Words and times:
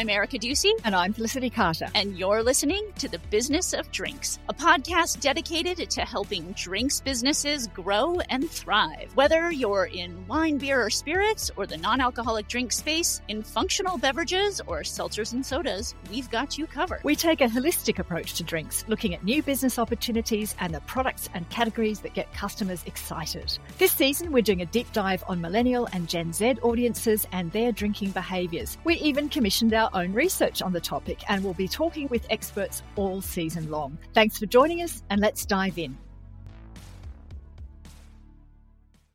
I'm 0.00 0.08
Erica 0.08 0.38
Duecy. 0.38 0.72
And 0.84 0.96
I'm 0.96 1.12
Felicity 1.12 1.50
Carter. 1.50 1.88
And 1.94 2.16
you're 2.16 2.42
listening 2.42 2.90
to 3.00 3.06
The 3.06 3.18
Business 3.28 3.74
of 3.74 3.92
Drinks, 3.92 4.38
a 4.48 4.54
podcast 4.54 5.20
dedicated 5.20 5.90
to 5.90 6.06
helping 6.06 6.52
drinks 6.52 7.02
businesses 7.02 7.66
grow 7.66 8.18
and 8.30 8.50
thrive. 8.50 9.14
Whether 9.14 9.52
you're 9.52 9.90
in 9.92 10.26
wine, 10.26 10.56
beer, 10.56 10.82
or 10.82 10.88
spirits, 10.88 11.50
or 11.54 11.66
the 11.66 11.76
non 11.76 12.00
alcoholic 12.00 12.48
drink 12.48 12.72
space, 12.72 13.20
in 13.28 13.42
functional 13.42 13.98
beverages 13.98 14.62
or 14.66 14.80
seltzers 14.80 15.34
and 15.34 15.44
sodas, 15.44 15.94
we've 16.10 16.30
got 16.30 16.56
you 16.56 16.66
covered. 16.66 17.04
We 17.04 17.14
take 17.14 17.42
a 17.42 17.48
holistic 17.48 17.98
approach 17.98 18.32
to 18.38 18.42
drinks, 18.42 18.86
looking 18.88 19.14
at 19.14 19.22
new 19.22 19.42
business 19.42 19.78
opportunities 19.78 20.54
and 20.60 20.74
the 20.74 20.80
products 20.80 21.28
and 21.34 21.46
categories 21.50 22.00
that 22.00 22.14
get 22.14 22.32
customers 22.32 22.82
excited. 22.86 23.58
This 23.76 23.92
season, 23.92 24.32
we're 24.32 24.40
doing 24.40 24.62
a 24.62 24.66
deep 24.66 24.90
dive 24.94 25.22
on 25.28 25.42
millennial 25.42 25.90
and 25.92 26.08
Gen 26.08 26.32
Z 26.32 26.54
audiences 26.62 27.26
and 27.32 27.52
their 27.52 27.70
drinking 27.70 28.12
behaviours. 28.12 28.78
We 28.84 28.94
even 28.94 29.28
commissioned 29.28 29.74
our 29.74 29.89
own 29.94 30.12
research 30.12 30.62
on 30.62 30.72
the 30.72 30.80
topic 30.80 31.18
and 31.28 31.44
we'll 31.44 31.54
be 31.54 31.68
talking 31.68 32.08
with 32.08 32.26
experts 32.30 32.82
all 32.96 33.20
season 33.20 33.70
long. 33.70 33.98
Thanks 34.14 34.38
for 34.38 34.46
joining 34.46 34.82
us 34.82 35.02
and 35.10 35.20
let's 35.20 35.44
dive 35.44 35.78
in. 35.78 35.96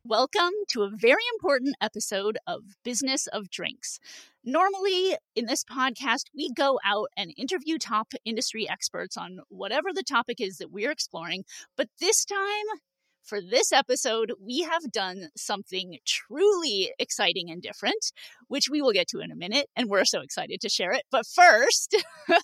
Welcome 0.08 0.52
to 0.68 0.84
a 0.84 0.90
very 0.94 1.22
important 1.34 1.74
episode 1.80 2.38
of 2.46 2.62
Business 2.84 3.26
of 3.26 3.50
Drinks. 3.50 3.98
Normally, 4.44 5.16
in 5.34 5.46
this 5.46 5.64
podcast, 5.64 6.26
we 6.32 6.48
go 6.54 6.78
out 6.84 7.08
and 7.16 7.34
interview 7.36 7.76
top 7.76 8.12
industry 8.24 8.68
experts 8.68 9.16
on 9.16 9.40
whatever 9.48 9.88
the 9.92 10.04
topic 10.04 10.40
is 10.40 10.58
that 10.58 10.70
we're 10.70 10.92
exploring. 10.92 11.44
But 11.76 11.88
this 11.98 12.24
time, 12.24 12.78
for 13.24 13.40
this 13.40 13.72
episode, 13.72 14.32
we 14.40 14.60
have 14.60 14.92
done 14.92 15.30
something 15.36 15.98
truly 16.06 16.92
exciting 17.00 17.50
and 17.50 17.60
different, 17.60 18.12
which 18.48 18.68
we 18.70 18.82
will 18.82 18.92
get 18.92 19.08
to 19.08 19.20
in 19.20 19.30
a 19.30 19.36
minute, 19.36 19.66
and 19.76 19.88
we're 19.88 20.04
so 20.04 20.20
excited 20.20 20.60
to 20.60 20.68
share 20.68 20.92
it. 20.92 21.02
But 21.10 21.26
first, 21.26 21.96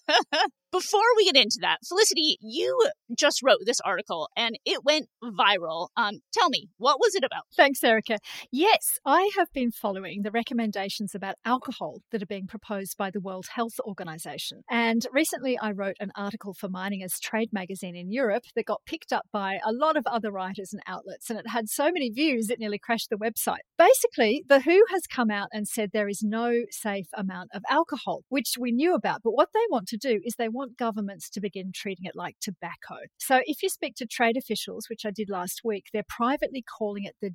before 0.72 1.00
we 1.16 1.26
get 1.26 1.36
into 1.36 1.58
that, 1.60 1.78
Felicity, 1.86 2.38
you 2.40 2.88
just 3.16 3.42
wrote 3.42 3.58
this 3.66 3.80
article 3.84 4.28
and 4.34 4.58
it 4.64 4.82
went 4.82 5.08
viral. 5.22 5.88
Um, 5.96 6.20
tell 6.32 6.48
me, 6.48 6.68
what 6.78 6.98
was 6.98 7.14
it 7.14 7.22
about? 7.22 7.42
Thanks, 7.54 7.84
Erica. 7.84 8.18
Yes, 8.50 8.98
I 9.04 9.30
have 9.36 9.48
been 9.52 9.70
following 9.70 10.22
the 10.22 10.30
recommendations 10.30 11.14
about 11.14 11.34
alcohol 11.44 12.00
that 12.10 12.22
are 12.22 12.26
being 12.26 12.46
proposed 12.46 12.96
by 12.96 13.10
the 13.10 13.20
World 13.20 13.46
Health 13.54 13.78
Organization. 13.86 14.62
And 14.70 15.06
recently 15.12 15.58
I 15.58 15.72
wrote 15.72 15.96
an 16.00 16.10
article 16.16 16.54
for 16.54 16.68
Meininger's 16.68 17.20
Trade 17.20 17.50
magazine 17.52 17.94
in 17.94 18.10
Europe 18.10 18.44
that 18.56 18.64
got 18.64 18.80
picked 18.86 19.12
up 19.12 19.26
by 19.30 19.58
a 19.64 19.72
lot 19.72 19.98
of 19.98 20.06
other 20.06 20.32
writers 20.32 20.72
and 20.72 20.82
outlets. 20.86 21.28
And 21.28 21.38
it 21.38 21.48
had 21.48 21.68
so 21.68 21.92
many 21.92 22.08
views, 22.08 22.48
it 22.48 22.58
nearly 22.58 22.78
crashed 22.78 23.10
the 23.10 23.16
website. 23.16 23.64
Basically, 23.76 24.42
The 24.48 24.60
WHO 24.60 24.84
has 24.90 25.02
come 25.06 25.30
out 25.30 25.48
and 25.52 25.68
said 25.68 25.90
there 25.92 26.08
is 26.08 26.22
no 26.22 26.62
safe 26.70 27.08
amount 27.16 27.50
of 27.54 27.62
alcohol, 27.68 28.22
which 28.28 28.54
we 28.58 28.72
knew 28.72 28.94
about. 28.94 29.22
But 29.22 29.32
what 29.32 29.50
they 29.52 29.60
want 29.70 29.88
to 29.88 29.96
do 29.96 30.20
is 30.24 30.34
they 30.34 30.48
want 30.48 30.78
governments 30.78 31.28
to 31.30 31.40
begin 31.40 31.72
treating 31.74 32.06
it 32.06 32.16
like 32.16 32.36
tobacco. 32.40 32.96
So 33.18 33.40
if 33.44 33.62
you 33.62 33.68
speak 33.68 33.94
to 33.96 34.06
trade 34.06 34.36
officials, 34.36 34.86
which 34.88 35.04
I 35.04 35.10
did 35.10 35.28
last 35.28 35.60
week, 35.64 35.86
they're 35.92 36.02
privately 36.08 36.64
calling 36.78 37.04
it 37.04 37.16
the 37.20 37.32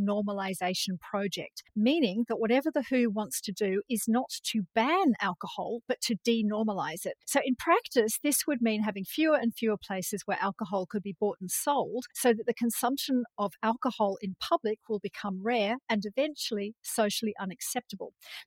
denormalization 0.00 1.00
project, 1.00 1.62
meaning 1.76 2.24
that 2.28 2.38
whatever 2.38 2.70
the 2.72 2.84
WHO 2.90 3.10
wants 3.10 3.40
to 3.42 3.52
do 3.52 3.82
is 3.88 4.04
not 4.08 4.30
to 4.44 4.62
ban 4.74 5.14
alcohol, 5.20 5.80
but 5.86 6.00
to 6.02 6.16
denormalize 6.26 7.04
it. 7.04 7.14
So 7.26 7.40
in 7.44 7.54
practice, 7.56 8.18
this 8.22 8.46
would 8.46 8.62
mean 8.62 8.82
having 8.82 9.04
fewer 9.04 9.36
and 9.36 9.54
fewer 9.54 9.76
places 9.76 10.22
where 10.26 10.38
alcohol 10.40 10.86
could 10.88 11.02
be 11.02 11.16
bought 11.18 11.38
and 11.40 11.50
sold 11.50 12.04
so 12.14 12.32
that 12.32 12.46
the 12.46 12.54
consumption 12.54 13.24
of 13.38 13.52
alcohol 13.62 14.16
in 14.20 14.36
public 14.40 14.78
will 14.88 14.98
become 14.98 15.40
rare 15.42 15.76
and 15.88 16.04
eventually 16.04 16.74
socially 16.82 17.34
unacceptable. 17.40 17.89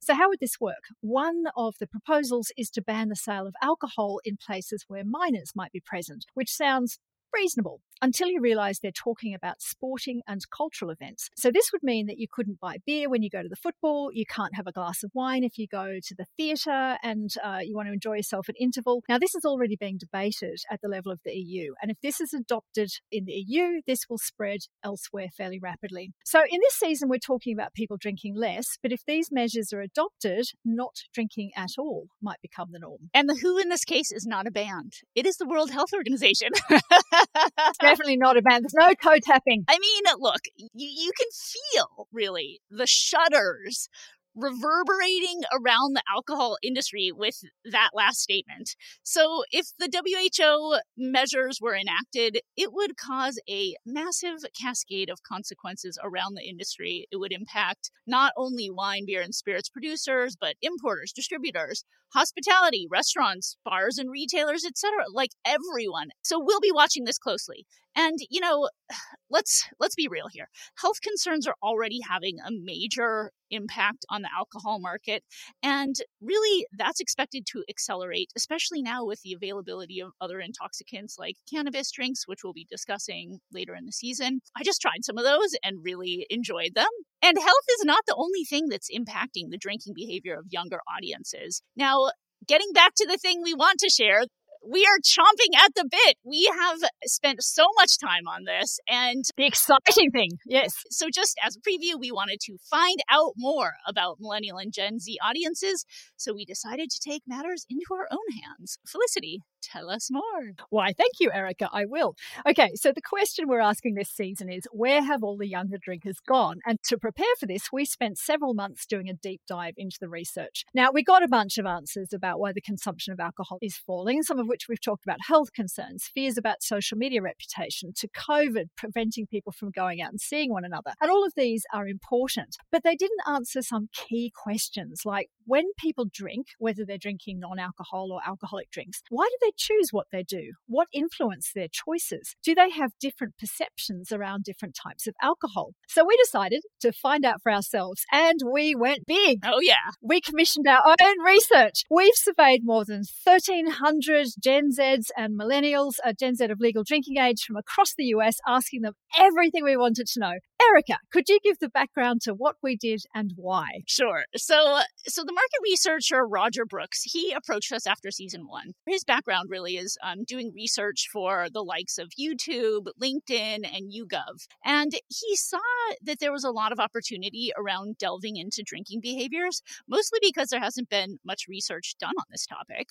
So 0.01 0.13
how 0.13 0.29
would 0.29 0.39
this 0.39 0.59
work? 0.59 0.85
One 1.01 1.45
of 1.55 1.75
the 1.79 1.87
proposals 1.87 2.51
is 2.57 2.69
to 2.71 2.81
ban 2.81 3.09
the 3.09 3.15
sale 3.15 3.47
of 3.47 3.55
alcohol 3.61 4.19
in 4.23 4.37
places 4.37 4.85
where 4.87 5.03
minors 5.05 5.51
might 5.55 5.71
be 5.71 5.79
present, 5.79 6.25
which 6.33 6.51
sounds 6.51 6.99
reasonable 7.33 7.81
until 8.01 8.27
you 8.27 8.39
realize 8.41 8.79
they're 8.79 8.91
talking 8.91 9.33
about 9.33 9.61
sporting 9.61 10.21
and 10.27 10.41
cultural 10.49 10.91
events. 10.91 11.29
So, 11.35 11.51
this 11.51 11.71
would 11.71 11.83
mean 11.83 12.07
that 12.07 12.19
you 12.19 12.27
couldn't 12.31 12.59
buy 12.59 12.77
beer 12.85 13.09
when 13.09 13.23
you 13.23 13.29
go 13.29 13.41
to 13.41 13.49
the 13.49 13.55
football, 13.55 14.09
you 14.13 14.25
can't 14.25 14.55
have 14.55 14.67
a 14.67 14.71
glass 14.71 15.03
of 15.03 15.11
wine 15.13 15.43
if 15.43 15.57
you 15.57 15.67
go 15.67 15.97
to 16.03 16.15
the 16.15 16.25
theatre 16.37 16.97
and 17.03 17.29
uh, 17.43 17.59
you 17.61 17.75
want 17.75 17.87
to 17.87 17.93
enjoy 17.93 18.15
yourself 18.15 18.49
at 18.49 18.55
interval. 18.59 19.03
Now, 19.07 19.17
this 19.17 19.35
is 19.35 19.45
already 19.45 19.75
being 19.75 19.97
debated 19.97 20.59
at 20.69 20.81
the 20.81 20.87
level 20.87 21.11
of 21.11 21.19
the 21.25 21.33
EU, 21.33 21.73
and 21.81 21.91
if 21.91 21.97
this 22.01 22.19
is 22.19 22.33
adopted 22.33 22.91
in 23.11 23.25
the 23.25 23.33
EU, 23.33 23.81
this 23.87 24.09
will 24.09 24.17
spread 24.17 24.61
elsewhere 24.83 25.27
fairly 25.35 25.59
rapidly. 25.59 26.13
So, 26.25 26.39
in 26.39 26.59
this 26.61 26.75
season, 26.75 27.09
we're 27.09 27.17
talking 27.17 27.53
about 27.53 27.73
people 27.73 27.97
drinking 27.97 28.35
less, 28.35 28.77
but 28.81 28.91
if 28.91 29.01
these 29.05 29.31
measures 29.31 29.71
are 29.73 29.81
adopted, 29.81 30.45
not 30.65 30.95
drinking 31.13 31.51
at 31.55 31.71
all 31.77 32.07
might 32.21 32.41
become 32.41 32.69
the 32.71 32.79
norm. 32.79 33.09
And 33.13 33.29
the 33.29 33.35
WHO 33.35 33.57
in 33.59 33.69
this 33.69 33.85
case 33.85 34.11
is 34.11 34.25
not 34.25 34.47
a 34.47 34.51
band, 34.51 34.93
it 35.15 35.25
is 35.25 35.37
the 35.37 35.47
World 35.47 35.71
Health 35.71 35.93
Organization. 35.93 36.49
definitely 37.83 38.17
not 38.17 38.37
a 38.37 38.41
band. 38.41 38.63
There's 38.63 38.73
no 38.73 38.93
toe 38.93 39.19
tapping. 39.21 39.65
I 39.67 39.77
mean, 39.77 40.03
look, 40.19 40.41
you, 40.57 40.67
you 40.73 41.11
can 41.17 41.27
feel 41.31 42.07
really 42.11 42.61
the 42.69 42.87
shudders 42.87 43.89
reverberating 44.35 45.41
around 45.51 45.95
the 45.95 46.03
alcohol 46.13 46.57
industry 46.63 47.11
with 47.15 47.41
that 47.65 47.89
last 47.93 48.19
statement. 48.19 48.75
So, 49.03 49.43
if 49.51 49.67
the 49.77 49.89
WHO 49.93 50.79
measures 50.97 51.59
were 51.61 51.75
enacted, 51.75 52.39
it 52.57 52.73
would 52.73 52.97
cause 52.97 53.39
a 53.49 53.75
massive 53.85 54.39
cascade 54.59 55.09
of 55.09 55.23
consequences 55.23 55.97
around 56.03 56.35
the 56.35 56.47
industry. 56.47 57.07
It 57.11 57.17
would 57.17 57.31
impact 57.31 57.91
not 58.07 58.33
only 58.37 58.69
wine, 58.69 59.05
beer, 59.05 59.21
and 59.21 59.35
spirits 59.35 59.69
producers, 59.69 60.35
but 60.39 60.55
importers, 60.61 61.13
distributors, 61.13 61.83
hospitality, 62.13 62.87
restaurants, 62.89 63.57
bars 63.65 63.97
and 63.97 64.09
retailers, 64.11 64.65
etc., 64.65 65.05
like 65.13 65.31
everyone. 65.45 66.09
So, 66.21 66.39
we'll 66.39 66.59
be 66.59 66.71
watching 66.71 67.05
this 67.05 67.17
closely. 67.17 67.65
And 67.95 68.17
you 68.29 68.41
know, 68.41 68.69
let's 69.29 69.67
let's 69.79 69.95
be 69.95 70.07
real 70.07 70.27
here. 70.31 70.47
Health 70.77 71.01
concerns 71.01 71.47
are 71.47 71.55
already 71.63 71.99
having 72.07 72.37
a 72.39 72.49
major 72.51 73.31
impact 73.51 74.05
on 74.09 74.23
the 74.23 74.29
alcohol 74.35 74.79
market 74.79 75.23
and 75.61 75.95
really 76.21 76.65
that's 76.75 76.99
expected 76.99 77.45
to 77.45 77.63
accelerate 77.69 78.31
especially 78.35 78.81
now 78.81 79.05
with 79.05 79.21
the 79.21 79.31
availability 79.31 79.99
of 80.01 80.09
other 80.19 80.39
intoxicants 80.39 81.17
like 81.19 81.35
cannabis 81.47 81.91
drinks 81.91 82.27
which 82.27 82.39
we'll 82.43 82.53
be 82.53 82.65
discussing 82.71 83.39
later 83.51 83.75
in 83.75 83.85
the 83.85 83.91
season. 83.91 84.39
I 84.57 84.63
just 84.63 84.81
tried 84.81 85.03
some 85.03 85.17
of 85.17 85.23
those 85.23 85.55
and 85.63 85.83
really 85.83 86.25
enjoyed 86.29 86.71
them. 86.73 86.87
And 87.21 87.37
health 87.37 87.65
is 87.79 87.85
not 87.85 88.03
the 88.07 88.15
only 88.17 88.43
thing 88.43 88.69
that's 88.69 88.89
impacting 88.89 89.49
the 89.49 89.57
drinking 89.57 89.93
behavior 89.95 90.35
of 90.35 90.45
younger 90.49 90.79
audiences. 90.97 91.61
Now, 91.75 92.09
getting 92.47 92.71
back 92.73 92.93
to 92.95 93.07
the 93.07 93.17
thing 93.17 93.41
we 93.41 93.53
want 93.53 93.79
to 93.79 93.89
share, 93.89 94.23
we 94.65 94.85
are 94.85 94.99
chomping 95.03 95.57
at 95.57 95.73
the 95.75 95.87
bit. 95.89 96.17
We 96.23 96.49
have 96.59 96.79
spent 97.05 97.43
so 97.43 97.65
much 97.77 97.97
time 97.99 98.27
on 98.27 98.45
this 98.45 98.79
and 98.87 99.23
the 99.37 99.45
exciting 99.45 100.11
thing. 100.11 100.31
Yes. 100.45 100.73
So 100.89 101.07
just 101.13 101.37
as 101.43 101.55
a 101.55 101.59
preview, 101.59 101.99
we 101.99 102.11
wanted 102.11 102.39
to 102.41 102.57
find 102.69 102.99
out 103.09 103.33
more 103.37 103.73
about 103.87 104.17
millennial 104.19 104.57
and 104.57 104.73
Gen 104.73 104.99
Z 104.99 105.17
audiences. 105.23 105.85
So 106.17 106.33
we 106.33 106.45
decided 106.45 106.89
to 106.89 106.99
take 106.99 107.23
matters 107.27 107.65
into 107.69 107.85
our 107.91 108.07
own 108.11 108.41
hands. 108.43 108.77
Felicity, 108.87 109.39
tell 109.61 109.89
us 109.89 110.09
more. 110.11 110.53
Why, 110.69 110.93
thank 110.93 111.13
you, 111.19 111.31
Erica. 111.33 111.69
I 111.71 111.85
will. 111.85 112.15
Okay, 112.47 112.71
so 112.75 112.91
the 112.91 113.01
question 113.01 113.47
we're 113.47 113.59
asking 113.59 113.95
this 113.95 114.09
season 114.09 114.51
is 114.51 114.63
where 114.71 115.03
have 115.03 115.23
all 115.23 115.37
the 115.37 115.47
younger 115.47 115.77
drinkers 115.81 116.17
gone? 116.27 116.59
And 116.65 116.79
to 116.85 116.97
prepare 116.97 117.25
for 117.39 117.45
this, 117.45 117.69
we 117.71 117.85
spent 117.85 118.17
several 118.17 118.53
months 118.53 118.85
doing 118.85 119.09
a 119.09 119.13
deep 119.13 119.41
dive 119.47 119.73
into 119.77 119.97
the 119.99 120.09
research. 120.09 120.63
Now, 120.73 120.89
we 120.93 121.03
got 121.03 121.23
a 121.23 121.27
bunch 121.27 121.57
of 121.57 121.65
answers 121.65 122.13
about 122.13 122.39
why 122.39 122.53
the 122.53 122.61
consumption 122.61 123.13
of 123.13 123.19
alcohol 123.19 123.57
is 123.61 123.77
falling, 123.77 124.23
some 124.23 124.39
of 124.39 124.47
which 124.53 124.67
we've 124.69 124.79
talked 124.79 125.03
about 125.03 125.17
health 125.27 125.51
concerns, 125.51 126.11
fears 126.13 126.37
about 126.37 126.61
social 126.61 126.95
media 126.95 127.23
reputation, 127.23 127.91
to 127.97 128.07
COVID 128.07 128.65
preventing 128.77 129.25
people 129.25 129.51
from 129.51 129.71
going 129.71 129.99
out 129.99 130.11
and 130.11 130.21
seeing 130.21 130.51
one 130.51 130.63
another. 130.63 130.91
And 131.01 131.09
all 131.09 131.25
of 131.25 131.33
these 131.35 131.63
are 131.73 131.87
important, 131.87 132.55
but 132.71 132.83
they 132.83 132.95
didn't 132.95 133.27
answer 133.27 133.63
some 133.63 133.89
key 133.93 134.31
questions 134.31 135.01
like 135.05 135.29
when 135.45 135.65
people 135.79 136.05
drink, 136.13 136.49
whether 136.59 136.85
they're 136.85 136.99
drinking 136.99 137.39
non 137.39 137.57
alcohol 137.57 138.11
or 138.11 138.21
alcoholic 138.25 138.69
drinks, 138.69 139.01
why 139.09 139.27
do 139.27 139.37
they 139.41 139.53
choose 139.57 139.89
what 139.89 140.05
they 140.11 140.21
do? 140.21 140.51
What 140.67 140.87
influence 140.93 141.51
their 141.53 141.67
choices? 141.67 142.35
Do 142.43 142.53
they 142.53 142.69
have 142.69 142.91
different 142.99 143.39
perceptions 143.39 144.11
around 144.11 144.43
different 144.43 144.75
types 144.75 145.07
of 145.07 145.15
alcohol? 145.19 145.71
So 145.87 146.05
we 146.05 146.15
decided 146.17 146.61
to 146.81 146.91
find 146.91 147.25
out 147.25 147.41
for 147.41 147.51
ourselves 147.51 148.05
and 148.11 148.39
we 148.51 148.75
went 148.75 149.07
big. 149.07 149.39
Oh, 149.43 149.59
yeah. 149.61 149.91
We 150.01 150.21
commissioned 150.21 150.67
our 150.67 150.95
own 151.01 151.23
research. 151.25 151.83
We've 151.89 152.13
surveyed 152.15 152.61
more 152.63 152.85
than 152.85 153.03
1,300 153.23 154.27
Gen 154.43 154.71
Zs 154.71 155.07
and 155.15 155.39
millennials, 155.39 155.95
a 156.03 156.13
Gen 156.13 156.35
Z 156.35 156.43
of 156.45 156.59
legal 156.59 156.83
drinking 156.83 157.17
age 157.17 157.43
from 157.43 157.55
across 157.55 157.93
the 157.95 158.05
US, 158.05 158.37
asking 158.45 158.81
them 158.81 158.93
everything 159.17 159.63
we 159.63 159.77
wanted 159.77 160.07
to 160.07 160.19
know. 160.19 160.33
Erica, 160.61 160.97
could 161.11 161.29
you 161.29 161.39
give 161.43 161.59
the 161.59 161.69
background 161.69 162.21
to 162.21 162.33
what 162.33 162.55
we 162.61 162.75
did 162.75 163.03
and 163.13 163.33
why? 163.35 163.67
Sure. 163.87 164.23
So, 164.35 164.79
so 165.05 165.23
the 165.23 165.33
market 165.33 165.59
researcher 165.63 166.25
Roger 166.25 166.65
Brooks, 166.65 167.03
he 167.03 167.31
approached 167.31 167.71
us 167.71 167.87
after 167.87 168.11
season 168.11 168.47
one. 168.47 168.71
His 168.85 169.03
background 169.03 169.49
really 169.49 169.77
is 169.77 169.97
um, 170.03 170.23
doing 170.25 170.51
research 170.53 171.07
for 171.11 171.47
the 171.51 171.63
likes 171.63 171.97
of 171.97 172.11
YouTube, 172.19 172.87
LinkedIn, 173.01 173.65
and 173.65 173.91
YouGov. 173.91 174.47
And 174.65 174.91
he 175.09 175.35
saw 175.35 175.59
that 176.01 176.19
there 176.19 176.31
was 176.31 176.43
a 176.43 176.51
lot 176.51 176.71
of 176.71 176.79
opportunity 176.79 177.51
around 177.57 177.97
delving 177.97 178.37
into 178.37 178.63
drinking 178.65 179.01
behaviors, 179.01 179.61
mostly 179.87 180.19
because 180.21 180.49
there 180.49 180.59
hasn't 180.59 180.89
been 180.89 181.19
much 181.25 181.45
research 181.47 181.95
done 181.99 182.13
on 182.17 182.25
this 182.29 182.45
topic. 182.45 182.89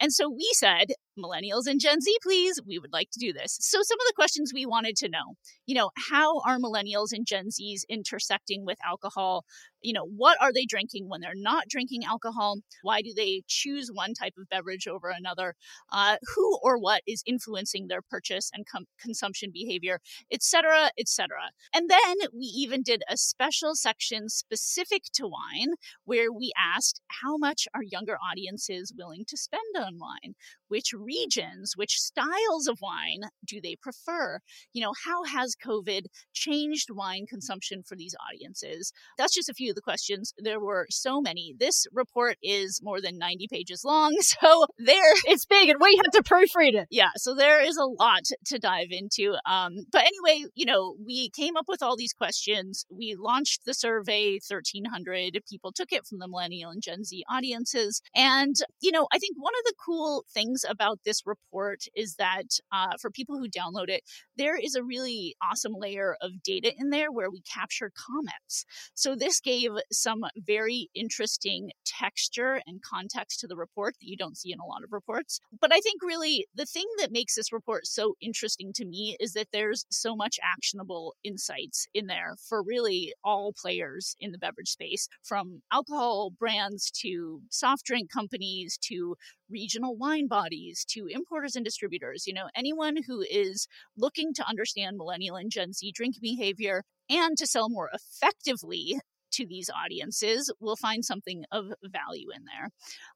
And 0.00 0.12
so 0.12 0.30
we 0.30 0.48
said, 0.52 0.93
millennials 1.18 1.66
and 1.66 1.80
Gen 1.80 2.00
Z, 2.00 2.16
please, 2.22 2.60
we 2.66 2.78
would 2.78 2.92
like 2.92 3.10
to 3.12 3.20
do 3.20 3.32
this. 3.32 3.56
So 3.60 3.78
some 3.82 3.98
of 4.00 4.06
the 4.06 4.14
questions 4.14 4.52
we 4.54 4.66
wanted 4.66 4.96
to 4.96 5.08
know, 5.08 5.34
you 5.66 5.74
know, 5.74 5.90
how 6.10 6.40
are 6.40 6.58
millennials 6.58 7.12
and 7.12 7.26
Gen 7.26 7.48
Zs 7.48 7.82
intersecting 7.88 8.64
with 8.64 8.78
alcohol? 8.84 9.44
You 9.84 9.92
know, 9.92 10.06
what 10.16 10.38
are 10.40 10.50
they 10.50 10.64
drinking 10.64 11.10
when 11.10 11.20
they're 11.20 11.32
not 11.34 11.68
drinking 11.68 12.04
alcohol? 12.04 12.56
Why 12.80 13.02
do 13.02 13.12
they 13.14 13.42
choose 13.46 13.90
one 13.92 14.14
type 14.14 14.32
of 14.38 14.48
beverage 14.48 14.88
over 14.88 15.10
another? 15.10 15.56
Uh, 15.92 16.16
who 16.34 16.58
or 16.62 16.78
what 16.78 17.02
is 17.06 17.22
influencing 17.26 17.88
their 17.88 18.00
purchase 18.00 18.50
and 18.54 18.64
com- 18.66 18.86
consumption 18.98 19.50
behavior, 19.52 20.00
etc., 20.32 20.88
etc. 20.98 21.36
And 21.74 21.90
then 21.90 22.16
we 22.32 22.46
even 22.46 22.82
did 22.82 23.02
a 23.10 23.18
special 23.18 23.74
section 23.74 24.30
specific 24.30 25.02
to 25.16 25.28
wine 25.28 25.74
where 26.06 26.32
we 26.32 26.52
asked 26.58 27.02
how 27.22 27.36
much 27.36 27.68
are 27.74 27.82
younger 27.82 28.16
audiences 28.16 28.94
willing 28.96 29.26
to 29.28 29.36
spend 29.36 29.76
on 29.76 29.98
wine? 29.98 30.34
Which 30.68 30.94
regions, 30.98 31.74
which 31.76 32.00
styles 32.00 32.66
of 32.68 32.78
wine 32.80 33.28
do 33.46 33.60
they 33.60 33.76
prefer? 33.76 34.38
You 34.72 34.82
know, 34.82 34.94
how 35.04 35.24
has 35.24 35.54
COVID 35.62 36.06
changed 36.32 36.88
wine 36.90 37.26
consumption 37.28 37.82
for 37.82 37.96
these 37.96 38.14
audiences? 38.32 38.94
That's 39.18 39.34
just 39.34 39.50
a 39.50 39.54
few 39.54 39.73
the 39.74 39.82
questions. 39.82 40.32
There 40.38 40.60
were 40.60 40.86
so 40.90 41.20
many. 41.20 41.54
This 41.58 41.86
report 41.92 42.36
is 42.42 42.80
more 42.82 43.00
than 43.00 43.18
90 43.18 43.48
pages 43.50 43.82
long, 43.84 44.16
so 44.20 44.66
there 44.78 45.12
it's 45.26 45.46
big 45.46 45.68
and 45.68 45.78
we 45.80 45.96
had 45.96 46.12
to 46.12 46.22
proofread 46.22 46.74
it. 46.74 46.88
Yeah, 46.90 47.10
so 47.16 47.34
there 47.34 47.62
is 47.62 47.76
a 47.76 47.84
lot 47.84 48.24
to 48.46 48.58
dive 48.58 48.88
into. 48.90 49.34
Um, 49.48 49.86
but 49.92 50.02
anyway, 50.02 50.48
you 50.54 50.66
know, 50.66 50.96
we 51.04 51.30
came 51.30 51.56
up 51.56 51.66
with 51.68 51.82
all 51.82 51.96
these 51.96 52.12
questions. 52.12 52.84
We 52.90 53.16
launched 53.18 53.64
the 53.64 53.74
survey, 53.74 54.38
1,300 54.48 55.38
people 55.48 55.72
took 55.72 55.92
it 55.92 56.06
from 56.06 56.18
the 56.18 56.28
millennial 56.28 56.70
and 56.70 56.82
Gen 56.82 57.04
Z 57.04 57.24
audiences. 57.30 58.00
And, 58.14 58.54
you 58.80 58.92
know, 58.92 59.06
I 59.12 59.18
think 59.18 59.36
one 59.36 59.54
of 59.58 59.64
the 59.64 59.74
cool 59.84 60.24
things 60.32 60.64
about 60.68 61.00
this 61.04 61.22
report 61.26 61.80
is 61.94 62.16
that 62.16 62.44
uh, 62.72 62.92
for 63.00 63.10
people 63.10 63.38
who 63.38 63.48
download 63.48 63.88
it, 63.88 64.02
there 64.36 64.56
is 64.56 64.74
a 64.74 64.82
really 64.82 65.34
awesome 65.42 65.74
layer 65.76 66.16
of 66.20 66.42
data 66.42 66.72
in 66.76 66.90
there 66.90 67.10
where 67.10 67.30
we 67.30 67.42
captured 67.42 67.92
comments. 67.94 68.64
So 68.94 69.14
this 69.14 69.40
gave 69.40 69.63
some 69.92 70.24
very 70.36 70.88
interesting 70.94 71.70
texture 71.84 72.60
and 72.66 72.82
context 72.82 73.40
to 73.40 73.46
the 73.46 73.56
report 73.56 73.94
that 74.00 74.08
you 74.08 74.16
don't 74.16 74.36
see 74.36 74.52
in 74.52 74.58
a 74.60 74.66
lot 74.66 74.82
of 74.84 74.92
reports. 74.92 75.40
But 75.60 75.72
I 75.72 75.80
think 75.80 76.02
really 76.02 76.46
the 76.54 76.66
thing 76.66 76.86
that 76.98 77.12
makes 77.12 77.34
this 77.34 77.52
report 77.52 77.86
so 77.86 78.14
interesting 78.20 78.72
to 78.74 78.84
me 78.84 79.16
is 79.20 79.32
that 79.32 79.48
there's 79.52 79.86
so 79.90 80.16
much 80.16 80.38
actionable 80.42 81.14
insights 81.24 81.86
in 81.94 82.06
there 82.06 82.36
for 82.48 82.62
really 82.62 83.12
all 83.22 83.52
players 83.52 84.16
in 84.20 84.32
the 84.32 84.38
beverage 84.38 84.70
space, 84.70 85.08
from 85.22 85.62
alcohol 85.72 86.30
brands 86.38 86.90
to 87.02 87.40
soft 87.50 87.84
drink 87.84 88.10
companies 88.10 88.78
to 88.82 89.16
regional 89.50 89.96
wine 89.96 90.26
bodies 90.26 90.84
to 90.88 91.06
importers 91.06 91.56
and 91.56 91.64
distributors. 91.64 92.26
You 92.26 92.34
know, 92.34 92.48
anyone 92.56 92.96
who 93.06 93.22
is 93.22 93.66
looking 93.96 94.32
to 94.34 94.48
understand 94.48 94.96
millennial 94.96 95.36
and 95.36 95.50
Gen 95.50 95.72
Z 95.72 95.92
drink 95.94 96.16
behavior 96.20 96.82
and 97.10 97.36
to 97.36 97.46
sell 97.46 97.68
more 97.68 97.90
effectively 97.92 98.98
to 99.36 99.46
these 99.46 99.70
audiences 99.70 100.52
will 100.60 100.76
find 100.76 101.04
something 101.04 101.44
of 101.52 101.66
value 101.84 102.28
in 102.34 102.44
there. 102.44 102.70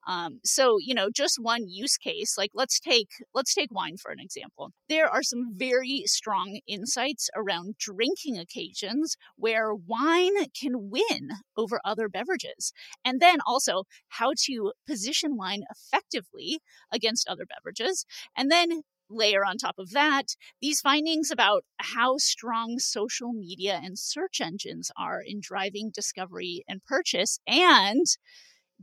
Um, 0.07 0.41
so 0.45 0.77
you 0.81 0.95
know, 0.95 1.09
just 1.15 1.39
one 1.41 1.69
use 1.69 1.97
case, 1.97 2.37
like 2.39 2.51
let's 2.55 2.81
take 2.81 3.09
let's 3.35 3.55
take 3.55 3.73
wine 3.73 3.97
for 3.97 4.11
an 4.11 4.21
example. 4.21 4.71
There 4.89 5.09
are 5.09 5.23
some 5.23 5.53
very 5.57 6.03
strong 6.07 6.61
insights 6.67 7.29
around 7.37 7.77
drinking 7.79 8.39
occasions 8.39 9.17
where 9.37 9.75
wine 9.75 10.47
can 10.59 10.91
win 10.91 11.31
over 11.57 11.81
other 11.85 12.09
beverages, 12.09 12.73
and 13.05 13.21
then 13.21 13.39
also 13.47 13.85
how 14.09 14.33
to 14.47 14.73
position 14.87 15.37
wine 15.37 15.63
effectively 15.71 16.61
against 16.93 17.29
other 17.29 17.45
beverages, 17.47 18.07
and 18.37 18.51
then 18.51 18.83
layer 19.11 19.45
on 19.45 19.57
top 19.59 19.79
of 19.79 19.91
that 19.91 20.37
these 20.61 20.81
findings 20.81 21.31
about 21.31 21.65
how 21.79 22.17
strong 22.19 22.79
social 22.79 23.33
media 23.33 23.81
and 23.83 23.99
search 23.99 24.41
engines 24.41 24.91
are 24.97 25.21
in 25.25 25.41
driving 25.41 25.91
discovery 25.95 26.65
and 26.69 26.85
purchase, 26.85 27.39
and 27.47 28.07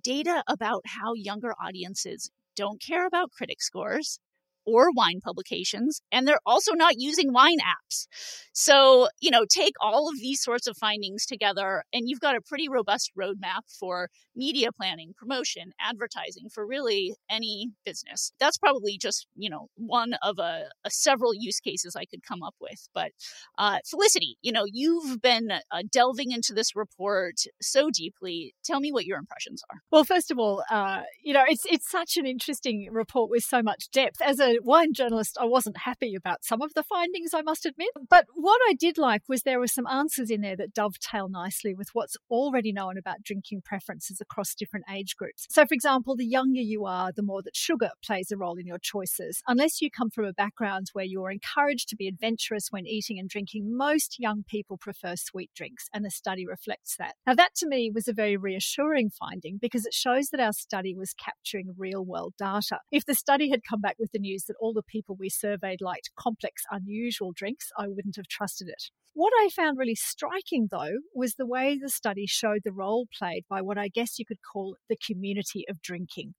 data 0.02 0.44
about 0.48 0.84
how 0.86 1.14
younger 1.14 1.54
audiences 1.62 2.30
don't 2.56 2.82
care 2.82 3.06
about 3.08 3.32
critic 3.32 3.62
scores 3.62 4.20
or 4.66 4.90
wine 4.96 5.20
publications, 5.24 6.02
and 6.12 6.28
they're 6.28 6.40
also 6.46 6.74
not 6.74 6.96
using 6.98 7.34
wine 7.34 7.60
apps. 7.60 8.08
So, 8.54 9.08
you 9.20 9.32
know, 9.32 9.46
take 9.50 9.74
all 9.82 10.10
of 10.10 10.18
these 10.20 10.42
sorts 10.42 10.68
of 10.68 10.78
findings 10.78 11.26
together, 11.26 11.84
and 11.94 12.04
you've 12.08 12.20
got 12.22 12.36
a 12.36 12.42
pretty 12.42 12.68
robust 12.70 13.12
roadmap 13.20 13.62
for 13.80 14.10
media 14.36 14.70
planning, 14.72 15.14
promotion, 15.18 15.72
advertising 15.80 16.50
for 16.54 16.66
really 16.66 17.16
any 17.30 17.72
business. 17.86 18.32
That's 18.40 18.58
probably 18.58 18.98
just, 18.98 19.28
you 19.36 19.50
know, 19.50 19.68
one 19.76 20.14
of 20.22 20.40
a, 20.40 20.66
a 20.84 20.90
several 20.90 21.34
use 21.34 21.60
cases 21.60 21.96
I 21.96 22.06
could 22.06 22.24
come 22.24 22.44
up 22.44 22.56
with. 22.60 22.88
But 22.94 23.12
uh, 23.58 23.80
Felicity, 23.90 24.38
you 24.42 24.52
know, 24.52 24.66
you've 24.66 25.22
been 25.22 25.52
uh, 25.52 25.84
delving 25.92 26.32
into 26.32 26.54
this 26.54 26.76
report 26.76 27.36
so 27.62 27.90
deeply. 27.94 28.56
Tell 28.64 28.80
me 28.80 28.92
what 28.92 29.06
your 29.06 29.18
impressions 29.18 29.62
are. 29.70 29.80
Well, 29.92 30.04
first 30.04 30.32
of 30.32 30.40
all, 30.40 30.64
uh, 30.72 31.02
you 31.24 31.34
know, 31.34 31.44
it's 31.48 31.66
it's 31.66 31.90
such 31.90 32.18
an 32.18 32.26
interesting 32.26 32.90
report 32.92 33.30
with 33.30 33.44
so 33.44 33.62
much 33.62 33.90
depth. 33.92 34.22
As 34.22 34.40
a 34.40 34.55
wine 34.64 34.94
journalist, 34.94 35.38
I 35.40 35.46
wasn't 35.46 35.78
happy 35.78 36.16
about 36.16 36.44
some 36.44 36.62
of 36.62 36.74
the 36.74 36.84
findings, 36.84 37.34
I 37.34 37.42
must 37.42 37.66
admit. 37.66 37.90
But 38.10 38.26
what 38.34 38.60
I 38.68 38.74
did 38.74 38.98
like 38.98 39.24
was 39.28 39.44
there 39.44 39.60
were 39.60 39.68
some 39.68 39.88
answers 39.88 40.30
in 40.30 40.42
there 40.42 40.56
that 40.58 40.74
dovetail 40.74 41.30
nicely 41.30 41.74
with 41.74 41.90
what's 41.94 42.18
already 42.30 42.72
known 42.72 42.98
about 42.98 43.24
drinking 43.24 43.62
preferences 43.64 44.22
across 44.22 44.56
different 44.56 44.86
age 44.92 45.16
groups. 45.16 45.48
So, 45.50 45.66
for 45.66 45.74
example, 45.74 46.16
the 46.16 46.26
younger 46.26 46.62
you 46.62 46.86
are, 46.86 47.12
the 47.12 47.24
more 47.24 47.42
that 47.44 47.56
sugar 47.56 47.92
plays 48.04 48.32
a 48.32 48.38
role 48.38 48.58
in 48.58 48.68
your 48.68 48.80
choices. 48.80 49.42
Unless 49.48 49.82
you 49.82 49.90
come 49.90 50.10
from 50.10 50.26
a 50.26 50.34
background 50.34 50.88
where 50.94 51.06
you're 51.06 51.32
encouraged 51.32 51.90
to 51.90 51.96
be 51.96 52.08
adventurous 52.08 52.68
when 52.72 52.86
eating 52.86 53.20
and 53.20 53.30
drinking, 53.30 53.76
most 53.76 54.20
young 54.20 54.44
people 54.48 54.78
prefer 54.78 55.16
sweet 55.16 55.52
drinks, 55.56 55.90
and 55.94 56.06
the 56.06 56.12
study 56.12 56.46
reflects 56.46 56.96
that. 56.98 57.16
Now, 57.26 57.34
that 57.36 57.56
to 57.56 57.68
me 57.68 57.92
was 57.94 58.08
a 58.08 58.14
very 58.14 58.38
reassuring 58.38 59.10
finding 59.10 59.58
because 59.62 59.86
it 59.86 59.94
shows 59.94 60.30
that 60.30 60.40
our 60.40 60.54
study 60.54 60.96
was 60.96 61.14
capturing 61.14 61.74
real 61.78 62.06
world 62.06 62.34
data. 62.38 62.80
If 62.92 63.06
the 63.06 63.16
study 63.16 63.50
had 63.50 63.62
come 63.68 63.82
back 63.82 63.96
with 64.00 64.12
the 64.12 64.20
news 64.20 64.45
that 64.48 64.58
all 64.60 64.74
the 64.74 64.84
people 64.84 65.16
we 65.16 65.30
surveyed 65.30 65.82
liked 65.82 66.12
complex, 66.16 66.64
unusual 66.72 67.32
drinks, 67.32 67.72
I 67.78 67.88
wouldn't 67.88 68.16
have 68.16 68.28
trusted 68.28 68.70
it. 68.70 68.92
What 69.18 69.32
I 69.40 69.48
found 69.48 69.78
really 69.78 69.96
striking, 69.96 70.68
though, 70.70 70.98
was 71.16 71.36
the 71.36 71.48
way 71.48 71.80
the 71.82 71.88
study 71.88 72.26
showed 72.28 72.64
the 72.66 72.74
role 72.74 73.08
played 73.18 73.46
by 73.50 73.62
what 73.62 73.78
I 73.78 73.88
guess 73.88 74.20
you 74.20 74.26
could 74.26 74.40
call 74.42 74.76
the 74.90 74.98
community 74.98 75.64
of 75.70 75.82
drinking. 75.82 76.34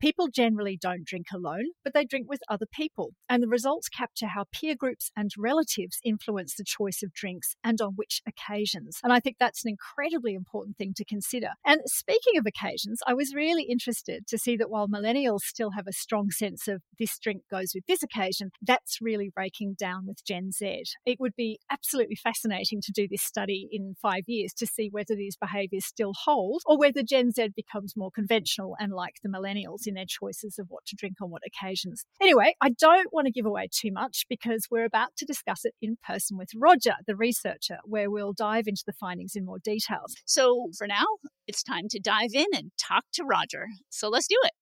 People 0.00 0.28
generally 0.28 0.76
don't 0.80 1.04
drink 1.04 1.26
alone, 1.32 1.70
but 1.84 1.94
they 1.94 2.04
drink 2.04 2.28
with 2.28 2.40
other 2.48 2.66
people, 2.66 3.10
and 3.28 3.42
the 3.42 3.48
results 3.48 3.88
capture 3.88 4.28
how 4.28 4.44
peer 4.52 4.74
groups 4.74 5.10
and 5.16 5.30
relatives 5.38 5.98
influence 6.04 6.54
the 6.54 6.64
choice 6.64 7.02
of 7.02 7.12
drinks 7.12 7.54
and 7.64 7.80
on 7.80 7.92
which 7.94 8.22
occasions. 8.26 8.98
And 9.02 9.12
I 9.12 9.20
think 9.20 9.36
that's 9.38 9.64
an 9.64 9.70
incredibly 9.70 10.34
important 10.34 10.76
thing 10.76 10.92
to 10.96 11.04
consider. 11.04 11.50
And 11.64 11.80
speaking 11.86 12.38
of 12.38 12.46
occasions, 12.46 13.00
I 13.06 13.14
was 13.14 13.34
really 13.34 13.64
interested 13.64 14.26
to 14.28 14.38
see 14.38 14.56
that 14.56 14.70
while 14.70 14.88
millennials 14.88 15.40
still 15.42 15.70
have 15.76 15.86
a 15.86 15.92
strong 15.92 16.30
sense 16.30 16.68
of 16.68 16.82
this 16.98 17.18
drink 17.18 17.42
goes 17.50 17.72
with 17.74 17.86
this 17.86 18.02
occasion, 18.02 18.50
that's 18.62 18.98
really 19.00 19.30
breaking 19.34 19.74
down 19.78 20.06
with 20.06 20.24
Gen 20.24 20.52
Z. 20.52 20.84
It 21.06 21.20
would 21.20 21.34
be 21.36 21.58
absolutely 21.70 22.16
fascinating 22.22 22.80
to 22.82 22.92
do 22.92 23.06
this 23.08 23.22
study 23.22 23.68
in 23.70 23.94
five 24.00 24.24
years 24.26 24.52
to 24.54 24.66
see 24.66 24.88
whether 24.90 25.14
these 25.14 25.36
behaviours 25.36 25.86
still 25.86 26.12
hold 26.24 26.62
or 26.66 26.78
whether 26.78 27.02
Gen 27.02 27.32
Z 27.32 27.50
becomes 27.56 27.96
more 27.96 28.10
conventional 28.10 28.76
and 28.78 28.92
like 28.92 29.16
the 29.22 29.28
millennials 29.28 29.86
in 29.86 29.94
their 29.94 30.04
choices 30.06 30.58
of 30.58 30.66
what 30.68 30.84
to 30.86 30.96
drink 30.96 31.16
on 31.20 31.30
what 31.30 31.42
occasions. 31.46 32.04
Anyway, 32.20 32.54
I 32.60 32.70
don't 32.70 33.12
want 33.12 33.26
to 33.26 33.32
give 33.32 33.46
away 33.46 33.68
too 33.70 33.92
much 33.92 34.26
because 34.28 34.66
we're 34.70 34.84
about 34.84 35.16
to 35.16 35.24
discuss 35.24 35.64
it 35.64 35.74
in 35.80 35.96
person 36.06 36.36
with 36.36 36.50
Roger, 36.54 36.94
the 37.06 37.16
researcher, 37.16 37.78
where 37.84 38.10
we'll 38.10 38.32
dive 38.32 38.66
into 38.66 38.82
the 38.86 38.92
findings 38.92 39.34
in 39.34 39.44
more 39.44 39.58
details. 39.58 40.14
So 40.24 40.68
for 40.76 40.86
now, 40.86 41.06
it's 41.46 41.62
time 41.62 41.88
to 41.90 42.00
dive 42.00 42.30
in 42.34 42.46
and 42.52 42.70
talk 42.78 43.04
to 43.14 43.24
Roger. 43.24 43.66
So 43.88 44.08
let's 44.08 44.28
do 44.28 44.36
it. 44.44 44.52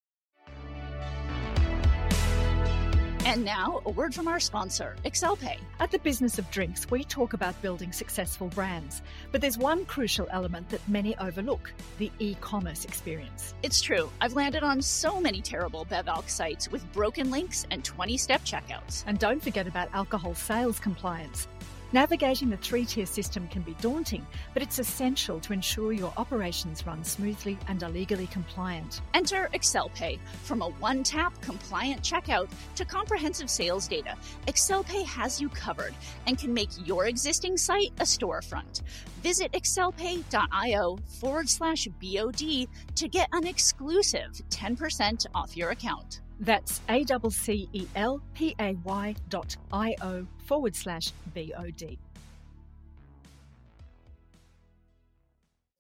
And 3.28 3.44
now, 3.44 3.82
a 3.84 3.90
word 3.90 4.14
from 4.14 4.26
our 4.26 4.40
sponsor, 4.40 4.96
AccelPay. 5.04 5.58
At 5.80 5.90
the 5.90 5.98
Business 5.98 6.38
of 6.38 6.50
Drinks, 6.50 6.90
we 6.90 7.04
talk 7.04 7.34
about 7.34 7.60
building 7.60 7.92
successful 7.92 8.46
brands, 8.46 9.02
but 9.32 9.42
there's 9.42 9.58
one 9.58 9.84
crucial 9.84 10.26
element 10.30 10.70
that 10.70 10.80
many 10.88 11.14
overlook 11.18 11.70
the 11.98 12.10
e 12.20 12.36
commerce 12.40 12.86
experience. 12.86 13.52
It's 13.62 13.82
true. 13.82 14.10
I've 14.22 14.32
landed 14.32 14.62
on 14.62 14.80
so 14.80 15.20
many 15.20 15.42
terrible 15.42 15.84
BevAlc 15.84 16.30
sites 16.30 16.70
with 16.70 16.90
broken 16.94 17.30
links 17.30 17.66
and 17.70 17.84
20 17.84 18.16
step 18.16 18.40
checkouts. 18.46 19.04
And 19.06 19.18
don't 19.18 19.42
forget 19.42 19.66
about 19.66 19.90
alcohol 19.92 20.34
sales 20.34 20.80
compliance. 20.80 21.48
Navigating 21.90 22.50
the 22.50 22.56
three 22.58 22.84
tier 22.84 23.06
system 23.06 23.48
can 23.48 23.62
be 23.62 23.74
daunting, 23.80 24.26
but 24.52 24.62
it's 24.62 24.78
essential 24.78 25.40
to 25.40 25.54
ensure 25.54 25.92
your 25.92 26.12
operations 26.18 26.86
run 26.86 27.02
smoothly 27.02 27.56
and 27.66 27.82
are 27.82 27.88
legally 27.88 28.26
compliant. 28.26 29.00
Enter 29.14 29.48
AccelPay. 29.54 30.18
From 30.42 30.60
a 30.60 30.68
one 30.68 31.02
tap 31.02 31.40
compliant 31.40 32.02
checkout 32.02 32.50
to 32.74 32.84
comprehensive 32.84 33.48
sales 33.48 33.88
data, 33.88 34.14
AccelPay 34.46 35.06
has 35.06 35.40
you 35.40 35.48
covered 35.48 35.94
and 36.26 36.36
can 36.36 36.52
make 36.52 36.68
your 36.86 37.06
existing 37.06 37.56
site 37.56 37.92
a 38.00 38.04
storefront. 38.04 38.82
Visit 39.22 39.52
accelpay.io 39.52 40.98
forward 41.20 41.48
slash 41.48 41.88
BOD 42.02 42.66
to 42.96 43.08
get 43.08 43.28
an 43.32 43.46
exclusive 43.46 44.42
10% 44.50 45.26
off 45.34 45.56
your 45.56 45.70
account. 45.70 46.20
That's 46.40 46.80
A 46.88 47.04
C 47.30 47.68
E 47.72 47.86
L 47.96 48.22
P 48.34 48.54
A 48.60 48.74
Y 48.84 49.14
dot 49.28 49.56
I 49.72 49.96
O 50.02 50.26
forward 50.46 50.76
slash 50.76 51.12
B 51.34 51.52
O 51.56 51.70
D. 51.70 51.98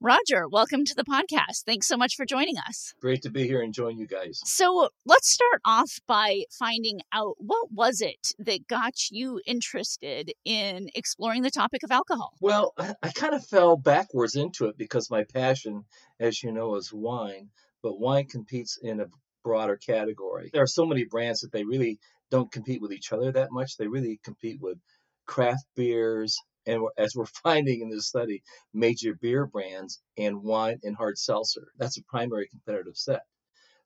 Roger, 0.00 0.46
welcome 0.48 0.84
to 0.84 0.94
the 0.94 1.02
podcast. 1.02 1.64
Thanks 1.66 1.88
so 1.88 1.96
much 1.96 2.14
for 2.14 2.24
joining 2.24 2.56
us. 2.56 2.94
Great 3.00 3.20
to 3.22 3.30
be 3.30 3.48
here 3.48 3.62
and 3.62 3.74
join 3.74 3.98
you 3.98 4.06
guys. 4.06 4.40
So, 4.44 4.90
let's 5.04 5.28
start 5.28 5.60
off 5.64 5.98
by 6.06 6.44
finding 6.52 7.00
out 7.12 7.34
what 7.38 7.72
was 7.72 8.00
it 8.00 8.32
that 8.38 8.68
got 8.68 9.10
you 9.10 9.40
interested 9.44 10.32
in 10.44 10.88
exploring 10.94 11.42
the 11.42 11.50
topic 11.50 11.82
of 11.82 11.90
alcohol? 11.90 12.32
Well, 12.40 12.74
I 12.78 13.10
kind 13.10 13.34
of 13.34 13.44
fell 13.44 13.76
backwards 13.76 14.36
into 14.36 14.66
it 14.66 14.78
because 14.78 15.10
my 15.10 15.24
passion, 15.24 15.84
as 16.20 16.44
you 16.44 16.52
know, 16.52 16.76
is 16.76 16.92
wine, 16.92 17.50
but 17.82 17.98
wine 17.98 18.26
competes 18.26 18.78
in 18.80 19.00
a 19.00 19.06
broader 19.42 19.76
category. 19.76 20.50
There 20.52 20.62
are 20.62 20.66
so 20.66 20.86
many 20.86 21.04
brands 21.04 21.40
that 21.40 21.52
they 21.52 21.64
really 21.64 21.98
don't 22.30 22.52
compete 22.52 22.80
with 22.80 22.92
each 22.92 23.12
other 23.12 23.32
that 23.32 23.52
much. 23.52 23.76
They 23.76 23.86
really 23.86 24.20
compete 24.22 24.60
with 24.60 24.78
craft 25.26 25.64
beers, 25.76 26.36
and 26.66 26.82
as 26.96 27.14
we're 27.14 27.26
finding 27.42 27.80
in 27.82 27.90
this 27.90 28.08
study, 28.08 28.42
major 28.72 29.14
beer 29.14 29.46
brands 29.46 30.00
and 30.16 30.42
wine 30.42 30.80
and 30.82 30.96
hard 30.96 31.18
seltzer. 31.18 31.68
That's 31.78 31.98
a 31.98 32.04
primary 32.04 32.48
competitive 32.48 32.96
set. 32.96 33.22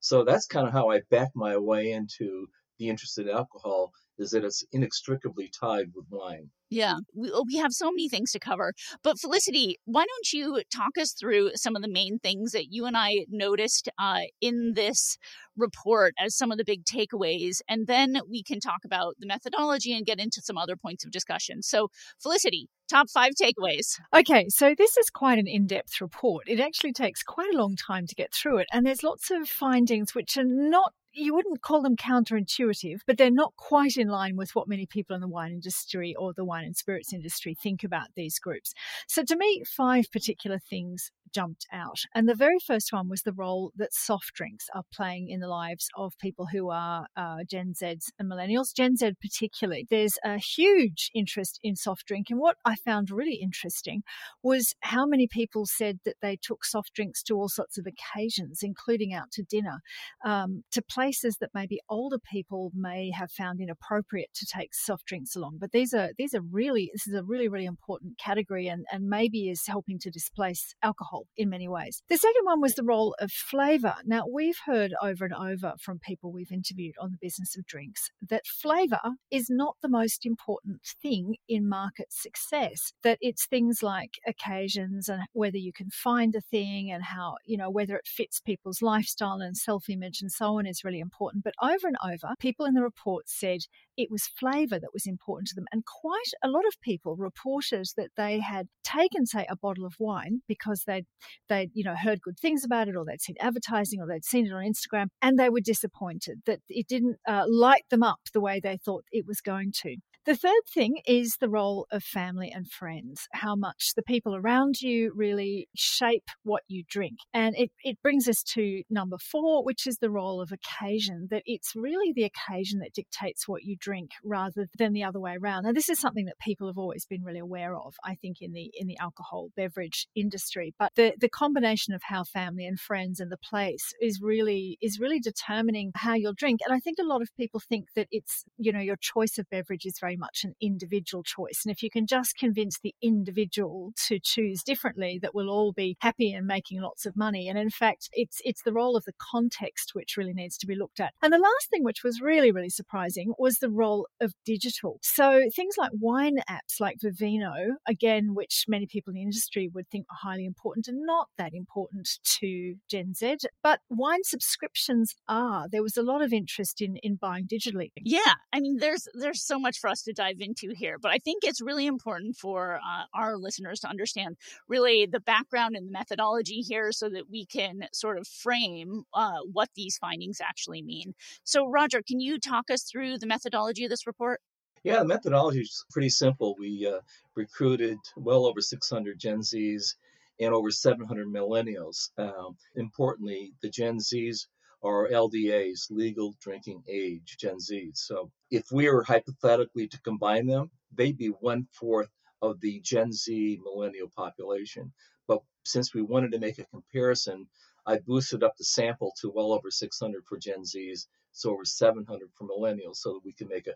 So 0.01 0.25
that's 0.25 0.47
kind 0.47 0.67
of 0.67 0.73
how 0.73 0.91
I 0.91 1.03
backed 1.11 1.37
my 1.37 1.57
way 1.59 1.93
into 1.93 2.49
the 2.83 2.89
interest 2.89 3.19
in 3.19 3.29
alcohol 3.29 3.93
is 4.19 4.31
that 4.31 4.45
it's 4.45 4.65
inextricably 4.73 5.51
tied 5.59 5.87
with 5.95 6.05
wine. 6.11 6.51
Yeah, 6.69 6.97
we, 7.15 7.31
oh, 7.33 7.45
we 7.47 7.57
have 7.57 7.73
so 7.73 7.91
many 7.91 8.09
things 8.09 8.33
to 8.33 8.39
cover. 8.39 8.73
But 9.03 9.19
Felicity, 9.19 9.79
why 9.85 10.05
don't 10.05 10.33
you 10.33 10.63
talk 10.75 10.99
us 10.99 11.13
through 11.13 11.51
some 11.55 11.77
of 11.77 11.83
the 11.83 11.89
main 11.89 12.19
things 12.19 12.53
that 12.53 12.67
you 12.71 12.87
and 12.87 12.97
I 12.97 13.27
noticed 13.29 13.89
uh, 13.99 14.23
in 14.41 14.73
this 14.75 15.17
report 15.57 16.15
as 16.19 16.37
some 16.37 16.51
of 16.51 16.59
the 16.59 16.65
big 16.65 16.85
takeaways? 16.85 17.59
And 17.69 17.87
then 17.87 18.21
we 18.29 18.43
can 18.43 18.59
talk 18.59 18.85
about 18.85 19.15
the 19.19 19.27
methodology 19.27 19.93
and 19.95 20.07
get 20.07 20.19
into 20.19 20.41
some 20.43 20.59
other 20.59 20.77
points 20.77 21.05
of 21.05 21.11
discussion. 21.11 21.63
So, 21.63 21.89
Felicity, 22.23 22.69
top 22.91 23.09
five 23.11 23.33
takeaways. 23.41 23.99
Okay, 24.15 24.47
so 24.49 24.75
this 24.77 24.97
is 24.97 25.11
quite 25.11 25.39
an 25.39 25.47
in 25.47 25.67
depth 25.67 26.01
report. 26.01 26.45
It 26.49 26.61
actually 26.61 26.93
takes 26.93 27.23
quite 27.23 27.53
a 27.53 27.59
long 27.59 27.77
time 27.77 28.07
to 28.07 28.15
get 28.15 28.33
through 28.33 28.59
it. 28.59 28.67
And 28.73 28.87
there's 28.87 29.03
lots 29.03 29.31
of 29.31 29.49
findings 29.49 30.15
which 30.15 30.37
are 30.37 30.45
not 30.45 30.93
you 31.15 31.35
wouldn't 31.35 31.63
call 31.63 31.83
them 31.83 31.97
counterintuitive, 31.97 33.01
but 33.07 33.19
they're 33.19 33.31
not 33.31 33.55
quite 33.57 33.97
in 33.97 34.09
line 34.09 34.37
with 34.37 34.55
what 34.55 34.69
many 34.69 34.87
people 34.87 35.15
in 35.15 35.21
the 35.21 35.29
wine 35.29 35.53
industry 35.53 36.15
or 36.19 36.33
the 36.33 36.45
wine 36.45 36.65
and 36.65 36.77
spirits 36.77 37.13
industry 37.13 37.55
think 37.55 37.85
about 37.85 38.09
these 38.17 38.39
groups. 38.39 38.73
So, 39.09 39.23
to 39.25 39.37
me, 39.37 39.63
five 39.65 40.11
particular 40.11 40.59
things 40.59 41.11
jumped 41.33 41.67
out. 41.73 41.99
And 42.15 42.29
the 42.29 42.35
very 42.35 42.59
first 42.67 42.93
one 42.93 43.09
was 43.09 43.23
the 43.23 43.33
role 43.33 43.73
that 43.77 43.93
soft 43.93 44.33
drinks 44.35 44.67
are 44.75 44.85
playing 44.93 45.29
in 45.29 45.41
the 45.41 45.49
lives 45.49 45.89
of 45.97 46.13
people 46.21 46.47
who 46.53 46.71
are 46.71 47.07
uh, 47.17 47.39
Gen 47.49 47.73
Zs 47.81 48.07
and 48.19 48.31
millennials, 48.31 48.75
Gen 48.75 48.97
Z 48.97 49.13
particularly. 49.21 49.87
There's 49.91 50.15
a 50.25 50.39
huge 50.39 51.11
interest 51.15 51.59
in 51.63 51.77
soft 51.77 52.07
drink. 52.07 52.27
And 52.31 52.39
what 52.39 52.57
I 52.65 52.77
found 52.77 53.11
really 53.11 53.39
interesting 53.43 54.03
was 54.43 54.75
how 54.81 55.07
many 55.07 55.27
people 55.27 55.67
said 55.67 56.01
that 56.05 56.17
they 56.23 56.37
took 56.41 56.65
soft 56.65 56.93
drinks 56.95 57.23
to 57.25 57.35
all 57.35 57.49
sorts 57.49 57.79
of 57.79 57.87
occasions, 57.87 58.61
including 58.63 59.13
out 59.13 59.31
to 59.33 59.43
dinner, 59.43 59.81
um, 60.25 60.63
to 60.71 60.83
places 60.83 61.37
that 61.41 61.51
maybe 61.55 61.81
older 61.89 62.19
people 62.19 62.71
may 62.75 63.11
have 63.11 63.31
found 63.31 63.61
inappropriate 63.61 64.31
to 64.35 64.47
take 64.47 64.75
soft 64.75 65.07
drinks 65.07 65.35
along. 65.37 65.59
But 65.61 65.73
these 65.73 65.95
are 65.95 66.11
these 66.19 66.35
are 66.35 66.43
really 66.43 66.91
this 66.93 67.07
is 67.07 67.15
a 67.15 67.25
really 67.25 67.49
really 67.49 67.67
important 67.67 68.19
category 68.19 68.67
and 68.69 68.85
and 68.93 69.09
maybe 69.09 69.49
is 69.49 69.67
helping 69.67 69.99
to 70.01 70.11
displace 70.11 70.75
alcohol 70.83 71.22
in 71.37 71.49
many 71.49 71.69
ways. 71.69 72.03
The 72.09 72.17
second 72.17 72.45
one 72.45 72.61
was 72.61 72.75
the 72.75 72.85
role 72.85 73.15
of 73.21 73.31
flavour. 73.31 73.95
Now, 74.05 74.25
we've 74.33 74.59
heard 74.67 74.93
over 75.03 75.25
and 75.25 75.35
over 75.35 75.75
from 75.81 75.99
people 75.99 76.33
we've 76.33 76.53
interviewed 76.53 76.95
on 77.01 77.11
the 77.11 77.19
business 77.21 77.57
of 77.57 77.67
drinks 77.67 78.11
that 78.29 78.47
flavour 78.47 79.01
is 79.31 79.47
not 79.49 79.77
the 79.83 79.89
most 79.89 80.25
important 80.27 80.81
thing 81.03 81.37
in 81.49 81.69
market 81.69 82.13
success, 82.13 82.93
that 83.03 83.19
it's 83.21 83.47
things 83.47 83.83
like 83.83 84.15
occasions 84.27 85.09
and 85.09 85.23
whether 85.33 85.59
you 85.59 85.73
can 85.73 85.91
find 85.91 86.35
a 86.35 86.41
thing 86.41 86.91
and 86.91 87.05
how, 87.05 87.37
you 87.45 87.57
know, 87.57 87.71
whether 87.71 87.97
it 87.97 88.07
fits 88.07 88.41
people's 88.41 88.83
lifestyle 88.83 89.41
and 89.41 89.57
self 89.57 89.89
image 89.89 90.21
and 90.21 90.31
so 90.31 90.59
on 90.59 90.67
is 90.67 90.85
really 90.85 91.01
important. 91.01 91.45
But 91.45 91.55
over 91.63 91.87
and 91.87 91.97
over, 92.05 92.35
people 92.39 92.67
in 92.67 92.75
the 92.75 92.83
report 92.83 93.29
said 93.29 93.61
it 93.97 94.11
was 94.11 94.31
flavour 94.39 94.79
that 94.79 94.93
was 94.93 95.07
important 95.07 95.49
to 95.49 95.55
them. 95.55 95.67
And 95.73 95.85
quite 95.85 96.33
a 96.43 96.49
lot 96.49 96.67
of 96.67 96.81
people 96.81 97.17
reported 97.17 97.73
that 97.97 98.11
they 98.17 98.41
had 98.41 98.69
taken, 98.85 99.27
say, 99.27 99.47
a 99.49 99.57
bottle 99.57 99.85
of 99.85 99.95
wine 99.99 100.43
because 100.47 100.85
they'd 100.87 101.07
they'd 101.49 101.71
you 101.75 101.85
know 101.85 101.95
heard 101.95 102.21
good 102.21 102.39
things 102.39 102.65
about 102.65 102.89
it 102.89 102.97
or 102.97 103.05
they'd 103.05 103.21
seen 103.21 103.37
advertising 103.41 104.01
or 104.01 104.07
they'd 104.07 104.25
seen 104.25 104.47
it 104.47 104.53
on 104.53 104.65
instagram 104.65 105.07
and 105.21 105.39
they 105.39 105.51
were 105.51 105.61
disappointed 105.61 106.41
that 106.47 106.61
it 106.69 106.87
didn't 106.89 107.17
uh, 107.29 107.45
light 107.49 107.85
them 107.91 108.03
up 108.03 108.21
the 108.33 108.41
way 108.41 108.61
they 108.61 108.77
thought 108.77 109.05
it 109.13 109.27
was 109.27 109.41
going 109.41 109.73
to 109.73 109.97
the 110.25 110.37
third 110.37 110.63
thing 110.73 110.99
is 111.07 111.37
the 111.41 111.49
role 111.49 111.87
of 111.91 112.03
family 112.03 112.53
and 112.55 112.71
friends, 112.71 113.27
how 113.33 113.57
much 113.57 113.93
the 113.97 114.03
people 114.03 114.37
around 114.37 114.81
you 114.81 115.13
really 115.15 115.69
shape 115.75 116.29
what 116.45 116.63
you 116.69 116.85
drink. 116.89 117.19
And 117.35 117.55
it, 117.57 117.71
it 117.83 118.01
brings 118.03 118.29
us 118.29 118.43
to 118.55 118.83
number 118.89 119.19
four, 119.19 119.65
which 119.65 119.87
is 119.87 119.99
the 119.99 120.11
role 120.11 120.41
of 120.41 120.53
occasion, 120.53 121.29
that 121.31 121.43
it's 121.47 121.75
really 121.75 122.13
the 122.13 122.25
occasion 122.25 122.79
that 122.81 122.93
dictates 122.95 123.49
what 123.49 123.65
you 123.65 123.77
drink 123.79 124.13
rather 124.23 124.69
than 124.79 124.93
the 124.93 125.05
other 125.05 125.21
way 125.21 125.37
around. 125.41 125.65
Now, 125.65 125.73
this 125.73 125.89
is 125.89 125.99
something 125.99 126.27
that 126.27 126.39
people 126.39 126.67
have 126.69 126.79
always 126.79 127.05
been 127.05 127.25
really 127.25 127.41
aware 127.41 127.75
of, 127.75 127.95
I 128.05 128.15
think, 128.15 128.39
in 128.41 128.53
the 128.53 128.71
in 128.75 128.87
the 128.87 128.99
alcohol 128.99 129.49
beverage 129.57 130.07
industry. 130.15 130.75
But 130.79 130.93
the, 130.95 131.15
the 131.19 131.29
combination 131.29 131.95
of 131.95 132.03
how 132.05 132.25
family 132.25 132.67
and 132.67 132.79
friends 132.79 133.21
and 133.21 133.31
the 133.31 133.37
place 133.37 133.93
is 134.01 134.21
really 134.23 134.79
is 134.81 135.01
really 135.01 135.21
determining 135.21 135.93
how 135.97 136.15
you'll 136.15 136.33
drink. 136.35 136.61
And 136.65 136.75
I 136.75 136.79
think 136.79 136.99
a 137.01 137.07
lot 137.07 137.23
of 137.23 137.29
people 137.37 137.61
think 137.61 137.89
that 137.97 138.09
it's, 138.11 138.45
you 138.59 138.73
know, 138.73 138.81
your 138.81 138.97
choice 139.01 139.39
of 139.39 139.51
beverage 139.51 139.85
is 139.85 139.99
very 140.01 140.12
very 140.13 140.19
much 140.19 140.45
an 140.45 140.55
individual 140.61 141.23
choice. 141.23 141.63
And 141.65 141.73
if 141.73 141.83
you 141.83 141.91
can 141.91 142.07
just 142.07 142.37
convince 142.37 142.79
the 142.81 142.95
individual 143.03 143.93
to 144.09 144.19
choose 144.23 144.63
differently, 144.63 145.19
that 145.23 145.35
we'll 145.35 145.49
all 145.51 145.73
be 145.73 145.97
happy 146.01 146.33
and 146.33 146.47
making 146.47 146.81
lots 146.81 147.07
of 147.07 147.17
money. 147.17 147.49
And 147.49 147.59
in 147.59 147.71
fact, 147.71 148.11
it's 148.13 148.41
it's 148.45 148.63
the 148.63 148.73
role 148.73 148.97
of 148.97 149.05
the 149.05 149.15
context 149.19 149.93
which 149.95 150.17
really 150.17 150.35
needs 150.35 150.59
to 150.59 150.67
be 150.67 150.75
looked 150.75 151.01
at. 151.01 151.15
And 151.23 151.33
the 151.33 151.39
last 151.39 151.71
thing 151.71 151.83
which 151.83 152.03
was 152.05 152.21
really, 152.21 152.53
really 152.53 152.69
surprising 152.69 153.33
was 153.39 153.57
the 153.57 153.71
role 153.71 154.07
of 154.21 154.35
digital. 154.45 154.99
So 155.03 155.49
things 155.55 155.77
like 155.79 155.93
wine 155.99 156.39
apps 156.51 156.81
like 156.81 156.99
Vivino, 157.03 157.77
again, 157.87 158.35
which 158.35 158.65
many 158.69 158.87
people 158.87 159.13
in 159.13 159.15
the 159.15 159.23
industry 159.23 159.71
would 159.73 159.89
think 159.89 160.07
are 160.11 160.29
highly 160.29 160.45
important 160.45 160.89
and 160.89 161.07
not 161.07 161.29
that 161.39 161.55
important 161.55 162.09
to 162.41 162.75
Gen 162.91 163.15
Z, 163.15 163.37
but 163.63 163.81
wine 163.89 164.25
subscriptions 164.25 165.15
are. 165.29 165.69
There 165.71 165.83
was 165.83 165.97
a 165.97 166.03
lot 166.03 166.23
of 166.23 166.33
interest 166.33 166.83
in 166.83 166.97
in 166.97 167.17
buying 167.17 167.47
digitally. 167.47 167.91
Yeah. 167.97 168.35
I 168.53 168.61
mean 168.61 168.77
there's 168.79 169.09
there's 169.15 169.43
so 169.43 169.59
much 169.59 169.79
for 169.79 169.89
us 169.89 170.02
to 170.05 170.13
dive 170.13 170.41
into 170.41 170.73
here, 170.75 170.99
but 170.99 171.11
I 171.11 171.19
think 171.19 171.45
it's 171.45 171.61
really 171.61 171.87
important 171.87 172.37
for 172.37 172.77
uh, 172.77 173.05
our 173.15 173.37
listeners 173.37 173.81
to 173.81 173.89
understand 173.89 174.37
really 174.69 175.07
the 175.07 175.21
background 175.21 175.77
and 175.77 175.89
the 175.89 175.93
methodology 175.93 176.61
here 176.61 176.93
so 176.93 177.09
that 177.09 177.31
we 177.31 177.47
can 177.47 177.87
sort 177.93 178.19
of 178.19 178.27
frame 178.27 179.05
uh, 179.15 179.39
what 179.53 179.69
these 179.75 179.99
findings 179.99 180.41
actually 180.41 180.83
mean. 180.83 181.15
So, 181.45 181.69
Roger, 181.69 182.03
can 182.07 182.21
you 182.21 182.39
talk 182.39 182.71
us 182.71 182.83
through 182.83 183.19
the 183.19 183.27
methodology 183.27 183.85
of 183.85 183.91
this 183.91 184.07
report? 184.07 184.41
Yeah, 184.85 184.99
the 184.99 185.05
methodology 185.05 185.61
is 185.61 185.85
pretty 185.91 186.09
simple. 186.09 186.57
We 186.59 186.87
uh, 186.87 187.01
recruited 187.37 187.99
well 188.17 188.47
over 188.47 188.61
600 188.61 189.19
Gen 189.19 189.41
Zs 189.41 189.95
and 190.41 190.53
over 190.53 190.71
700 190.71 191.29
millennials. 191.29 192.11
Um, 192.19 192.57
importantly, 192.75 193.53
the 193.63 193.71
Gen 193.71 193.99
Zs 193.99 194.47
are 194.83 195.09
LDAs, 195.09 195.91
legal 195.91 196.35
drinking 196.41 196.83
age, 196.89 197.37
Gen 197.39 197.61
Z. 197.61 197.93
So 197.95 198.31
if 198.51 198.71
we 198.73 198.89
were 198.89 199.05
hypothetically 199.05 199.89
to 199.89 200.01
combine 200.03 200.47
them, 200.47 200.71
they'd 200.95 201.17
be 201.17 201.29
one 201.29 201.67
fourth 201.73 202.11
of 202.43 202.61
the 202.61 202.81
Gen 202.81 203.13
Z 203.13 203.61
millennial 203.63 204.09
population. 204.17 204.93
But 205.29 205.43
since 205.65 205.95
we 205.95 206.03
wanted 206.03 206.33
to 206.33 206.39
make 206.39 206.59
a 206.59 206.65
comparison, 206.65 207.47
I 207.87 207.99
boosted 207.99 208.43
up 208.43 208.57
the 208.57 208.65
sample 208.65 209.13
to 209.21 209.31
well 209.31 209.53
over 209.53 209.71
600 209.71 210.25
for 210.29 210.39
Gen 210.39 210.63
Zs, 210.63 211.07
so 211.33 211.53
over 211.53 211.65
700 211.65 212.31
for 212.35 212.47
millennials, 212.47 212.97
so 212.97 213.15
that 213.15 213.25
we 213.25 213.33
can 213.33 213.49
make 213.49 213.67
a 213.67 213.75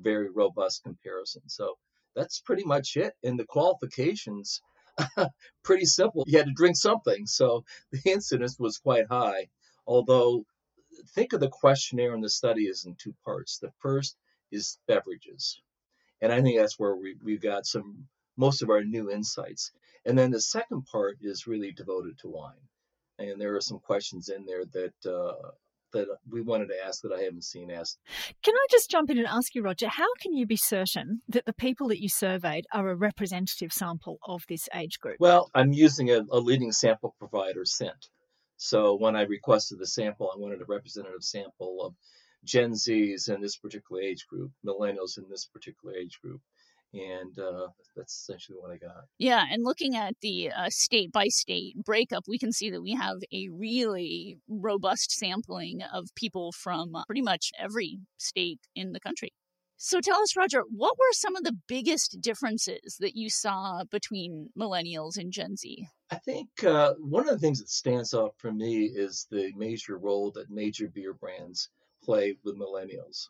very 0.00 0.30
robust 0.30 0.82
comparison. 0.82 1.42
So 1.46 1.76
that's 2.14 2.40
pretty 2.40 2.64
much 2.64 2.96
it. 2.96 3.14
And 3.22 3.38
the 3.38 3.44
qualifications, 3.46 4.60
pretty 5.64 5.84
simple. 5.86 6.24
You 6.26 6.38
had 6.38 6.46
to 6.46 6.52
drink 6.52 6.76
something, 6.76 7.26
so 7.26 7.64
the 7.92 8.00
incidence 8.10 8.58
was 8.58 8.78
quite 8.78 9.06
high. 9.08 9.48
Although, 9.88 10.44
think 11.14 11.32
of 11.32 11.40
the 11.40 11.48
questionnaire 11.48 12.14
in 12.14 12.20
the 12.20 12.28
study 12.28 12.68
as 12.68 12.84
in 12.84 12.94
two 12.94 13.14
parts. 13.24 13.58
The 13.58 13.72
first 13.78 14.16
is 14.50 14.78
beverages, 14.86 15.62
And 16.20 16.30
I 16.30 16.42
think 16.42 16.58
that's 16.58 16.78
where 16.78 16.94
we, 16.94 17.16
we've 17.22 17.40
got 17.40 17.66
some 17.66 18.06
most 18.36 18.62
of 18.62 18.70
our 18.70 18.84
new 18.84 19.10
insights. 19.10 19.72
And 20.04 20.16
then 20.16 20.30
the 20.30 20.40
second 20.40 20.84
part 20.84 21.18
is 21.22 21.46
really 21.46 21.72
devoted 21.72 22.18
to 22.18 22.28
wine. 22.28 22.68
And 23.18 23.40
there 23.40 23.56
are 23.56 23.60
some 23.62 23.80
questions 23.80 24.28
in 24.28 24.44
there 24.44 24.64
that 24.66 25.10
uh, 25.10 25.50
that 25.92 26.06
we 26.30 26.42
wanted 26.42 26.68
to 26.68 26.84
ask 26.86 27.00
that 27.00 27.12
I 27.12 27.22
haven't 27.22 27.44
seen 27.44 27.70
asked. 27.70 27.98
Can 28.42 28.54
I 28.54 28.66
just 28.70 28.90
jump 28.90 29.08
in 29.08 29.16
and 29.16 29.26
ask 29.26 29.54
you, 29.54 29.62
Roger, 29.62 29.88
how 29.88 30.12
can 30.20 30.34
you 30.34 30.46
be 30.46 30.56
certain 30.56 31.22
that 31.28 31.46
the 31.46 31.54
people 31.54 31.88
that 31.88 32.02
you 32.02 32.10
surveyed 32.10 32.66
are 32.74 32.90
a 32.90 32.94
representative 32.94 33.72
sample 33.72 34.18
of 34.26 34.42
this 34.48 34.68
age 34.74 35.00
group? 35.00 35.16
Well, 35.18 35.50
I'm 35.54 35.72
using 35.72 36.10
a, 36.10 36.20
a 36.30 36.38
leading 36.38 36.72
sample 36.72 37.14
provider, 37.18 37.64
Cint. 37.64 38.10
So 38.58 38.94
when 38.96 39.16
I 39.16 39.22
requested 39.22 39.78
the 39.78 39.86
sample, 39.86 40.30
I 40.32 40.38
wanted 40.38 40.60
a 40.60 40.66
representative 40.66 41.22
sample 41.22 41.84
of 41.84 41.94
Gen 42.44 42.72
Zs 42.72 43.34
in 43.34 43.40
this 43.40 43.56
particular 43.56 44.02
age 44.02 44.26
group, 44.26 44.52
millennials 44.66 45.16
in 45.16 45.24
this 45.30 45.46
particular 45.46 45.94
age 45.94 46.20
group 46.22 46.40
and 46.94 47.38
uh, 47.38 47.68
that's 47.96 48.14
essentially 48.14 48.56
what 48.58 48.70
I 48.70 48.76
got. 48.76 49.04
Yeah, 49.18 49.44
and 49.50 49.62
looking 49.64 49.96
at 49.96 50.14
the 50.22 50.50
uh, 50.50 50.70
state 50.70 51.12
by 51.12 51.28
state 51.28 51.76
breakup, 51.84 52.24
we 52.26 52.38
can 52.38 52.52
see 52.52 52.70
that 52.70 52.82
we 52.82 52.92
have 52.92 53.18
a 53.32 53.48
really 53.50 54.38
robust 54.48 55.12
sampling 55.12 55.82
of 55.92 56.08
people 56.14 56.52
from 56.52 56.94
uh, 56.94 57.04
pretty 57.06 57.22
much 57.22 57.50
every 57.58 57.98
state 58.18 58.60
in 58.74 58.92
the 58.92 59.00
country. 59.00 59.32
So 59.78 60.00
tell 60.00 60.20
us, 60.20 60.36
Roger, 60.36 60.62
what 60.68 60.98
were 60.98 61.12
some 61.12 61.36
of 61.36 61.44
the 61.44 61.56
biggest 61.68 62.20
differences 62.20 62.96
that 63.00 63.16
you 63.16 63.30
saw 63.30 63.84
between 63.84 64.50
millennials 64.58 65.16
and 65.16 65.32
Gen 65.32 65.56
Z? 65.56 65.86
I 66.10 66.16
think 66.16 66.48
uh, 66.64 66.94
one 66.98 67.28
of 67.28 67.34
the 67.34 67.38
things 67.38 67.60
that 67.60 67.70
stands 67.70 68.12
out 68.12 68.34
for 68.38 68.52
me 68.52 68.86
is 68.86 69.26
the 69.30 69.52
major 69.56 69.96
role 69.96 70.32
that 70.32 70.50
major 70.50 70.88
beer 70.88 71.14
brands 71.14 71.68
play 72.02 72.36
with 72.44 72.58
millennials 72.58 73.28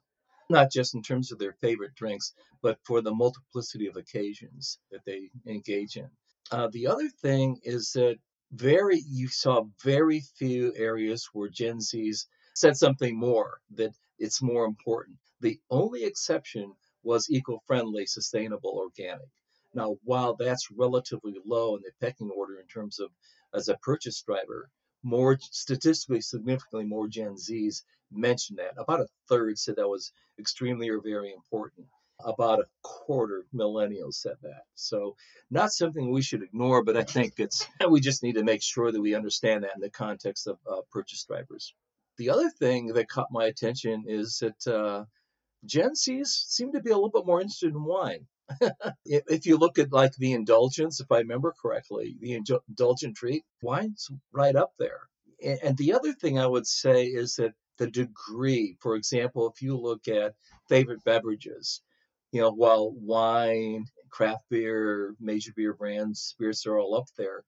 not 0.50 0.70
just 0.70 0.94
in 0.94 1.02
terms 1.02 1.30
of 1.30 1.38
their 1.38 1.52
favorite 1.52 1.94
drinks, 1.94 2.32
but 2.62 2.78
for 2.84 3.00
the 3.00 3.14
multiplicity 3.14 3.86
of 3.86 3.96
occasions 3.96 4.78
that 4.90 5.04
they 5.04 5.30
engage 5.46 5.96
in. 5.96 6.08
Uh, 6.50 6.68
the 6.72 6.86
other 6.86 7.08
thing 7.08 7.58
is 7.62 7.92
that 7.92 8.16
very 8.52 9.02
you 9.06 9.28
saw 9.28 9.64
very 9.84 10.22
few 10.38 10.72
areas 10.76 11.28
where 11.32 11.50
Gen 11.50 11.78
Zs 11.78 12.24
said 12.54 12.76
something 12.76 13.18
more 13.18 13.60
that 13.74 13.92
it's 14.18 14.40
more 14.40 14.64
important. 14.64 15.18
The 15.40 15.61
only 15.71 16.04
exception 16.04 16.75
was 17.04 17.30
eco-friendly, 17.30 18.07
sustainable, 18.07 18.73
organic. 18.76 19.28
Now, 19.73 19.99
while 20.02 20.35
that's 20.35 20.71
relatively 20.71 21.37
low 21.45 21.76
in 21.76 21.83
the 21.83 21.92
pecking 22.00 22.30
order 22.30 22.59
in 22.59 22.66
terms 22.66 22.99
of 22.99 23.11
as 23.54 23.68
a 23.68 23.76
purchase 23.78 24.21
driver, 24.23 24.71
more 25.02 25.38
statistically 25.40 26.21
significantly 26.21 26.85
more 26.85 27.07
Gen 27.07 27.35
Zs 27.35 27.83
mentioned 28.11 28.59
that. 28.59 28.75
About 28.76 29.00
a 29.00 29.09
third 29.28 29.59
said 29.59 29.76
that 29.76 29.88
was 29.88 30.12
extremely 30.38 30.88
or 30.88 31.00
very 31.00 31.33
important. 31.33 31.87
About 32.25 32.59
a 32.59 32.68
quarter 32.83 33.47
millennials 33.54 34.14
said 34.14 34.37
that. 34.42 34.62
So, 34.75 35.14
not 35.50 35.71
something 35.71 36.11
we 36.11 36.23
should 36.23 36.42
ignore, 36.42 36.83
but 36.83 36.97
I 36.97 37.04
think 37.04 37.35
it's 37.38 37.64
we 37.88 38.00
just 38.00 38.25
need 38.25 38.35
to 38.35 38.42
make 38.42 38.62
sure 38.62 38.90
that 38.90 39.00
we 39.00 39.14
understand 39.14 39.62
that 39.62 39.76
in 39.76 39.80
the 39.80 39.90
context 39.90 40.49
of 40.49 40.59
uh, 40.68 40.80
purchase 40.90 41.23
drivers. 41.25 41.75
The 42.16 42.30
other 42.30 42.50
thing 42.50 42.88
that 42.88 43.09
caught 43.09 43.30
my 43.30 43.45
attention 43.45 44.04
is 44.09 44.38
that 44.40 44.66
uh, 44.66 45.04
Gen 45.64 45.92
Zs 45.92 46.26
seem 46.26 46.72
to 46.72 46.80
be 46.80 46.90
a 46.90 46.94
little 46.94 47.10
bit 47.10 47.26
more 47.26 47.40
interested 47.40 47.74
in 47.74 47.84
wine. 47.84 48.26
if 49.04 49.46
you 49.46 49.56
look 49.56 49.78
at 49.78 49.92
like 49.92 50.12
the 50.16 50.32
indulgence, 50.32 51.00
if 51.00 51.10
I 51.12 51.18
remember 51.18 51.54
correctly, 51.60 52.16
the 52.20 52.34
indulgent 52.34 53.16
treat, 53.16 53.44
wine's 53.62 54.08
right 54.32 54.56
up 54.56 54.72
there. 54.78 55.00
And 55.62 55.76
the 55.76 55.92
other 55.92 56.12
thing 56.12 56.38
I 56.38 56.46
would 56.46 56.66
say 56.66 57.06
is 57.06 57.36
that 57.36 57.54
the 57.78 57.90
degree. 57.90 58.76
For 58.80 58.96
example, 58.96 59.50
if 59.50 59.62
you 59.62 59.76
look 59.76 60.08
at 60.08 60.34
favorite 60.68 61.04
beverages, 61.04 61.82
you 62.32 62.40
know, 62.40 62.50
while 62.50 62.90
wine, 62.92 63.86
craft 64.10 64.44
beer, 64.50 65.14
major 65.20 65.52
beer 65.54 65.74
brands, 65.74 66.20
spirits 66.20 66.66
are 66.66 66.78
all 66.78 66.94
up 66.96 67.06
there, 67.16 67.44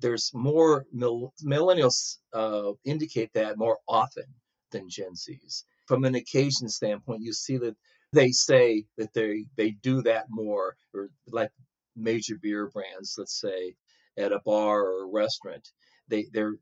there's 0.00 0.32
more 0.34 0.86
millennials 0.94 2.18
uh, 2.32 2.72
indicate 2.84 3.32
that 3.34 3.58
more 3.58 3.78
often 3.88 4.24
than 4.72 4.88
Gen 4.88 5.12
Zs. 5.14 5.64
From 5.90 6.04
an 6.04 6.14
occasion 6.14 6.68
standpoint, 6.68 7.22
you 7.22 7.32
see 7.32 7.56
that 7.56 7.76
they 8.12 8.30
say 8.30 8.84
that 8.96 9.12
they 9.12 9.46
they 9.56 9.72
do 9.72 10.02
that 10.02 10.26
more, 10.30 10.76
or 10.94 11.10
like 11.26 11.50
major 11.96 12.36
beer 12.40 12.68
brands, 12.68 13.16
let's 13.18 13.40
say, 13.40 13.74
at 14.16 14.30
a 14.30 14.38
bar 14.44 14.82
or 14.82 15.02
a 15.02 15.10
restaurant, 15.12 15.72
they 16.06 16.26
they're 16.32 16.54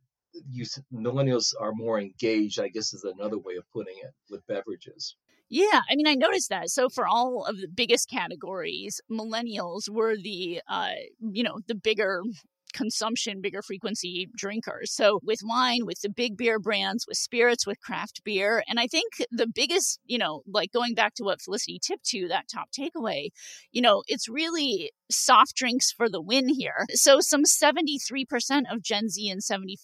you 0.50 0.64
millennials 0.90 1.55
are 1.59 1.72
more 1.72 1.98
engaged 1.98 2.61
i 2.61 2.68
guess 2.68 2.92
is 2.92 3.03
another 3.03 3.38
way 3.38 3.57
of 3.57 3.64
putting 3.72 3.96
it 4.05 4.12
with 4.31 4.46
beverages 4.46 5.16
yeah, 5.50 5.81
I 5.90 5.96
mean, 5.96 6.07
I 6.07 6.14
noticed 6.14 6.50
that. 6.50 6.68
So 6.68 6.90
for 6.90 7.07
all 7.07 7.46
of 7.46 7.57
the 7.57 7.68
biggest 7.68 8.11
categories, 8.11 9.00
millennials 9.11 9.88
were 9.88 10.14
the, 10.14 10.61
uh, 10.68 10.90
you 11.20 11.42
know, 11.42 11.61
the 11.66 11.74
bigger 11.74 12.22
consumption, 12.79 13.41
bigger 13.41 13.61
frequency 13.61 14.29
drinkers. 14.37 14.95
So 14.95 15.19
with 15.25 15.41
wine, 15.43 15.85
with 15.85 16.01
the 16.01 16.09
big 16.09 16.37
beer 16.37 16.61
brands, 16.61 17.05
with 17.09 17.19
spirits, 17.19 17.67
with 17.67 17.81
craft 17.81 18.23
beer. 18.25 18.62
And 18.69 18.79
I 18.79 18.87
think 18.87 19.14
the 19.33 19.49
biggest, 19.53 19.99
you 20.07 20.17
know, 20.17 20.43
like 20.47 20.73
going 20.73 20.95
back 20.95 21.14
to 21.14 21.25
what 21.25 21.43
Felicity 21.43 21.81
tipped 21.85 22.05
to, 22.11 22.29
that 22.29 22.47
top 22.53 22.69
takeaway, 22.71 23.31
you 23.73 23.83
know, 23.83 24.05
it's 24.07 24.29
really 24.29 24.93
soft 25.11 25.55
drinks 25.55 25.90
for 25.90 26.09
the 26.09 26.21
win 26.21 26.49
here. 26.49 26.87
So 26.92 27.21
some 27.21 27.44
73% 27.44 28.27
of 28.71 28.83
Gen 28.83 29.09
Z 29.09 29.29
and 29.29 29.40
75% 29.40 29.79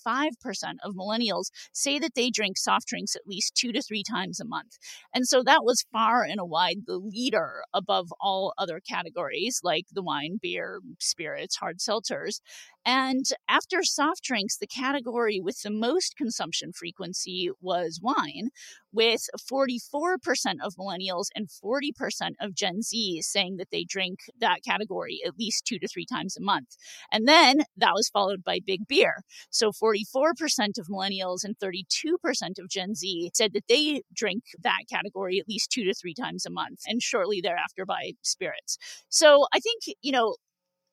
of 0.82 0.94
millennials 0.94 1.50
say 1.72 1.98
that 1.98 2.14
they 2.14 2.30
drink 2.30 2.58
soft 2.58 2.88
drinks 2.88 3.14
at 3.14 3.26
least 3.26 3.54
two 3.54 3.72
to 3.72 3.82
three 3.82 4.02
times 4.02 4.40
a 4.40 4.44
month. 4.44 4.78
And 5.14 5.26
so 5.26 5.42
that 5.42 5.64
was 5.64 5.86
far 5.92 6.22
and 6.24 6.40
wide 6.42 6.86
the 6.86 6.98
leader 6.98 7.62
above 7.72 8.12
all 8.20 8.52
other 8.58 8.80
categories 8.80 9.60
like 9.62 9.86
the 9.92 10.02
wine, 10.02 10.38
beer, 10.40 10.80
spirits, 10.98 11.56
hard 11.56 11.78
seltzers. 11.78 12.40
And 12.86 13.24
after 13.48 13.82
soft 13.82 14.22
drinks, 14.22 14.58
the 14.58 14.66
category 14.66 15.40
with 15.40 15.62
the 15.62 15.70
most 15.70 16.16
consumption 16.16 16.72
frequency 16.72 17.50
was 17.60 18.00
wine, 18.02 18.50
with 18.94 19.22
44% 19.50 20.54
of 20.62 20.74
millennials 20.76 21.26
and 21.34 21.48
40% 21.48 22.32
of 22.40 22.54
Gen 22.54 22.82
Z 22.82 23.22
saying 23.22 23.56
that 23.56 23.68
they 23.70 23.84
drink 23.84 24.20
that 24.40 24.60
category 24.66 25.20
at 25.26 25.38
least 25.38 25.64
two 25.66 25.78
to 25.78 25.88
three 25.88 26.06
times 26.06 26.36
a 26.36 26.42
month. 26.42 26.76
And 27.10 27.26
then 27.28 27.62
that 27.76 27.92
was 27.94 28.08
followed 28.08 28.44
by 28.44 28.60
big 28.64 28.86
beer. 28.88 29.22
So 29.50 29.72
44% 29.72 30.78
of 30.78 30.86
millennials 30.88 31.44
and 31.44 31.58
32% 31.58 32.58
of 32.58 32.68
Gen 32.68 32.94
Z 32.94 33.30
said 33.34 33.52
that 33.54 33.64
they 33.68 34.02
drink 34.14 34.44
that 34.62 34.82
category 34.90 35.38
at 35.38 35.48
least 35.48 35.70
two 35.70 35.84
to 35.84 35.94
three 35.94 36.14
times 36.14 36.46
a 36.46 36.50
month, 36.50 36.80
and 36.86 37.02
shortly 37.02 37.40
thereafter 37.42 37.84
by 37.84 38.12
spirits. 38.22 38.78
So 39.08 39.46
I 39.52 39.58
think, 39.60 39.96
you 40.02 40.12
know, 40.12 40.36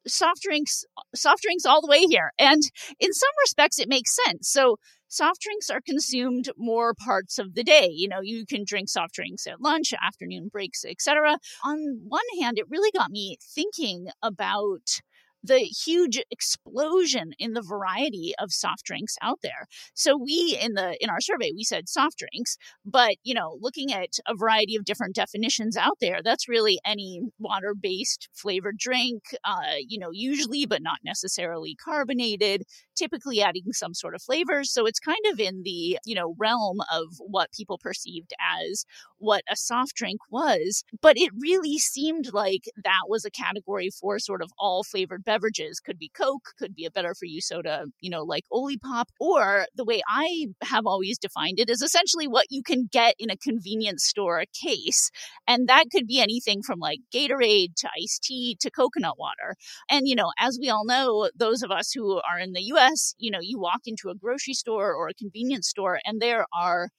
soft 0.08 0.42
drinks 0.42 0.84
soft 1.14 1.44
drinks 1.44 1.66
all 1.66 1.82
the 1.82 1.88
way 1.88 2.02
here 2.10 2.32
and 2.40 2.64
in 3.00 3.14
some 3.14 3.30
respects 3.44 3.80
it 3.80 3.88
makes 3.88 4.16
sense 4.26 4.50
so 4.50 4.78
soft 5.12 5.42
drinks 5.42 5.70
are 5.70 5.82
consumed 5.82 6.50
more 6.58 6.94
parts 6.96 7.38
of 7.38 7.54
the 7.54 7.64
day. 7.64 7.90
You 7.92 8.08
know 8.08 8.22
you 8.22 8.46
can 8.46 8.64
drink 8.66 8.90
soft 8.90 9.14
drinks 9.14 9.46
at 9.46 9.62
lunch 9.62 9.94
afternoon 10.02 10.50
breaks 10.52 10.84
etc 10.86 11.38
on 11.64 12.00
one 12.08 12.22
hand 12.40 12.58
it 12.58 12.66
really 12.70 12.92
got 12.92 13.12
me 13.12 13.38
thinking 13.56 14.08
about 14.24 15.02
the 15.44 15.60
huge 15.60 16.22
explosion 16.30 17.32
in 17.40 17.54
the 17.54 17.62
variety 17.62 18.34
of 18.40 18.52
soft 18.52 18.86
drinks 18.86 19.16
out 19.22 19.40
there. 19.42 19.68
So 19.94 20.18
we 20.18 20.58
in 20.62 20.74
the 20.74 20.98
in 21.02 21.10
our 21.10 21.22
survey 21.22 21.52
we 21.56 21.64
said 21.64 21.90
soft 21.90 22.18
drinks, 22.20 22.58
but 22.86 23.16
you 23.24 23.34
know, 23.34 23.58
looking 23.60 23.92
at 23.92 24.10
a 24.28 24.36
variety 24.36 24.76
of 24.76 24.86
different 24.86 25.16
definitions 25.16 25.78
out 25.78 25.98
there, 26.00 26.20
that's 26.24 26.48
really 26.48 26.80
any 26.86 27.22
water-based 27.40 28.30
flavored 28.34 28.78
drink, 28.78 29.24
uh, 29.44 29.76
you 29.88 30.00
know, 30.00 30.10
usually 30.12 30.66
but 30.66 30.82
not 30.82 31.00
necessarily 31.04 31.76
carbonated, 31.76 32.64
typically 32.96 33.42
adding 33.42 33.72
some 33.72 33.94
sort 33.94 34.16
of 34.16 34.22
flavors. 34.22 34.72
So 34.72 34.86
it's 34.86 35.00
kind 35.00 35.26
of 35.32 35.40
in 35.40 35.64
the, 35.64 35.98
you 36.06 36.16
know, 36.16 36.36
realm 36.38 36.80
of 36.94 37.16
what 37.20 37.52
people 37.52 37.78
perceived 37.78 38.34
as 38.40 38.86
what 39.18 39.44
a 39.50 39.56
soft 39.56 39.96
drink 39.96 40.20
was, 40.30 40.84
but 41.02 41.18
it 41.18 41.32
really 41.40 41.78
seemed 41.78 42.34
like 42.34 42.66
that 42.84 43.04
was 43.08 43.26
a 43.26 43.32
category 43.32 43.90
for 43.90 44.20
sort 44.20 44.42
of 44.42 44.52
all 44.58 44.84
flavored 44.84 45.24
beverages. 45.32 45.80
Could 45.80 45.98
be 46.00 46.10
Coke, 46.10 46.50
could 46.60 46.76
be 46.76 46.86
a 46.86 46.92
better 46.92 47.14
for 47.16 47.26
you 47.26 47.42
soda, 47.42 47.86
you 48.00 48.10
know, 48.10 48.24
like 48.24 48.44
Olipop, 48.52 49.06
or 49.20 49.66
the 49.76 49.86
way 49.86 50.02
I 50.10 50.48
have 50.64 50.86
always 50.86 51.18
defined 51.18 51.60
it 51.60 51.70
is 51.70 51.82
essentially 51.82 52.28
what 52.28 52.48
you 52.50 52.62
can 52.64 52.90
get 52.92 53.16
in 53.20 53.30
a 53.30 53.38
convenience 53.38 54.04
store 54.06 54.44
case. 54.62 55.10
And 55.48 55.68
that 55.70 55.86
could 55.92 56.08
be 56.08 56.20
anything 56.20 56.62
from 56.64 56.80
like 56.80 57.00
Gatorade 57.14 57.76
to 57.78 57.90
iced 58.02 58.24
tea 58.24 58.58
to 58.62 58.70
coconut 58.72 59.18
water. 59.18 59.56
And, 59.90 60.08
you 60.08 60.16
know, 60.16 60.32
as 60.40 60.58
we 60.62 60.70
all 60.70 60.86
know, 60.86 61.30
those 61.36 61.62
of 61.64 61.72
us 61.72 61.92
who 61.92 62.22
are 62.30 62.40
in 62.40 62.54
the 62.54 62.64
US, 62.74 63.14
you 63.18 63.32
know, 63.32 63.40
you 63.42 63.60
walk 63.60 63.82
into 63.86 64.10
a 64.10 64.16
grocery 64.16 64.54
store 64.54 64.94
or 64.94 65.08
a 65.08 65.14
convenience 65.14 65.68
store 65.70 66.00
and 66.06 66.22
there 66.22 66.46
are 66.54 66.90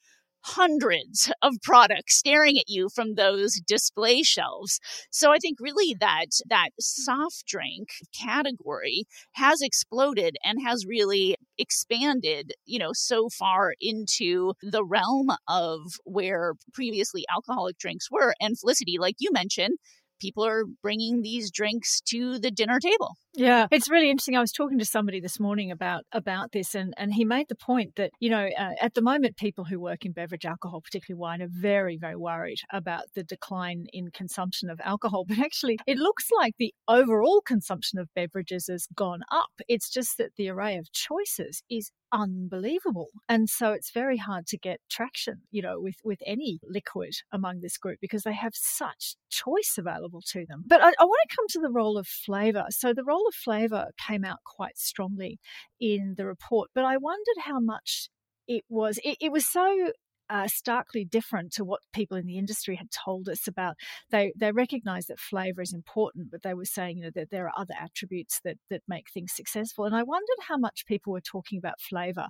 hundreds 0.44 1.32
of 1.42 1.54
products 1.62 2.16
staring 2.16 2.58
at 2.58 2.68
you 2.68 2.88
from 2.88 3.14
those 3.14 3.60
display 3.66 4.22
shelves. 4.22 4.80
So 5.10 5.32
I 5.32 5.38
think 5.38 5.58
really 5.60 5.94
that 6.00 6.26
that 6.48 6.70
soft 6.80 7.44
drink 7.46 7.88
category 8.18 9.04
has 9.34 9.60
exploded 9.62 10.36
and 10.44 10.58
has 10.66 10.86
really 10.86 11.36
expanded, 11.58 12.52
you 12.64 12.78
know, 12.78 12.90
so 12.92 13.28
far 13.28 13.74
into 13.80 14.54
the 14.62 14.84
realm 14.84 15.30
of 15.48 15.80
where 16.04 16.54
previously 16.72 17.24
alcoholic 17.32 17.78
drinks 17.78 18.10
were. 18.10 18.34
And 18.40 18.58
Felicity, 18.58 18.96
like 18.98 19.16
you 19.18 19.30
mentioned, 19.32 19.78
people 20.20 20.44
are 20.44 20.64
bringing 20.82 21.22
these 21.22 21.50
drinks 21.50 22.00
to 22.08 22.38
the 22.38 22.50
dinner 22.50 22.78
table. 22.80 23.16
Yeah, 23.34 23.66
it's 23.70 23.88
really 23.88 24.10
interesting. 24.10 24.36
I 24.36 24.40
was 24.40 24.52
talking 24.52 24.78
to 24.78 24.84
somebody 24.84 25.18
this 25.18 25.40
morning 25.40 25.70
about 25.70 26.04
about 26.12 26.52
this, 26.52 26.74
and 26.74 26.92
and 26.98 27.14
he 27.14 27.24
made 27.24 27.48
the 27.48 27.54
point 27.54 27.96
that 27.96 28.10
you 28.20 28.28
know 28.28 28.46
uh, 28.58 28.72
at 28.80 28.92
the 28.92 29.00
moment 29.00 29.38
people 29.38 29.64
who 29.64 29.80
work 29.80 30.04
in 30.04 30.12
beverage 30.12 30.44
alcohol, 30.44 30.82
particularly 30.82 31.18
wine, 31.18 31.40
are 31.40 31.48
very 31.50 31.96
very 31.96 32.16
worried 32.16 32.58
about 32.70 33.04
the 33.14 33.24
decline 33.24 33.86
in 33.92 34.10
consumption 34.10 34.68
of 34.68 34.80
alcohol. 34.84 35.24
But 35.32 35.38
actually, 35.38 35.78
it 35.86 35.96
looks 35.96 36.28
like 36.36 36.54
the 36.58 36.74
overall 36.88 37.40
consumption 37.40 37.98
of 37.98 38.12
beverages 38.14 38.66
has 38.68 38.86
gone 38.94 39.22
up. 39.30 39.50
It's 39.66 39.88
just 39.88 40.18
that 40.18 40.32
the 40.36 40.50
array 40.50 40.76
of 40.76 40.92
choices 40.92 41.62
is 41.70 41.90
unbelievable. 42.12 43.08
And 43.28 43.48
so 43.48 43.72
it's 43.72 43.90
very 43.90 44.18
hard 44.18 44.46
to 44.48 44.58
get 44.58 44.80
traction, 44.90 45.40
you 45.50 45.62
know, 45.62 45.80
with, 45.80 45.96
with 46.04 46.18
any 46.26 46.60
liquid 46.62 47.14
among 47.32 47.60
this 47.60 47.78
group 47.78 47.98
because 48.00 48.22
they 48.22 48.34
have 48.34 48.52
such 48.54 49.16
choice 49.30 49.76
available 49.78 50.20
to 50.32 50.44
them. 50.46 50.62
But 50.66 50.82
I, 50.82 50.88
I 50.88 51.04
want 51.04 51.20
to 51.28 51.36
come 51.36 51.46
to 51.50 51.60
the 51.60 51.72
role 51.72 51.96
of 51.96 52.06
flavour. 52.06 52.66
So 52.70 52.92
the 52.92 53.04
role 53.04 53.21
of 53.28 53.34
flavour 53.34 53.88
came 54.06 54.24
out 54.24 54.38
quite 54.44 54.78
strongly 54.78 55.38
in 55.80 56.14
the 56.16 56.26
report, 56.26 56.70
but 56.74 56.84
I 56.84 56.96
wondered 56.96 57.42
how 57.44 57.60
much 57.60 58.08
it 58.48 58.64
was 58.68 58.98
it, 59.04 59.16
it 59.20 59.32
was 59.32 59.46
so 59.46 59.92
uh, 60.30 60.48
starkly 60.48 61.04
different 61.04 61.52
to 61.52 61.62
what 61.64 61.80
people 61.92 62.16
in 62.16 62.26
the 62.26 62.38
industry 62.38 62.76
had 62.76 62.88
told 62.90 63.28
us 63.28 63.46
about. 63.46 63.74
They 64.10 64.32
they 64.38 64.50
recognise 64.50 65.06
that 65.06 65.18
flavour 65.18 65.60
is 65.60 65.74
important, 65.74 66.30
but 66.30 66.42
they 66.42 66.54
were 66.54 66.64
saying 66.64 66.98
you 66.98 67.04
know 67.04 67.10
that 67.14 67.30
there 67.30 67.46
are 67.46 67.52
other 67.56 67.74
attributes 67.78 68.40
that 68.44 68.56
that 68.70 68.82
make 68.88 69.10
things 69.12 69.32
successful. 69.34 69.84
And 69.84 69.94
I 69.94 70.02
wondered 70.02 70.42
how 70.48 70.56
much 70.56 70.86
people 70.86 71.12
were 71.12 71.20
talking 71.20 71.58
about 71.58 71.80
flavour, 71.80 72.28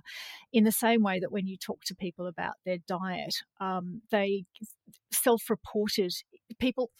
in 0.51 0.65
the 0.65 0.71
same 0.71 1.01
way 1.01 1.19
that 1.19 1.31
when 1.31 1.47
you 1.47 1.57
talk 1.57 1.83
to 1.85 1.95
people 1.95 2.27
about 2.27 2.55
their 2.65 2.79
diet, 2.87 3.35
um, 3.61 4.01
they 4.11 4.43
self-reported 5.11 6.11
people. 6.59 6.91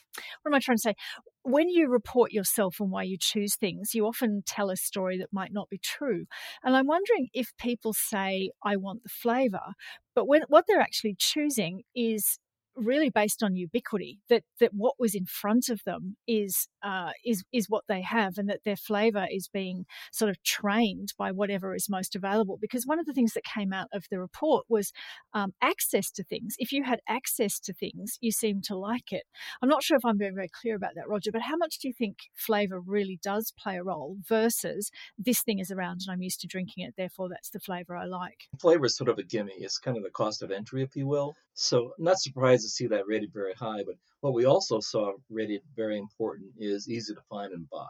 What 0.42 0.52
am 0.52 0.56
I 0.56 0.60
trying 0.60 0.78
to 0.78 0.82
say? 0.82 0.96
when 1.44 1.70
you 1.70 1.90
report 1.90 2.32
yourself 2.32 2.78
and 2.80 2.90
why 2.90 3.04
you 3.04 3.18
choose 3.20 3.56
things, 3.56 3.94
you 3.94 4.06
often 4.06 4.44
tell 4.46 4.70
a 4.70 4.78
story 4.78 5.18
that 5.18 5.34
might 5.34 5.52
not 5.52 5.70
be 5.70 5.78
true. 5.78 6.26
And 6.64 6.76
I'm 6.76 6.88
wondering 6.88 7.28
if 7.34 7.52
people 7.58 7.94
say, 7.94 8.52
I 8.64 8.78
want 8.78 9.04
the 9.04 9.10
flavor, 9.10 9.74
but 10.16 10.28
when 10.28 10.44
what 10.48 10.66
they're 10.68 10.80
actually 10.80 11.16
choosing 11.20 11.84
is 11.96 12.40
really 12.76 13.10
based 13.10 13.44
on 13.44 13.56
ubiquity 13.56 14.20
that 14.30 14.44
that 14.60 14.72
what 14.74 14.96
was 15.00 15.16
in 15.16 15.26
front 15.26 15.70
of 15.70 15.82
them 15.86 16.18
is 16.28 16.68
uh, 16.84 17.12
is 17.26 17.44
is 17.52 17.70
what 17.70 17.84
they 17.88 18.02
have 18.02 18.38
and 18.38 18.50
that 18.50 18.64
their 18.66 18.76
flavor 18.76 19.28
is 19.32 19.48
being 19.48 19.86
sort 20.12 20.30
of 20.30 20.42
trained 20.44 21.14
by 21.18 21.32
whatever 21.32 21.76
is 21.76 21.90
most 21.90 22.16
available. 22.16 22.58
Because 22.60 22.86
one 22.86 23.00
of 23.00 23.06
the 23.06 23.14
things 23.14 23.34
that 23.34 23.44
came 23.44 23.74
out 23.74 23.88
of 23.94 24.06
the 24.10 24.20
report 24.20 24.66
was 24.70 24.92
um, 25.34 25.54
access 25.62 26.12
to 26.12 26.24
things. 26.24 26.56
If 26.58 26.72
you 26.72 26.84
had 26.84 27.00
access 27.08 27.60
to 27.62 27.74
things 27.74 28.18
you 28.22 28.32
seem 28.32 28.62
to 28.62 28.76
like 28.76 29.12
it. 29.12 29.24
I'm 29.62 29.70
not 29.70 29.84
sure 29.84 29.98
if 29.98 30.06
i'm 30.06 30.18
being 30.18 30.36
very 30.36 30.50
clear 30.50 30.76
about 30.76 30.92
that 30.96 31.08
roger 31.08 31.32
but 31.32 31.42
how 31.42 31.58
much 31.58 31.80
do 31.80 31.88
you 31.88 31.94
think 31.94 32.18
flavor 32.36 32.80
really 32.80 33.20
does 33.22 33.54
play 33.58 33.78
a 33.78 33.84
role 33.84 34.18
versus 34.28 34.92
this 35.18 35.42
thing 35.42 35.60
is 35.60 35.72
around 35.72 36.02
and 36.06 36.12
i'm 36.12 36.22
used 36.22 36.42
to 36.42 36.48
drinking 36.48 36.86
it 36.86 36.94
therefore 36.98 37.30
that's 37.30 37.50
the 37.50 37.60
flavor 37.60 37.96
i 37.96 38.06
like? 38.06 38.48
Flavor 38.60 38.86
is 38.86 38.96
sort 38.96 39.10
of 39.10 39.18
a 39.18 39.24
gimme. 39.24 39.54
It's 39.58 39.78
kind 39.78 39.98
of 39.98 40.04
the 40.04 40.10
cost 40.10 40.44
of 40.44 40.52
entry 40.52 40.84
if 40.84 40.96
you 40.96 41.08
will. 41.08 41.36
So 41.54 41.94
not 41.98 42.20
surprised 42.20 42.63
to 42.64 42.70
see 42.70 42.88
that 42.88 43.08
rated 43.08 43.32
very 43.34 43.54
high. 43.54 43.84
But 43.86 43.96
what 44.22 44.34
we 44.34 44.46
also 44.46 44.80
saw 44.80 45.14
rated 45.30 45.62
very 45.76 45.98
important 45.98 46.52
is 46.58 46.90
easy 46.90 47.14
to 47.14 47.22
find 47.30 47.54
and 47.54 47.70
buy, 47.70 47.88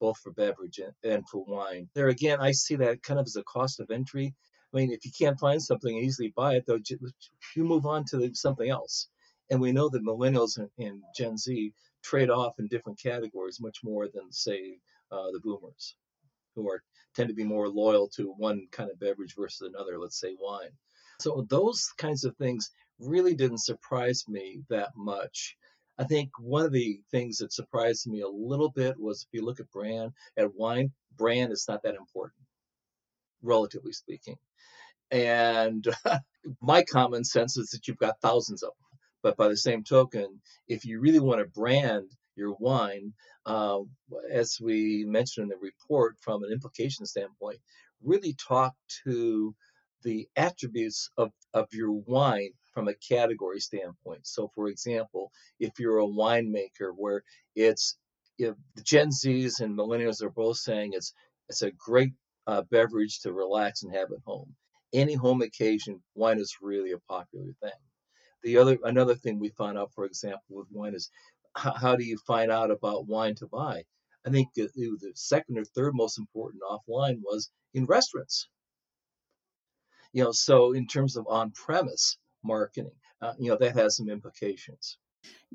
both 0.00 0.18
for 0.18 0.32
beverage 0.32 0.80
and 1.04 1.28
for 1.28 1.44
wine. 1.46 1.88
There 1.94 2.08
again, 2.08 2.38
I 2.40 2.52
see 2.52 2.76
that 2.76 3.02
kind 3.02 3.20
of 3.20 3.26
as 3.26 3.36
a 3.36 3.44
cost 3.44 3.80
of 3.80 3.90
entry. 3.90 4.34
I 4.72 4.76
mean, 4.76 4.92
if 4.92 5.04
you 5.04 5.10
can't 5.18 5.38
find 5.38 5.60
something 5.62 5.96
easily 5.96 6.32
buy 6.36 6.54
it, 6.54 6.64
though, 6.66 6.78
you 7.56 7.64
move 7.64 7.86
on 7.86 8.04
to 8.06 8.34
something 8.34 8.70
else. 8.70 9.08
And 9.50 9.60
we 9.60 9.72
know 9.72 9.88
that 9.88 10.04
millennials 10.04 10.58
and 10.78 11.02
Gen 11.16 11.36
Z 11.36 11.72
trade 12.02 12.30
off 12.30 12.58
in 12.58 12.68
different 12.68 13.00
categories 13.00 13.60
much 13.60 13.78
more 13.82 14.06
than, 14.08 14.30
say, 14.30 14.78
uh, 15.10 15.30
the 15.32 15.40
boomers, 15.40 15.96
who 16.54 16.68
are 16.70 16.82
tend 17.16 17.28
to 17.28 17.34
be 17.34 17.42
more 17.42 17.68
loyal 17.68 18.08
to 18.08 18.32
one 18.38 18.68
kind 18.70 18.90
of 18.90 19.00
beverage 19.00 19.34
versus 19.36 19.68
another, 19.68 19.98
let's 19.98 20.20
say 20.20 20.36
wine. 20.38 20.70
So 21.20 21.44
those 21.50 21.88
kinds 21.98 22.24
of 22.24 22.36
things 22.36 22.70
really 23.00 23.34
didn't 23.34 23.58
surprise 23.58 24.24
me 24.28 24.62
that 24.68 24.90
much. 24.96 25.56
I 25.98 26.04
think 26.04 26.30
one 26.38 26.64
of 26.64 26.72
the 26.72 27.00
things 27.10 27.38
that 27.38 27.52
surprised 27.52 28.06
me 28.06 28.20
a 28.20 28.28
little 28.28 28.70
bit 28.70 28.98
was 28.98 29.22
if 29.22 29.28
you 29.38 29.44
look 29.44 29.60
at 29.60 29.70
brand, 29.70 30.12
at 30.36 30.54
wine, 30.54 30.92
brand 31.16 31.52
is 31.52 31.66
not 31.68 31.82
that 31.82 31.94
important, 31.94 32.40
relatively 33.42 33.92
speaking. 33.92 34.36
And 35.10 35.86
my 36.62 36.82
common 36.84 37.24
sense 37.24 37.56
is 37.56 37.70
that 37.70 37.86
you've 37.86 37.98
got 37.98 38.20
thousands 38.22 38.62
of 38.62 38.70
them. 38.70 38.98
But 39.22 39.36
by 39.36 39.48
the 39.48 39.56
same 39.56 39.84
token, 39.84 40.40
if 40.68 40.84
you 40.84 41.00
really 41.00 41.20
want 41.20 41.40
to 41.40 41.60
brand 41.60 42.10
your 42.36 42.54
wine, 42.58 43.12
uh, 43.44 43.80
as 44.30 44.56
we 44.60 45.04
mentioned 45.06 45.44
in 45.44 45.48
the 45.50 45.56
report 45.56 46.16
from 46.20 46.42
an 46.42 46.50
implication 46.52 47.04
standpoint, 47.04 47.58
really 48.02 48.34
talk 48.34 48.74
to 49.04 49.54
the 50.02 50.26
attributes 50.36 51.10
of, 51.18 51.32
of 51.52 51.68
your 51.72 51.92
wine 51.92 52.52
from 52.72 52.88
a 52.88 52.94
category 52.94 53.60
standpoint. 53.60 54.26
So, 54.26 54.50
for 54.54 54.68
example, 54.68 55.30
if 55.58 55.78
you're 55.78 55.98
a 55.98 56.06
winemaker 56.06 56.92
where 56.94 57.22
it's 57.54 57.96
if 58.38 58.54
the 58.74 58.82
Gen 58.82 59.10
Zs 59.10 59.60
and 59.60 59.76
millennials 59.76 60.22
are 60.22 60.30
both 60.30 60.56
saying 60.58 60.92
it's 60.94 61.12
it's 61.48 61.62
a 61.62 61.72
great 61.72 62.12
uh, 62.46 62.62
beverage 62.70 63.20
to 63.20 63.32
relax 63.32 63.82
and 63.82 63.94
have 63.94 64.12
at 64.12 64.18
home. 64.24 64.54
Any 64.92 65.14
home 65.14 65.42
occasion, 65.42 66.02
wine 66.14 66.38
is 66.38 66.56
really 66.60 66.92
a 66.92 66.98
popular 66.98 67.52
thing. 67.62 67.80
The 68.42 68.58
other 68.58 68.78
another 68.84 69.14
thing 69.14 69.38
we 69.38 69.50
found 69.50 69.78
out, 69.78 69.92
for 69.94 70.04
example, 70.04 70.42
with 70.48 70.68
wine 70.70 70.94
is 70.94 71.10
how, 71.56 71.74
how 71.74 71.96
do 71.96 72.04
you 72.04 72.18
find 72.26 72.50
out 72.50 72.70
about 72.70 73.06
wine 73.06 73.34
to 73.36 73.46
buy? 73.46 73.84
I 74.26 74.30
think 74.30 74.48
the, 74.54 74.68
the 74.74 75.12
second 75.14 75.58
or 75.58 75.64
third 75.64 75.94
most 75.94 76.18
important 76.18 76.62
offline 76.62 77.20
was 77.22 77.50
in 77.74 77.86
restaurants 77.86 78.48
you 80.12 80.24
know 80.24 80.32
so 80.32 80.72
in 80.72 80.86
terms 80.86 81.16
of 81.16 81.26
on 81.28 81.50
premise 81.52 82.18
marketing 82.42 82.92
uh, 83.22 83.32
you 83.38 83.50
know 83.50 83.56
that 83.56 83.76
has 83.76 83.96
some 83.96 84.08
implications. 84.08 84.98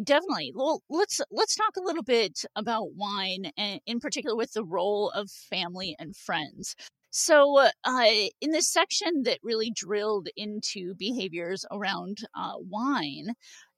Definitely. 0.04 0.54
Well 0.56 0.84
let's 0.89 1.21
let's 1.32 1.56
talk 1.56 1.76
a 1.78 1.84
little 1.84 2.04
bit 2.04 2.45
about 2.56 2.93
wine 2.95 3.52
and 3.58 3.80
in 3.86 4.00
particular 4.00 4.36
with 4.36 4.54
the 4.54 4.63
role 4.63 5.10
of 5.12 5.30
family 5.32 5.95
and 6.00 6.15
friends. 6.15 6.76
So 7.12 7.65
uh, 7.86 8.04
in 8.41 8.52
this 8.52 8.67
section 8.71 9.24
that 9.24 9.39
really 9.41 9.71
drilled 9.74 10.28
into 10.36 10.95
behaviors 10.95 11.65
around 11.71 12.17
uh, 12.36 12.56
wine 12.58 13.34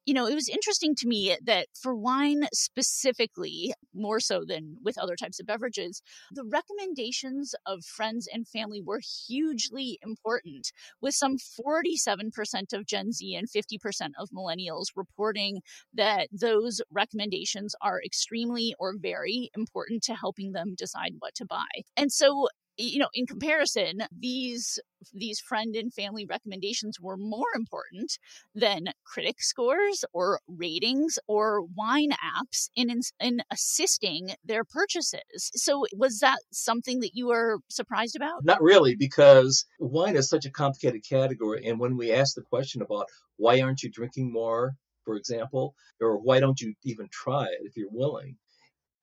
you 0.08 0.14
know, 0.16 0.26
it 0.26 0.34
was 0.36 0.50
interesting 0.50 0.96
to 0.96 1.08
me 1.08 1.38
that 1.46 1.68
for 1.80 1.94
wine 1.96 2.48
specifically, 2.54 3.74
more 3.94 4.20
so 4.22 4.44
than 4.48 4.78
with 4.84 4.98
other 4.98 5.16
types 5.16 5.40
of 5.40 5.46
beverages, 5.46 6.02
the 6.32 6.46
recommendations 6.46 7.54
of 7.68 7.86
friends 7.86 8.28
and 8.34 8.48
family 8.48 8.82
were 8.82 9.02
hugely 9.28 10.00
important, 10.02 10.72
with 11.02 11.14
some 11.14 11.38
47% 11.38 12.74
of 12.74 12.88
Gen 12.88 13.12
Z 13.12 13.36
and 13.36 13.50
50% 13.52 14.14
of 14.20 14.30
millennials 14.32 14.88
reporting 14.96 15.62
that 15.94 16.30
those 16.32 16.82
recommendations 16.92 17.76
are 17.82 18.02
extremely 18.04 18.74
or 18.80 18.96
very 18.98 19.50
important 19.56 20.04
to 20.04 20.16
helping 20.16 20.54
them 20.54 20.74
decide 20.76 21.16
what 21.20 21.36
to 21.36 21.46
buy. 21.46 21.68
And 21.98 22.12
so 22.12 22.48
you 22.78 23.00
know 23.00 23.10
in 23.14 23.26
comparison 23.26 24.04
these 24.18 24.80
these 25.14 25.40
friend 25.40 25.76
and 25.76 25.94
family 25.94 26.26
recommendations 26.26 27.00
were 27.00 27.18
more 27.18 27.48
important 27.56 28.18
than 28.56 28.90
critic 29.04 29.42
scores 29.42 30.04
or 30.14 30.40
ratings 30.48 31.20
or 31.28 31.62
wine 31.76 32.12
apps 32.12 32.70
in, 32.76 32.90
in, 32.90 33.02
in 33.20 33.42
assisting 33.52 34.32
their 34.44 34.64
purchases. 34.64 35.22
So 35.36 35.86
was 35.96 36.20
that 36.20 36.40
something 36.52 37.00
that 37.02 37.12
you 37.14 37.28
were 37.28 37.60
surprised 37.70 38.16
about? 38.16 38.44
Not 38.44 38.62
really 38.62 38.96
because 38.96 39.66
wine 39.80 40.16
is 40.16 40.30
such 40.30 40.46
a 40.46 40.52
complicated 40.52 41.04
category 41.08 41.66
and 41.66 41.80
when 41.80 41.98
we 41.98 42.12
asked 42.12 42.36
the 42.36 42.42
question 42.42 42.82
about 42.82 43.08
why 43.38 43.62
aren't 43.62 43.84
you 43.84 43.90
drinking 43.92 44.32
more 44.32 44.76
for 45.06 45.16
example 45.16 45.74
or 46.02 46.18
why 46.18 46.40
don't 46.40 46.60
you 46.60 46.74
even 46.84 47.08
try 47.12 47.46
it 47.46 47.60
if 47.62 47.78
you're 47.78 47.88
willing 47.92 48.36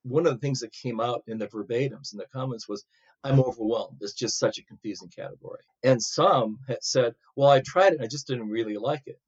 one 0.05 0.27
of 0.27 0.35
the 0.35 0.39
things 0.39 0.61
that 0.61 0.73
came 0.73 1.01
out 1.01 1.23
in 1.27 1.39
the 1.39 1.47
verbatims 1.47 2.13
in 2.13 2.19
the 2.19 2.27
comments 2.33 2.69
was 2.69 2.85
I'm 3.25 3.41
overwhelmed. 3.41 3.99
It's 4.03 4.13
just 4.13 4.39
such 4.39 4.59
a 4.59 4.65
confusing 4.65 5.09
category. 5.09 5.63
And 5.83 6.03
some 6.03 6.59
had 6.69 6.83
said, 6.83 7.15
well, 7.37 7.49
I 7.51 7.61
tried 7.61 7.95
it 7.95 8.03
I 8.03 8.07
just 8.07 8.27
didn't 8.27 8.51
really 8.51 8.77
like 8.77 9.03
it. 9.07 9.19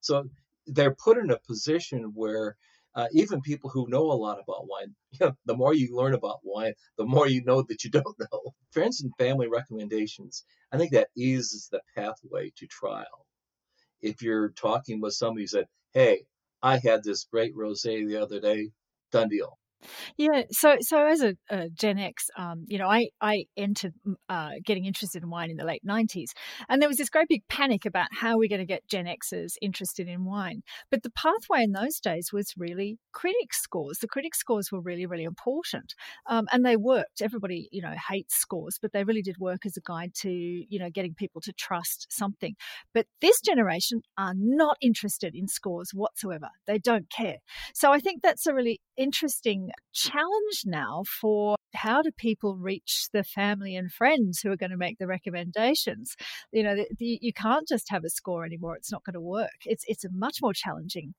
So 0.00 0.24
they're 0.66 0.94
put 0.94 1.18
in 1.18 1.30
a 1.30 1.38
position 1.46 2.12
where 2.14 2.56
uh, 2.94 3.08
even 3.12 3.42
people 3.42 3.68
who 3.68 3.88
know 3.88 4.10
a 4.10 4.14
lot 4.14 4.40
about 4.40 4.66
wine, 4.66 4.94
you 5.12 5.18
know, 5.20 5.36
the 5.44 5.56
more 5.56 5.74
you 5.74 5.94
learn 5.94 6.14
about 6.14 6.40
wine, 6.42 6.72
the 6.96 7.04
more 7.04 7.28
you 7.28 7.44
know 7.44 7.62
that 7.62 7.84
you 7.84 7.90
don't 7.90 8.18
know. 8.18 8.54
Friends 8.70 9.02
and 9.02 9.12
family 9.18 9.48
recommendations, 9.48 10.44
I 10.72 10.78
think 10.78 10.92
that 10.92 11.08
eases 11.16 11.68
the 11.70 11.80
pathway 11.94 12.50
to 12.56 12.66
trial. 12.66 13.26
If 14.00 14.22
you're 14.22 14.50
talking 14.50 15.00
with 15.00 15.14
somebody 15.14 15.42
who 15.42 15.48
said, 15.48 15.66
hey, 15.92 16.24
I 16.62 16.78
had 16.78 17.04
this 17.04 17.24
great 17.24 17.54
rosé 17.54 18.06
the 18.06 18.22
other 18.22 18.40
day, 18.40 18.70
done 19.12 19.28
deal. 19.28 19.58
Yeah, 20.16 20.42
so 20.50 20.76
so 20.80 21.06
as 21.06 21.22
a, 21.22 21.34
a 21.50 21.68
Gen 21.70 21.98
X, 21.98 22.30
um, 22.36 22.64
you 22.68 22.78
know, 22.78 22.88
I 22.88 23.08
I 23.20 23.44
entered 23.56 23.94
uh, 24.28 24.50
getting 24.64 24.84
interested 24.84 25.22
in 25.22 25.30
wine 25.30 25.50
in 25.50 25.56
the 25.56 25.64
late 25.64 25.84
'90s, 25.84 26.32
and 26.68 26.80
there 26.80 26.88
was 26.88 26.98
this 26.98 27.08
great 27.10 27.28
big 27.28 27.42
panic 27.48 27.84
about 27.84 28.08
how 28.12 28.38
we're 28.38 28.48
going 28.48 28.60
to 28.60 28.66
get 28.66 28.86
Gen 28.88 29.06
Xers 29.06 29.54
interested 29.60 30.08
in 30.08 30.24
wine. 30.24 30.62
But 30.90 31.02
the 31.02 31.10
pathway 31.10 31.62
in 31.62 31.72
those 31.72 32.00
days 32.00 32.30
was 32.32 32.54
really 32.56 32.98
critic 33.12 33.52
scores. 33.52 33.98
The 33.98 34.08
critic 34.08 34.34
scores 34.34 34.70
were 34.72 34.80
really 34.80 35.06
really 35.06 35.24
important, 35.24 35.94
um, 36.26 36.46
and 36.52 36.64
they 36.64 36.76
worked. 36.76 37.22
Everybody, 37.22 37.68
you 37.72 37.82
know, 37.82 37.94
hates 38.08 38.36
scores, 38.36 38.78
but 38.80 38.92
they 38.92 39.04
really 39.04 39.22
did 39.22 39.38
work 39.38 39.66
as 39.66 39.76
a 39.76 39.80
guide 39.80 40.14
to 40.16 40.30
you 40.30 40.78
know 40.78 40.90
getting 40.90 41.14
people 41.14 41.40
to 41.42 41.52
trust 41.52 42.06
something. 42.10 42.54
But 42.92 43.06
this 43.20 43.40
generation 43.40 44.02
are 44.18 44.34
not 44.36 44.76
interested 44.80 45.34
in 45.34 45.48
scores 45.48 45.90
whatsoever. 45.92 46.48
They 46.66 46.78
don't 46.78 47.10
care. 47.10 47.38
So 47.74 47.92
I 47.92 47.98
think 47.98 48.22
that's 48.22 48.46
a 48.46 48.54
really 48.54 48.80
interesting 48.96 49.70
challenge 49.92 50.62
now 50.64 51.02
for 51.20 51.56
how 51.74 52.02
do 52.02 52.10
people 52.16 52.56
reach 52.56 53.08
the 53.12 53.24
family 53.24 53.74
and 53.76 53.92
friends 53.92 54.40
who 54.40 54.50
are 54.50 54.56
going 54.56 54.70
to 54.70 54.76
make 54.76 54.98
the 54.98 55.06
recommendations 55.06 56.14
you 56.52 56.62
know 56.62 56.76
the, 56.76 56.86
the, 56.98 57.18
you 57.20 57.32
can't 57.32 57.68
just 57.68 57.90
have 57.90 58.04
a 58.04 58.10
score 58.10 58.44
anymore 58.44 58.76
it's 58.76 58.92
not 58.92 59.04
going 59.04 59.14
to 59.14 59.20
work 59.20 59.50
it's 59.64 59.84
it's 59.88 60.04
a 60.04 60.08
much 60.12 60.38
more 60.42 60.52
challenging 60.52 61.14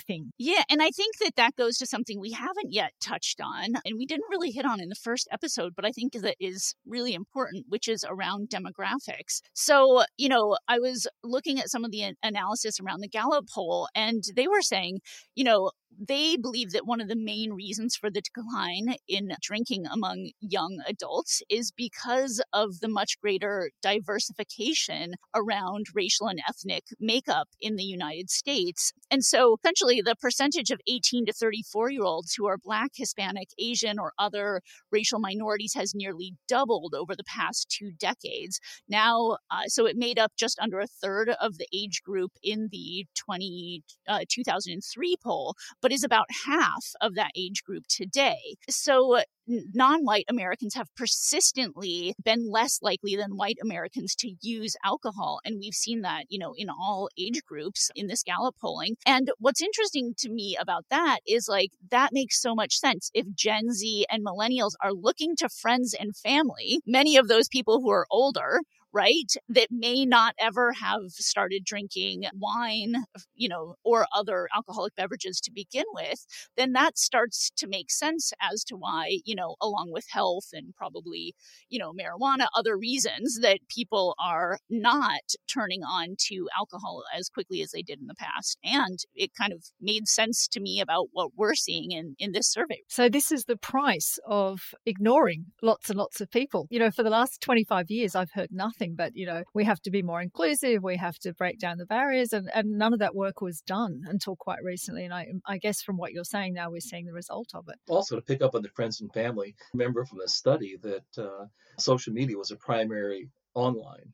thing. 0.00 0.32
Yeah, 0.38 0.62
and 0.70 0.82
I 0.82 0.90
think 0.90 1.18
that 1.18 1.36
that 1.36 1.56
goes 1.56 1.76
to 1.78 1.86
something 1.86 2.20
we 2.20 2.32
haven't 2.32 2.72
yet 2.72 2.92
touched 3.00 3.40
on, 3.40 3.74
and 3.84 3.96
we 3.98 4.06
didn't 4.06 4.30
really 4.30 4.50
hit 4.50 4.64
on 4.64 4.80
in 4.80 4.88
the 4.88 4.94
first 4.94 5.28
episode, 5.32 5.74
but 5.74 5.84
I 5.84 5.90
think 5.90 6.12
that 6.14 6.36
is 6.40 6.74
really 6.86 7.14
important, 7.14 7.66
which 7.68 7.88
is 7.88 8.04
around 8.08 8.48
demographics. 8.48 9.40
So, 9.54 10.02
you 10.16 10.28
know, 10.28 10.56
I 10.68 10.78
was 10.78 11.06
looking 11.22 11.58
at 11.58 11.70
some 11.70 11.84
of 11.84 11.90
the 11.90 12.14
analysis 12.22 12.80
around 12.80 13.00
the 13.00 13.08
Gallup 13.08 13.48
poll, 13.52 13.88
and 13.94 14.22
they 14.34 14.48
were 14.48 14.62
saying, 14.62 15.00
you 15.34 15.44
know, 15.44 15.70
they 15.96 16.36
believe 16.36 16.72
that 16.72 16.86
one 16.86 17.00
of 17.00 17.08
the 17.08 17.16
main 17.16 17.52
reasons 17.52 17.96
for 17.96 18.10
the 18.10 18.20
decline 18.20 18.94
in 19.08 19.32
drinking 19.42 19.86
among 19.86 20.30
young 20.40 20.82
adults 20.86 21.42
is 21.48 21.72
because 21.72 22.42
of 22.52 22.80
the 22.80 22.88
much 22.88 23.20
greater 23.20 23.70
diversification 23.82 25.14
around 25.34 25.86
racial 25.94 26.28
and 26.28 26.40
ethnic 26.48 26.84
makeup 27.00 27.48
in 27.60 27.76
the 27.76 27.84
United 27.84 28.30
States. 28.30 28.92
And 29.10 29.24
so 29.24 29.56
essentially 29.62 30.00
the 30.00 30.16
percentage 30.20 30.70
of 30.70 30.80
18 30.88 31.26
to 31.26 31.32
34 31.32 31.90
year 31.90 32.02
olds 32.02 32.34
who 32.34 32.46
are 32.46 32.58
Black, 32.58 32.90
Hispanic, 32.94 33.48
Asian, 33.58 33.98
or 33.98 34.12
other 34.18 34.60
racial 34.92 35.18
minorities 35.18 35.74
has 35.74 35.94
nearly 35.94 36.34
doubled 36.48 36.94
over 36.94 37.14
the 37.16 37.24
past 37.24 37.68
two 37.70 37.90
decades. 37.98 38.60
Now, 38.88 39.38
uh, 39.50 39.66
so 39.66 39.86
it 39.86 39.96
made 39.96 40.18
up 40.18 40.32
just 40.36 40.58
under 40.60 40.80
a 40.80 40.86
third 40.86 41.30
of 41.40 41.58
the 41.58 41.66
age 41.72 42.02
group 42.04 42.32
in 42.42 42.68
the 42.70 43.06
20, 43.16 43.82
uh, 44.06 44.20
2003 44.28 45.16
poll, 45.22 45.54
but 45.80 45.92
is 45.92 46.04
about 46.04 46.26
half 46.46 46.92
of 47.00 47.14
that 47.14 47.30
age 47.36 47.62
group 47.64 47.84
today. 47.88 48.56
So 48.68 49.16
uh, 49.16 49.22
non 49.46 50.04
white 50.04 50.26
Americans 50.28 50.74
have 50.74 50.94
persistently 50.96 52.14
been 52.22 52.50
less 52.50 52.80
likely 52.82 53.16
than 53.16 53.36
white 53.36 53.58
Americans 53.62 54.14
to 54.16 54.34
use 54.40 54.76
alcohol. 54.84 55.40
And 55.44 55.58
we've 55.58 55.74
seen 55.74 56.02
that, 56.02 56.24
you 56.28 56.38
know, 56.38 56.54
in 56.56 56.68
all 56.68 57.08
age 57.18 57.40
groups 57.46 57.90
in 57.94 58.06
this 58.06 58.22
Gallup 58.22 58.56
polling. 58.60 58.96
And 59.06 59.30
what's 59.38 59.62
interesting 59.62 60.14
to 60.18 60.28
me 60.28 60.56
about 60.60 60.84
that 60.90 61.20
is 61.26 61.48
like, 61.48 61.70
that 61.90 62.10
makes 62.12 62.40
so 62.40 62.54
much 62.54 62.78
sense. 62.78 63.10
If 63.14 63.34
Gen 63.34 63.72
Z 63.72 64.06
and 64.10 64.24
millennials 64.24 64.72
are 64.82 64.92
looking 64.92 65.36
to 65.36 65.48
friends 65.48 65.94
and 65.98 66.16
family, 66.16 66.80
many 66.86 67.16
of 67.16 67.28
those 67.28 67.48
people 67.48 67.80
who 67.80 67.90
are 67.90 68.06
older 68.10 68.60
right? 68.98 69.32
That 69.48 69.68
may 69.70 70.04
not 70.04 70.34
ever 70.40 70.72
have 70.72 71.10
started 71.10 71.64
drinking 71.64 72.24
wine, 72.34 73.04
you 73.36 73.48
know, 73.48 73.76
or 73.84 74.06
other 74.12 74.48
alcoholic 74.56 74.96
beverages 74.96 75.40
to 75.42 75.52
begin 75.52 75.84
with, 75.94 76.26
then 76.56 76.72
that 76.72 76.98
starts 76.98 77.52
to 77.58 77.68
make 77.68 77.92
sense 77.92 78.32
as 78.42 78.64
to 78.64 78.74
why, 78.74 79.20
you 79.24 79.36
know, 79.36 79.54
along 79.62 79.92
with 79.92 80.06
health 80.10 80.46
and 80.52 80.74
probably, 80.74 81.36
you 81.68 81.78
know, 81.78 81.92
marijuana, 81.92 82.48
other 82.56 82.76
reasons 82.76 83.38
that 83.40 83.60
people 83.68 84.16
are 84.20 84.58
not 84.68 85.20
turning 85.46 85.84
on 85.84 86.16
to 86.18 86.48
alcohol 86.58 87.04
as 87.16 87.28
quickly 87.28 87.62
as 87.62 87.70
they 87.70 87.82
did 87.82 88.00
in 88.00 88.08
the 88.08 88.16
past. 88.16 88.58
And 88.64 88.98
it 89.14 89.30
kind 89.38 89.52
of 89.52 89.62
made 89.80 90.08
sense 90.08 90.48
to 90.48 90.60
me 90.60 90.80
about 90.80 91.06
what 91.12 91.30
we're 91.36 91.54
seeing 91.54 91.92
in, 91.92 92.16
in 92.18 92.32
this 92.32 92.50
survey. 92.50 92.80
So 92.88 93.08
this 93.08 93.30
is 93.30 93.44
the 93.44 93.56
price 93.56 94.18
of 94.26 94.74
ignoring 94.84 95.46
lots 95.62 95.88
and 95.88 96.00
lots 96.00 96.20
of 96.20 96.32
people. 96.32 96.66
You 96.68 96.80
know, 96.80 96.90
for 96.90 97.04
the 97.04 97.10
last 97.10 97.40
25 97.40 97.90
years, 97.90 98.16
I've 98.16 98.32
heard 98.32 98.48
nothing 98.50 98.87
but 98.94 99.16
you 99.16 99.26
know 99.26 99.42
we 99.54 99.64
have 99.64 99.80
to 99.80 99.90
be 99.90 100.02
more 100.02 100.20
inclusive 100.20 100.82
we 100.82 100.96
have 100.96 101.18
to 101.18 101.32
break 101.34 101.58
down 101.58 101.78
the 101.78 101.86
barriers 101.86 102.32
and, 102.32 102.50
and 102.54 102.78
none 102.78 102.92
of 102.92 102.98
that 102.98 103.14
work 103.14 103.40
was 103.40 103.60
done 103.62 104.02
until 104.06 104.36
quite 104.36 104.62
recently 104.62 105.04
and 105.04 105.14
I, 105.14 105.28
I 105.46 105.58
guess 105.58 105.82
from 105.82 105.96
what 105.96 106.12
you're 106.12 106.24
saying 106.24 106.54
now 106.54 106.70
we're 106.70 106.80
seeing 106.80 107.06
the 107.06 107.12
result 107.12 107.50
of 107.54 107.68
it. 107.68 107.76
Also 107.88 108.16
to 108.16 108.22
pick 108.22 108.42
up 108.42 108.54
on 108.54 108.62
the 108.62 108.68
friends 108.70 109.00
and 109.00 109.12
family 109.12 109.54
remember 109.72 110.04
from 110.04 110.18
the 110.18 110.28
study 110.28 110.76
that 110.82 111.22
uh, 111.22 111.46
social 111.78 112.12
media 112.12 112.36
was 112.36 112.50
a 112.50 112.56
primary 112.56 113.30
online 113.54 114.12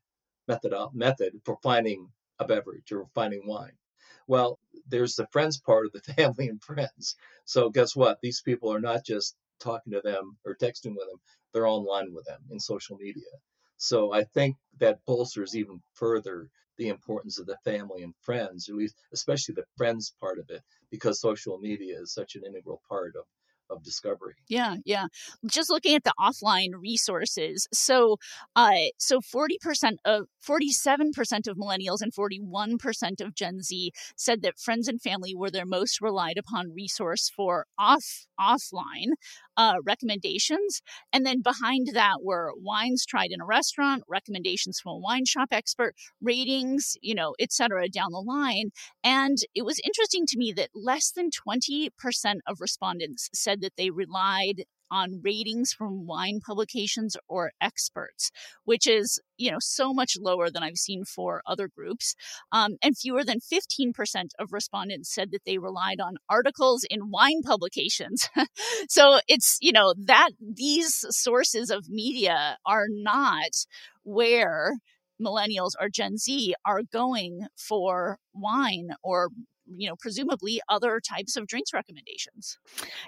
method 0.48 0.72
uh, 0.72 0.88
method 0.92 1.40
for 1.44 1.58
finding 1.62 2.08
a 2.38 2.44
beverage 2.44 2.92
or 2.92 3.06
finding 3.14 3.46
wine. 3.46 3.72
Well 4.26 4.58
there's 4.88 5.14
the 5.14 5.26
friends 5.28 5.58
part 5.58 5.86
of 5.86 5.92
the 5.92 6.12
family 6.14 6.48
and 6.48 6.62
friends. 6.62 7.16
So 7.44 7.70
guess 7.70 7.94
what? 7.94 8.18
These 8.22 8.42
people 8.42 8.72
are 8.72 8.80
not 8.80 9.04
just 9.04 9.36
talking 9.60 9.92
to 9.92 10.00
them 10.00 10.36
or 10.44 10.56
texting 10.56 10.96
with 10.96 11.06
them 11.08 11.20
they're 11.54 11.66
online 11.66 12.12
with 12.12 12.26
them 12.26 12.40
in 12.50 12.60
social 12.60 12.96
media 12.96 13.22
so 13.76 14.12
I 14.12 14.24
think 14.24 14.56
that 14.80 15.04
bolsters 15.06 15.56
even 15.56 15.80
further 15.94 16.50
the 16.76 16.88
importance 16.88 17.38
of 17.38 17.46
the 17.46 17.56
family 17.64 18.02
and 18.02 18.14
friends, 18.20 18.68
at 18.68 18.74
least 18.74 18.96
especially 19.12 19.54
the 19.54 19.64
friends 19.76 20.14
part 20.20 20.38
of 20.38 20.50
it, 20.50 20.62
because 20.90 21.20
social 21.20 21.58
media 21.58 22.00
is 22.00 22.12
such 22.12 22.34
an 22.34 22.42
integral 22.44 22.82
part 22.88 23.14
of 23.16 23.24
of 23.70 23.82
discovery. 23.82 24.34
Yeah, 24.48 24.76
yeah. 24.84 25.06
Just 25.46 25.70
looking 25.70 25.94
at 25.94 26.04
the 26.04 26.12
offline 26.20 26.70
resources. 26.78 27.66
So, 27.72 28.18
uh, 28.56 28.72
so 28.98 29.20
40% 29.20 29.96
of 30.04 30.26
47% 30.46 31.48
of 31.48 31.56
millennials 31.56 32.02
and 32.02 32.12
41% 32.12 33.20
of 33.20 33.34
Gen 33.34 33.62
Z 33.62 33.92
said 34.16 34.42
that 34.42 34.58
friends 34.58 34.88
and 34.88 35.00
family 35.00 35.34
were 35.34 35.50
their 35.50 35.66
most 35.66 36.00
relied 36.00 36.38
upon 36.38 36.72
resource 36.74 37.30
for 37.34 37.66
off 37.78 38.26
offline 38.38 39.12
uh, 39.56 39.74
recommendations. 39.84 40.80
And 41.12 41.24
then 41.24 41.42
behind 41.42 41.88
that 41.92 42.22
were 42.22 42.52
wines 42.56 43.04
tried 43.06 43.30
in 43.30 43.40
a 43.40 43.46
restaurant, 43.46 44.04
recommendations 44.08 44.80
from 44.80 44.92
a 44.92 44.98
wine 44.98 45.24
shop 45.24 45.48
expert, 45.52 45.94
ratings, 46.20 46.96
you 47.00 47.14
know, 47.14 47.34
et 47.38 47.52
cetera, 47.52 47.88
down 47.88 48.12
the 48.12 48.18
line. 48.18 48.70
And 49.02 49.38
it 49.54 49.64
was 49.64 49.80
interesting 49.84 50.26
to 50.26 50.38
me 50.38 50.52
that 50.52 50.70
less 50.74 51.10
than 51.10 51.30
20% 51.30 51.90
of 52.46 52.60
respondents 52.60 53.28
said 53.32 53.60
that 53.62 53.72
they 53.76 53.90
relied 53.90 54.64
on 54.94 55.20
ratings 55.24 55.72
from 55.72 56.06
wine 56.06 56.38
publications 56.46 57.16
or 57.28 57.50
experts, 57.60 58.30
which 58.64 58.86
is, 58.86 59.20
you 59.36 59.50
know, 59.50 59.58
so 59.60 59.92
much 59.92 60.12
lower 60.20 60.50
than 60.50 60.62
I've 60.62 60.76
seen 60.76 61.04
for 61.04 61.42
other 61.46 61.68
groups. 61.68 62.14
Um, 62.52 62.76
and 62.80 62.96
fewer 62.96 63.24
than 63.24 63.40
15% 63.40 63.94
of 64.38 64.52
respondents 64.52 65.12
said 65.12 65.32
that 65.32 65.44
they 65.44 65.58
relied 65.58 66.00
on 66.00 66.14
articles 66.30 66.86
in 66.88 67.10
wine 67.10 67.42
publications. 67.44 68.28
so 68.88 69.18
it's, 69.26 69.58
you 69.60 69.72
know, 69.72 69.94
that 69.98 70.30
these 70.40 71.04
sources 71.10 71.70
of 71.70 71.88
media 71.88 72.58
are 72.64 72.86
not 72.88 73.66
where 74.04 74.74
millennials 75.20 75.72
or 75.80 75.88
Gen 75.88 76.16
Z 76.16 76.54
are 76.64 76.82
going 76.82 77.46
for 77.56 78.18
wine 78.32 78.90
or 79.02 79.30
you 79.66 79.88
know, 79.88 79.96
presumably 79.98 80.60
other 80.68 81.00
types 81.00 81.36
of 81.36 81.46
drinks 81.46 81.72
recommendations. 81.72 82.58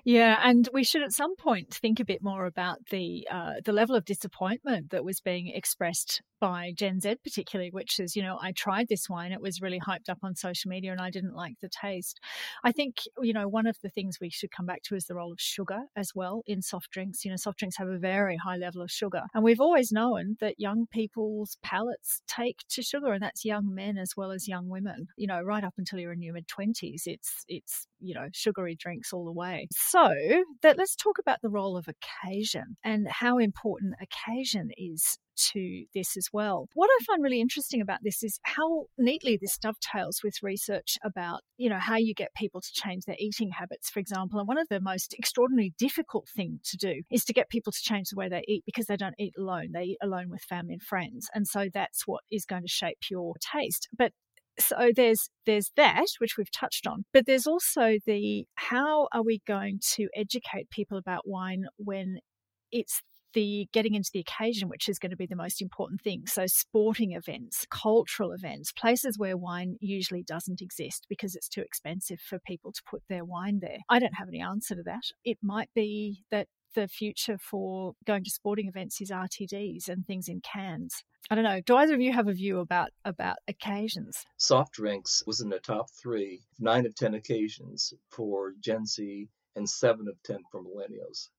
Yeah, 0.05 0.39
and 0.43 0.69
we 0.73 0.85
should 0.85 1.03
at 1.03 1.13
some 1.13 1.37
point 1.37 1.75
think 1.75 2.01
a 2.01 2.05
bit 2.05 2.23
more 2.23 2.47
about 2.47 2.79
the 2.91 3.27
uh, 3.31 3.55
the 3.65 3.73
level 3.73 3.97
of 3.97 4.05
disappointment 4.05 4.91
that 4.91 5.05
was 5.05 5.21
being 5.21 5.49
expressed 5.49 6.23
by 6.41 6.73
Gen 6.77 7.01
Z, 7.01 7.17
particularly, 7.25 7.71
which 7.71 7.99
is, 7.99 8.17
you 8.17 8.23
know, 8.23 8.39
I 8.41 8.53
tried 8.53 8.89
this 8.89 9.09
wine, 9.09 9.33
it 9.33 9.41
was 9.41 9.61
really 9.61 9.81
hyped 9.81 10.09
up 10.09 10.19
on 10.23 10.35
social 10.35 10.69
media, 10.69 10.93
and 10.93 11.01
I 11.01 11.11
didn't 11.11 11.35
like 11.35 11.55
the 11.61 11.69
taste. 11.69 12.21
I 12.65 12.73
think, 12.73 12.97
you 13.21 13.33
know, 13.33 13.49
one 13.49 13.67
of 13.67 13.77
the 13.83 13.89
things 13.89 14.19
we 14.21 14.31
should 14.31 14.51
come 14.51 14.67
back 14.67 14.83
to 14.85 14.95
is 14.97 15.07
the 15.07 15.15
role 15.15 15.33
of 15.33 15.41
sugar 15.41 15.83
as 15.97 16.13
well 16.15 16.43
in 16.47 16.63
soft 16.63 16.91
drinks. 16.91 17.25
You 17.25 17.31
know, 17.31 17.37
soft 17.37 17.59
drinks 17.59 17.77
have 17.79 17.89
a 17.89 17.99
very 17.99 18.37
high 18.37 18.57
level 18.57 18.83
of 18.83 18.91
sugar, 18.91 19.23
and 19.35 19.43
we've 19.45 19.61
always 19.61 19.93
known 19.93 20.37
that 20.41 20.61
young 20.61 20.87
people's 20.91 21.57
palates 21.63 22.23
take 22.27 22.59
to 22.71 22.83
sugar, 22.83 23.13
and 23.13 23.23
that's 23.23 23.45
young 23.45 23.75
men 23.75 23.99
as 23.99 24.13
well 24.17 24.33
as 24.33 24.49
young 24.49 24.69
women. 24.69 25.09
You 25.17 25.27
know, 25.27 25.41
right 25.41 25.65
up 25.65 25.75
until 25.79 25.99
you're 25.99 26.13
in 26.13 26.23
your 26.23 26.35
mid 26.35 26.49
twenties, 26.49 27.05
it's 27.07 27.45
it's 27.49 27.87
you 28.01 28.15
know 28.15 28.29
sugary 28.33 28.77
drinks 28.77 29.13
all 29.13 29.25
the 29.25 29.33
way. 29.33 29.69
So 29.73 30.13
that 30.63 30.79
let's 30.79 30.97
talk 30.97 31.19
about 31.19 31.41
the 31.43 31.49
role 31.49 31.77
of 31.77 31.89
occasion 31.89 32.77
and 32.85 33.07
how 33.09 33.39
important 33.39 33.95
occasion 34.01 34.71
is 34.77 35.19
to 35.51 35.85
this 35.95 36.17
as 36.17 36.29
well. 36.33 36.69
What 36.75 36.91
I 36.91 37.05
find 37.05 37.23
really 37.23 37.41
interesting 37.41 37.81
about 37.81 38.01
this 38.03 38.23
is 38.23 38.39
how 38.43 38.87
neatly 38.99 39.39
this 39.41 39.59
dovetails 39.59 40.21
with 40.23 40.43
research 40.43 40.99
about, 41.05 41.41
you 41.57 41.69
know, 41.69 41.79
how 41.79 41.97
you 41.97 42.15
get 42.15 42.35
people 42.35 42.61
to 42.61 42.73
change 42.73 43.05
their 43.05 43.17
eating 43.19 43.51
habits, 43.51 43.91
for 43.91 44.01
example. 44.01 44.39
And 44.39 44.49
one 44.49 44.59
of 44.59 44.69
the 44.69 44.81
most 44.81 45.15
extraordinarily 45.19 45.75
difficult 45.79 46.29
thing 46.35 46.61
to 46.65 46.77
do 46.77 47.03
is 47.11 47.25
to 47.25 47.33
get 47.33 47.51
people 47.51 47.73
to 47.73 47.83
change 47.83 48.09
the 48.11 48.17
way 48.17 48.29
they 48.29 48.45
eat 48.49 48.65
because 48.67 48.87
they 48.87 48.97
don't 48.97 49.15
eat 49.19 49.35
alone. 49.39 49.69
They 49.73 49.83
eat 49.83 49.99
alone 50.03 50.31
with 50.31 50.43
family 50.43 50.75
and 50.75 50.83
friends. 50.83 51.29
And 51.35 51.47
so 51.47 51.69
that's 51.73 52.07
what 52.07 52.23
is 52.31 52.45
going 52.45 52.63
to 52.63 52.69
shape 52.69 52.99
your 53.11 53.35
taste. 53.53 53.89
But 53.97 54.13
so 54.59 54.91
there's 54.95 55.29
there's 55.45 55.71
that 55.77 56.07
which 56.19 56.37
we've 56.39 56.51
touched 56.51 56.87
on 56.87 57.05
but 57.13 57.27
there's 57.27 57.47
also 57.47 57.99
the 58.07 58.47
how 58.55 59.07
are 59.13 59.23
we 59.23 59.43
going 59.47 59.79
to 59.83 60.09
educate 60.17 60.71
people 60.71 60.97
about 60.97 61.23
wine 61.27 61.65
when 61.77 62.19
it's 62.73 63.03
the 63.35 63.69
getting 63.73 63.95
into 63.95 64.11
the 64.13 64.21
occasion 64.21 64.69
which 64.69 64.89
is 64.89 64.99
going 64.99 65.11
to 65.11 65.17
be 65.17 65.27
the 65.27 65.37
most 65.37 65.61
important 65.61 66.01
thing 66.01 66.23
so 66.27 66.47
sporting 66.47 67.13
events 67.13 67.67
cultural 67.71 68.33
events 68.33 68.73
places 68.73 69.19
where 69.19 69.37
wine 69.37 69.77
usually 69.81 70.23
doesn't 70.23 70.63
exist 70.63 71.07
because 71.09 71.35
it's 71.35 71.49
too 71.49 71.61
expensive 71.61 72.21
for 72.21 72.39
people 72.39 72.73
to 72.73 72.83
put 72.89 73.03
their 73.09 73.25
wine 73.25 73.59
there 73.61 73.79
i 73.89 73.99
don't 73.99 74.15
have 74.15 74.29
any 74.29 74.41
answer 74.41 74.75
to 74.75 74.83
that 74.83 75.03
it 75.25 75.39
might 75.43 75.71
be 75.75 76.25
that 76.31 76.47
the 76.77 76.87
future 76.87 77.39
for 77.39 77.95
going 78.07 78.23
to 78.23 78.31
sporting 78.31 78.69
events 78.69 79.01
is 79.01 79.11
RTDs 79.11 79.89
and 79.89 80.07
things 80.07 80.29
in 80.29 80.41
cans. 80.41 81.03
I 81.29 81.35
don't 81.35 81.43
know. 81.43 81.61
Do 81.61 81.75
either 81.75 81.95
of 81.95 82.01
you 82.01 82.13
have 82.13 82.29
a 82.29 82.33
view 82.33 82.61
about 82.61 82.91
about 83.05 83.39
occasions? 83.49 84.25
Soft 84.37 84.75
drinks 84.75 85.25
was 85.27 85.41
in 85.41 85.49
the 85.49 85.59
top 85.59 85.91
three, 85.91 86.43
nine 86.61 86.87
of 86.87 86.95
ten 86.95 87.15
occasions 87.15 87.93
for 88.11 88.53
Gen 88.61 88.87
Z 88.87 89.29
and 89.57 89.69
seven 89.69 90.07
of 90.07 90.23
ten 90.23 90.39
for 90.53 90.63
millennials. 90.63 91.31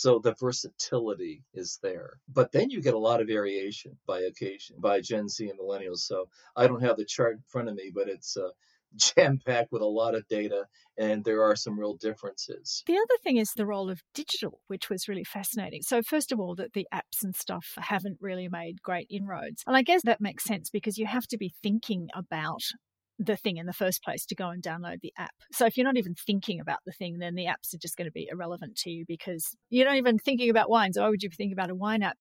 So 0.00 0.18
the 0.18 0.32
versatility 0.32 1.44
is 1.52 1.78
there. 1.82 2.14
But 2.26 2.52
then 2.52 2.70
you 2.70 2.80
get 2.80 2.94
a 2.94 2.98
lot 2.98 3.20
of 3.20 3.26
variation 3.26 3.98
by 4.06 4.20
occasion, 4.20 4.76
by 4.78 5.02
Gen 5.02 5.28
Z 5.28 5.46
and 5.46 5.58
millennials. 5.58 5.98
So 5.98 6.30
I 6.56 6.66
don't 6.66 6.82
have 6.82 6.96
the 6.96 7.04
chart 7.04 7.34
in 7.34 7.42
front 7.48 7.68
of 7.68 7.74
me, 7.74 7.92
but 7.94 8.08
it's 8.08 8.34
uh, 8.34 8.48
jam 8.96 9.38
packed 9.44 9.70
with 9.70 9.82
a 9.82 9.86
lot 9.86 10.14
of 10.14 10.26
data, 10.26 10.64
and 10.96 11.22
there 11.22 11.42
are 11.42 11.54
some 11.54 11.78
real 11.78 11.96
differences. 11.96 12.82
The 12.86 12.94
other 12.96 13.18
thing 13.22 13.36
is 13.36 13.50
the 13.52 13.66
role 13.66 13.90
of 13.90 14.00
digital, 14.14 14.60
which 14.68 14.88
was 14.88 15.06
really 15.06 15.22
fascinating. 15.22 15.82
So, 15.82 16.00
first 16.00 16.32
of 16.32 16.40
all, 16.40 16.54
that 16.54 16.72
the 16.72 16.88
apps 16.94 17.22
and 17.22 17.36
stuff 17.36 17.66
haven't 17.76 18.16
really 18.22 18.48
made 18.48 18.80
great 18.82 19.06
inroads. 19.10 19.62
And 19.66 19.76
I 19.76 19.82
guess 19.82 20.00
that 20.04 20.22
makes 20.22 20.44
sense 20.44 20.70
because 20.70 20.96
you 20.96 21.04
have 21.04 21.26
to 21.26 21.36
be 21.36 21.52
thinking 21.62 22.08
about 22.14 22.62
the 23.20 23.36
thing 23.36 23.58
in 23.58 23.66
the 23.66 23.72
first 23.72 24.02
place 24.02 24.24
to 24.26 24.34
go 24.34 24.48
and 24.48 24.62
download 24.62 25.00
the 25.02 25.12
app. 25.18 25.34
So 25.52 25.66
if 25.66 25.76
you're 25.76 25.84
not 25.84 25.98
even 25.98 26.14
thinking 26.14 26.58
about 26.58 26.78
the 26.86 26.92
thing, 26.92 27.18
then 27.18 27.34
the 27.34 27.44
apps 27.44 27.74
are 27.74 27.78
just 27.78 27.96
going 27.96 28.06
to 28.06 28.12
be 28.12 28.28
irrelevant 28.32 28.76
to 28.78 28.90
you 28.90 29.04
because 29.06 29.54
you're 29.68 29.86
not 29.86 29.96
even 29.96 30.18
thinking 30.18 30.48
about 30.48 30.70
wines. 30.70 30.98
Why 30.98 31.08
would 31.08 31.22
you 31.22 31.28
be 31.28 31.36
thinking 31.36 31.52
about 31.52 31.70
a 31.70 31.74
wine 31.74 32.02
app? 32.02 32.16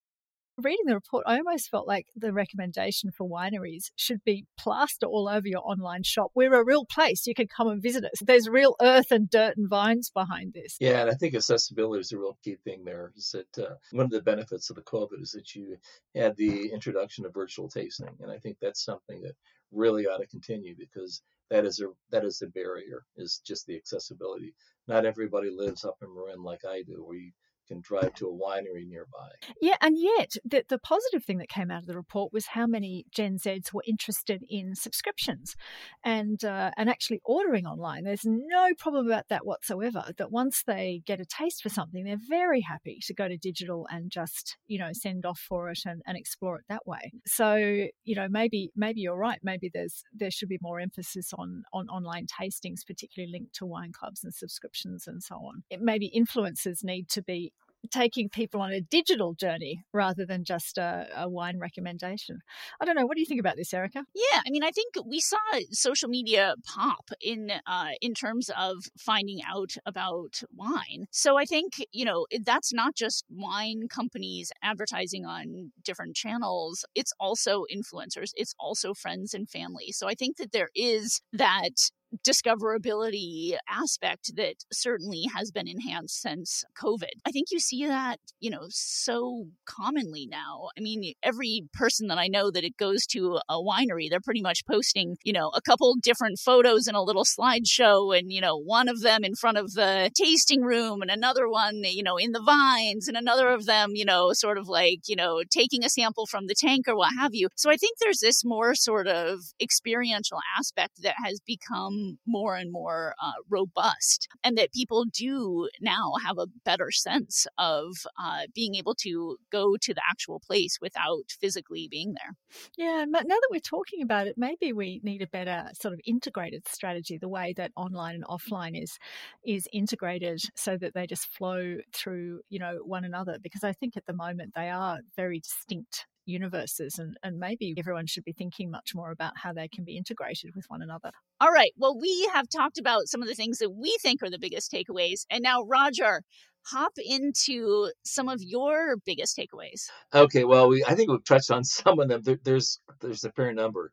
reading 0.64 0.86
the 0.86 0.96
report, 0.96 1.24
I 1.26 1.38
almost 1.38 1.70
felt 1.70 1.88
like 1.88 2.08
the 2.16 2.34
recommendation 2.34 3.12
for 3.12 3.30
wineries 3.30 3.92
should 3.96 4.24
be 4.24 4.46
plaster 4.58 5.06
all 5.06 5.30
over 5.30 5.48
your 5.48 5.62
online 5.64 6.04
shop. 6.04 6.32
We're 6.36 6.54
a 6.54 6.66
real 6.66 6.86
place. 6.86 7.26
You 7.26 7.34
can 7.34 7.48
come 7.48 7.68
and 7.68 7.82
visit 7.82 8.04
us. 8.04 8.20
There's 8.22 8.50
real 8.50 8.76
earth 8.82 9.12
and 9.12 9.30
dirt 9.30 9.58
and 9.58 9.70
vines 9.70 10.10
behind 10.10 10.54
this. 10.54 10.76
Yeah, 10.80 11.02
and 11.02 11.10
I 11.10 11.14
think 11.14 11.36
accessibility 11.36 12.02
is 12.02 12.12
a 12.12 12.18
real 12.18 12.38
key 12.44 12.58
thing 12.64 12.84
there. 12.84 13.12
Is 13.16 13.34
that 13.34 13.64
uh, 13.64 13.76
one 13.92 14.06
of 14.06 14.12
the 14.12 14.22
benefits 14.22 14.70
of 14.70 14.76
the 14.76 14.82
COVID 14.82 15.22
is 15.22 15.32
that 15.32 15.56
you 15.56 15.78
had 16.16 16.36
the 16.36 16.72
introduction 16.72 17.26
of 17.26 17.34
virtual 17.34 17.70
tasting, 17.70 18.16
and 18.22 18.32
I 18.32 18.38
think 18.38 18.58
that's 18.62 18.84
something 18.84 19.22
that 19.22 19.36
really 19.72 20.08
ought 20.08 20.18
to 20.20 20.28
continue 20.28 20.76
because 20.78 21.22
that 21.50 21.66
is 21.66 21.80
a 21.82 21.88
that 22.12 22.26
is 22.26 22.42
a 22.42 22.48
barrier 22.48 23.04
is 23.18 23.42
just 23.46 23.66
the 23.68 23.76
accessibility. 23.76 24.54
Not 24.88 25.06
everybody 25.06 25.50
lives 25.50 25.86
up 25.86 25.98
in 26.02 26.14
Marin 26.14 26.44
like 26.44 26.66
I 26.66 26.84
do, 26.84 27.06
you 27.14 27.32
can 27.70 27.82
drive 27.82 28.14
to 28.16 28.28
a 28.28 28.34
winery 28.34 28.86
nearby. 28.88 29.30
Yeah, 29.62 29.76
and 29.80 29.98
yet 29.98 30.34
the, 30.44 30.66
the 30.68 30.80
positive 30.80 31.24
thing 31.24 31.38
that 31.38 31.50
came 31.50 31.72
out 31.72 31.84
of 31.84 31.88
the 31.88 31.96
report 31.96 32.34
was 32.34 32.48
how 32.48 32.68
many 32.68 33.06
Gen 33.12 33.38
Zs 33.38 33.72
were 33.72 33.84
interested 33.88 34.44
in 34.50 34.76
subscriptions 34.76 35.56
and 36.04 36.44
uh, 36.44 36.72
and 36.76 36.90
actually 36.90 37.22
ordering 37.24 37.66
online. 37.66 38.04
There's 38.04 38.26
no 38.26 38.70
problem 38.78 39.08
about 39.08 39.30
that 39.30 39.46
whatsoever. 39.46 40.04
That 40.18 40.32
once 40.32 40.64
they 40.66 41.02
get 41.06 41.22
a 41.22 41.26
taste 41.26 41.62
for 41.62 41.70
something, 41.70 42.04
they're 42.04 42.18
very 42.28 42.62
happy 42.62 43.00
to 43.06 43.14
go 43.14 43.28
to 43.28 43.38
digital 43.38 43.88
and 43.90 44.12
just 44.12 44.58
you 44.68 44.80
know 44.80 44.90
send 44.92 45.26
off 45.26 45.40
for 45.40 45.70
it 45.70 45.80
and, 45.86 46.02
and 46.06 46.18
explore 46.18 46.58
it 46.58 46.66
that 46.70 46.86
way. 46.88 47.12
So 47.26 47.56
you 47.56 48.16
know 48.16 48.28
maybe 48.28 48.72
maybe 48.76 49.02
you're 49.02 49.16
right. 49.16 49.40
Maybe 49.44 49.70
there's 49.72 50.04
there 50.14 50.32
should 50.32 50.50
be 50.50 50.60
more 50.62 50.80
emphasis 50.80 51.32
on 51.38 51.64
on 51.72 51.88
online 51.88 52.26
tastings, 52.26 52.86
particularly 52.86 53.32
linked 53.32 53.54
to 53.56 53.66
wine 53.66 53.92
clubs 53.92 54.24
and 54.24 54.34
subscriptions 54.34 55.08
and 55.08 55.22
so 55.22 55.36
on. 55.36 55.64
It, 55.70 55.82
maybe 55.82 56.12
influencers 56.16 56.84
need 56.84 57.10
to 57.10 57.22
be 57.22 57.54
taking 57.92 58.30
people 58.30 58.62
on 58.62 58.72
a 58.72 58.82
digital 58.82 59.34
journey 59.34 59.84
rather 59.94 60.26
than 60.26 60.44
just 60.44 60.78
a, 60.78 61.08
a, 61.16 61.30
wine 61.30 61.60
recommendation. 61.60 62.40
I 62.82 62.86
don't 62.86 62.96
know. 62.96 63.06
What 63.06 63.16
do 63.16 63.22
you 63.22 63.26
think 63.26 63.40
about 63.40 63.56
this, 63.56 63.74
Erica? 63.74 64.04
Yeah, 64.14 64.42
I 64.46 64.50
mean, 64.50 64.64
I 64.64 64.72
think 64.72 64.96
we 65.06 65.20
saw 65.20 65.38
social 65.72 66.10
media 66.10 66.56
pop 66.66 67.12
in 67.22 67.52
uh, 67.68 67.90
in 68.02 68.14
terms 68.14 68.50
of 68.58 68.78
finding 68.98 69.40
out 69.48 69.76
about 69.86 70.42
wine. 70.56 71.08
So 71.12 71.38
I 71.38 71.46
think 71.46 71.86
you 71.92 72.06
know 72.06 72.26
that's 72.44 72.74
not 72.74 72.96
just 72.96 73.26
wine 73.30 73.88
companies 73.90 74.52
advertising 74.64 75.26
on 75.26 75.72
different 75.84 76.16
channels. 76.16 76.86
It's 76.96 77.14
also 77.20 77.66
influencers. 77.74 78.32
It's 78.36 78.56
also 78.60 78.94
friends 78.94 79.34
and 79.34 79.50
family. 79.50 79.92
So 79.92 80.08
I 80.08 80.14
think 80.14 80.38
that 80.38 80.52
there 80.52 80.70
is 80.76 81.22
that 81.34 81.92
discoverability 82.28 83.56
aspect 83.68 84.36
that 84.36 84.56
certainly 84.72 85.26
has 85.36 85.52
been 85.52 85.68
enhanced 85.68 86.22
since 86.22 86.64
COVID. 86.82 87.20
I 87.26 87.32
think 87.32 87.48
you 87.52 87.60
see 87.60 87.86
that, 87.86 88.20
you 88.40 88.50
know, 88.50 88.66
so 88.70 89.46
commonly 89.66 90.28
now. 90.30 90.70
I 90.78 90.82
mean, 90.82 91.14
every 91.24 91.64
person 91.74 92.08
that 92.08 92.18
I 92.18 92.28
know 92.28 92.52
that 92.52 92.64
it 92.64 92.78
goes 92.78 93.06
to 93.08 93.40
a 93.48 93.56
winery, 93.56 94.10
they're 94.10 94.20
pretty 94.20 94.42
much 94.42 94.66
posting, 94.66 95.18
you 95.24 95.34
know, 95.34 95.52
a 95.56 95.62
couple 95.62 95.96
different 96.02 96.40
photos 96.40 96.88
in 96.88 96.96
a 96.96 97.04
little 97.04 97.26
slideshow 97.26 98.18
and, 98.18 98.32
you 98.32 98.42
know, 98.42 98.58
one 98.58 98.90
of 98.90 99.02
them 99.02 99.24
in 99.24 99.36
front 99.36 99.58
of 99.58 99.74
the 99.74 100.10
tasting 100.16 100.62
room 100.62 101.02
and 101.02 101.12
another 101.12 101.48
one, 101.48 101.82
you 101.84 102.04
know, 102.04 102.18
in 102.18 102.32
the 102.32 102.42
vines 102.42 103.08
and 103.08 103.18
another 103.18 103.50
of 103.50 103.66
them, 103.66 103.92
you 103.94 104.06
know, 104.06 104.34
sort 104.34 104.58
of 104.58 104.68
like, 104.68 105.02
you 105.08 105.16
know, 105.16 105.42
taking 105.50 105.84
a 105.84 105.90
sample 105.90 106.26
from 106.26 106.48
the 106.48 106.56
tank 106.56 106.88
or 106.88 106.96
what 106.96 107.12
have 107.18 107.34
you. 107.34 107.50
So 107.56 107.70
I 107.70 107.76
think 107.76 107.98
there's 108.00 108.20
this 108.20 108.44
more 108.44 108.74
sort 108.76 109.08
of 109.08 109.40
experiential 109.62 110.40
aspect 110.58 111.02
that 111.04 111.16
has 111.24 111.40
become 111.46 111.99
more 112.26 112.56
and 112.56 112.72
more 112.72 113.14
uh, 113.24 113.40
robust, 113.50 114.28
and 114.44 114.58
that 114.58 114.74
people 114.74 115.06
do 115.06 115.68
now 115.82 116.14
have 116.26 116.38
a 116.38 116.48
better 116.66 116.92
sense 116.92 117.48
of 117.58 117.88
uh, 118.22 118.44
being 118.54 118.76
able 118.76 118.96
to 118.96 119.38
go 119.52 119.76
to 119.78 119.94
the 119.94 120.02
actual 120.10 120.40
place 120.40 120.78
without 120.82 121.26
physically 121.30 121.88
being 121.90 122.14
there. 122.14 122.34
Yeah, 122.78 123.06
now 123.06 123.22
that 123.22 123.50
we're 123.52 123.60
talking 123.60 124.02
about 124.02 124.28
it, 124.28 124.36
maybe 124.38 124.74
we 124.74 125.00
need 125.04 125.22
a 125.22 125.28
better 125.28 125.70
sort 125.80 125.94
of 125.94 126.00
integrated 126.06 126.68
strategy. 126.68 127.18
The 127.18 127.30
way 127.30 127.54
that 127.58 127.72
online 127.76 128.16
and 128.16 128.26
offline 128.26 128.82
is 128.82 128.98
is 129.46 129.68
integrated, 129.72 130.42
so 130.56 130.78
that 130.78 130.94
they 130.94 131.08
just 131.08 131.28
flow 131.28 131.78
through, 131.94 132.42
you 132.50 132.60
know, 132.60 132.80
one 132.84 133.06
another. 133.06 133.38
Because 133.42 133.64
I 133.64 133.74
think 133.74 133.98
at 133.98 134.06
the 134.06 134.14
moment 134.14 134.54
they 134.56 134.70
are 134.70 135.00
very 135.16 135.40
distinct 135.40 136.06
universes 136.30 136.98
and, 137.00 137.18
and 137.24 137.40
maybe 137.40 137.74
everyone 137.78 138.06
should 138.08 138.24
be 138.24 138.34
thinking 138.34 138.72
much 138.72 138.92
more 138.96 139.12
about 139.12 139.34
how 139.36 139.52
they 139.52 139.68
can 139.68 139.84
be 139.84 139.98
integrated 139.98 140.56
with 140.56 140.66
one 140.70 140.82
another. 140.82 141.12
All 141.42 141.52
right. 141.52 141.72
Well, 141.78 141.98
we 142.00 142.30
have 142.34 142.48
talked 142.50 142.78
about 142.78 143.08
some 143.08 143.22
of 143.22 143.28
the 143.28 143.36
things 143.36 143.58
that 143.60 143.72
we 143.72 143.98
think 144.02 144.24
are 144.24 144.30
the 144.30 144.40
biggest 144.40 144.72
takeaways. 144.72 145.26
And 145.30 145.42
now, 145.42 145.64
Roger, 145.64 146.24
hop 146.66 146.94
into 146.98 147.92
some 148.04 148.30
of 148.30 148.42
your 148.42 148.98
biggest 149.06 149.38
takeaways. 149.38 149.88
Okay. 150.14 150.44
Well, 150.44 150.70
we 150.70 150.84
I 150.86 150.96
think 150.96 151.10
we've 151.10 151.24
touched 151.26 151.52
on 151.52 151.64
some 151.66 152.00
of 152.00 152.08
them. 152.10 152.22
There, 152.24 152.40
there's 152.44 152.80
there's 153.02 153.24
a 153.24 153.32
fair 153.32 153.54
number. 153.54 153.92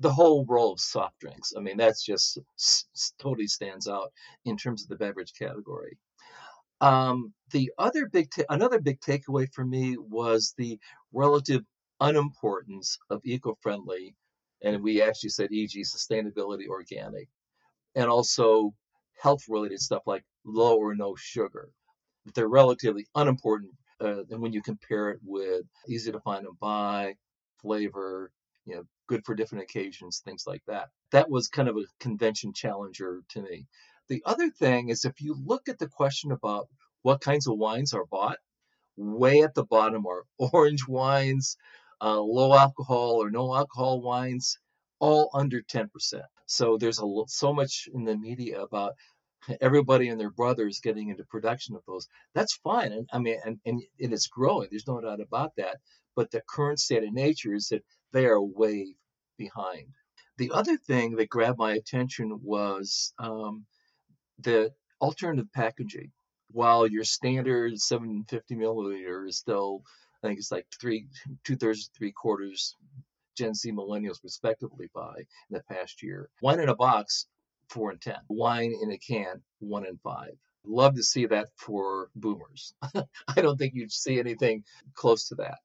The 0.00 0.12
whole 0.12 0.44
role 0.48 0.72
of 0.72 0.80
soft 0.80 1.20
drinks. 1.20 1.52
I 1.56 1.60
mean, 1.60 1.76
that's 1.76 2.04
just 2.04 2.38
s- 2.58 3.12
totally 3.20 3.46
stands 3.46 3.86
out 3.86 4.12
in 4.44 4.56
terms 4.56 4.82
of 4.82 4.88
the 4.88 4.96
beverage 4.96 5.32
category. 5.38 5.98
Um, 6.80 7.32
the 7.52 7.70
other 7.78 8.08
big, 8.08 8.30
ta- 8.34 8.42
another 8.50 8.80
big 8.80 9.00
takeaway 9.00 9.46
for 9.52 9.64
me 9.64 9.96
was 9.96 10.54
the 10.58 10.80
relative 11.12 11.62
unimportance 12.02 12.98
of 13.10 13.20
eco-friendly, 13.24 14.14
and 14.62 14.82
we 14.82 15.02
actually 15.02 15.30
said 15.30 15.52
e.g. 15.52 15.80
sustainability 15.82 16.68
organic, 16.68 17.28
and 17.94 18.08
also 18.08 18.72
health-related 19.20 19.80
stuff 19.80 20.02
like 20.06 20.24
low 20.44 20.76
or 20.78 20.94
no 20.94 21.14
sugar. 21.16 21.70
But 22.24 22.34
They're 22.34 22.48
relatively 22.48 23.06
unimportant 23.14 23.72
uh, 24.02 24.24
and 24.30 24.40
when 24.42 24.52
you 24.52 24.62
compare 24.62 25.10
it 25.10 25.20
with 25.22 25.64
easy 25.88 26.10
to 26.12 26.20
find 26.20 26.46
and 26.46 26.58
buy, 26.58 27.14
flavor, 27.60 28.32
you 28.64 28.74
know, 28.74 28.82
good 29.08 29.24
for 29.24 29.34
different 29.34 29.64
occasions, 29.64 30.22
things 30.24 30.44
like 30.46 30.62
that. 30.66 30.88
That 31.12 31.30
was 31.30 31.48
kind 31.48 31.68
of 31.68 31.76
a 31.76 31.84
convention 32.00 32.52
challenger 32.52 33.22
to 33.30 33.42
me. 33.42 33.66
The 34.08 34.22
other 34.26 34.50
thing 34.50 34.88
is 34.88 35.04
if 35.04 35.20
you 35.20 35.36
look 35.46 35.68
at 35.68 35.78
the 35.78 35.88
question 35.88 36.32
about 36.32 36.68
what 37.02 37.20
kinds 37.20 37.46
of 37.46 37.58
wines 37.58 37.94
are 37.94 38.06
bought, 38.06 38.38
way 38.96 39.42
at 39.42 39.54
the 39.54 39.64
bottom 39.64 40.06
are 40.06 40.24
orange 40.52 40.86
wines, 40.88 41.56
uh, 42.02 42.20
low 42.20 42.54
alcohol 42.54 43.22
or 43.22 43.30
no 43.30 43.54
alcohol 43.54 44.02
wines, 44.02 44.58
all 44.98 45.30
under 45.34 45.62
10%. 45.62 45.88
So 46.46 46.76
there's 46.76 47.00
a 47.00 47.06
so 47.28 47.52
much 47.52 47.88
in 47.94 48.04
the 48.04 48.16
media 48.16 48.60
about 48.62 48.94
everybody 49.60 50.08
and 50.08 50.20
their 50.20 50.30
brothers 50.30 50.80
getting 50.80 51.08
into 51.08 51.24
production 51.24 51.76
of 51.76 51.82
those. 51.86 52.08
That's 52.34 52.54
fine. 52.56 52.92
And 52.92 53.08
I 53.12 53.18
mean, 53.18 53.38
and, 53.44 53.58
and, 53.64 53.82
and 54.00 54.12
it's 54.12 54.26
growing. 54.26 54.68
There's 54.70 54.86
no 54.86 55.00
doubt 55.00 55.20
about 55.20 55.52
that. 55.56 55.78
But 56.14 56.30
the 56.30 56.42
current 56.48 56.78
state 56.78 57.04
of 57.04 57.12
nature 57.12 57.54
is 57.54 57.68
that 57.68 57.84
they 58.12 58.26
are 58.26 58.40
way 58.40 58.94
behind. 59.38 59.88
The 60.38 60.50
other 60.52 60.76
thing 60.76 61.16
that 61.16 61.28
grabbed 61.28 61.58
my 61.58 61.72
attention 61.72 62.40
was 62.42 63.12
um, 63.18 63.64
the 64.38 64.72
alternative 65.00 65.52
packaging. 65.54 66.12
While 66.50 66.86
your 66.86 67.04
standard 67.04 67.78
750 67.78 68.56
milliliter 68.56 69.26
is 69.26 69.38
still 69.38 69.82
I 70.22 70.28
think 70.28 70.38
it's 70.38 70.52
like 70.52 70.66
three, 70.80 71.06
two 71.44 71.56
thirds, 71.56 71.90
three 71.96 72.12
quarters 72.12 72.76
Gen 73.36 73.54
Z 73.54 73.72
millennials 73.72 74.22
respectively 74.22 74.88
buy 74.94 75.14
in 75.18 75.56
the 75.56 75.62
past 75.62 76.02
year. 76.02 76.28
Wine 76.42 76.60
in 76.60 76.68
a 76.68 76.76
box, 76.76 77.26
four 77.68 77.90
and 77.90 78.00
10. 78.00 78.16
Wine 78.28 78.72
in 78.82 78.92
a 78.92 78.98
can, 78.98 79.42
one 79.58 79.86
and 79.86 80.00
five. 80.02 80.36
Love 80.64 80.94
to 80.94 81.02
see 81.02 81.26
that 81.26 81.48
for 81.56 82.10
boomers. 82.14 82.74
I 82.94 83.40
don't 83.40 83.56
think 83.56 83.74
you'd 83.74 83.90
see 83.90 84.18
anything 84.18 84.64
close 84.94 85.28
to 85.28 85.36
that. 85.36 85.58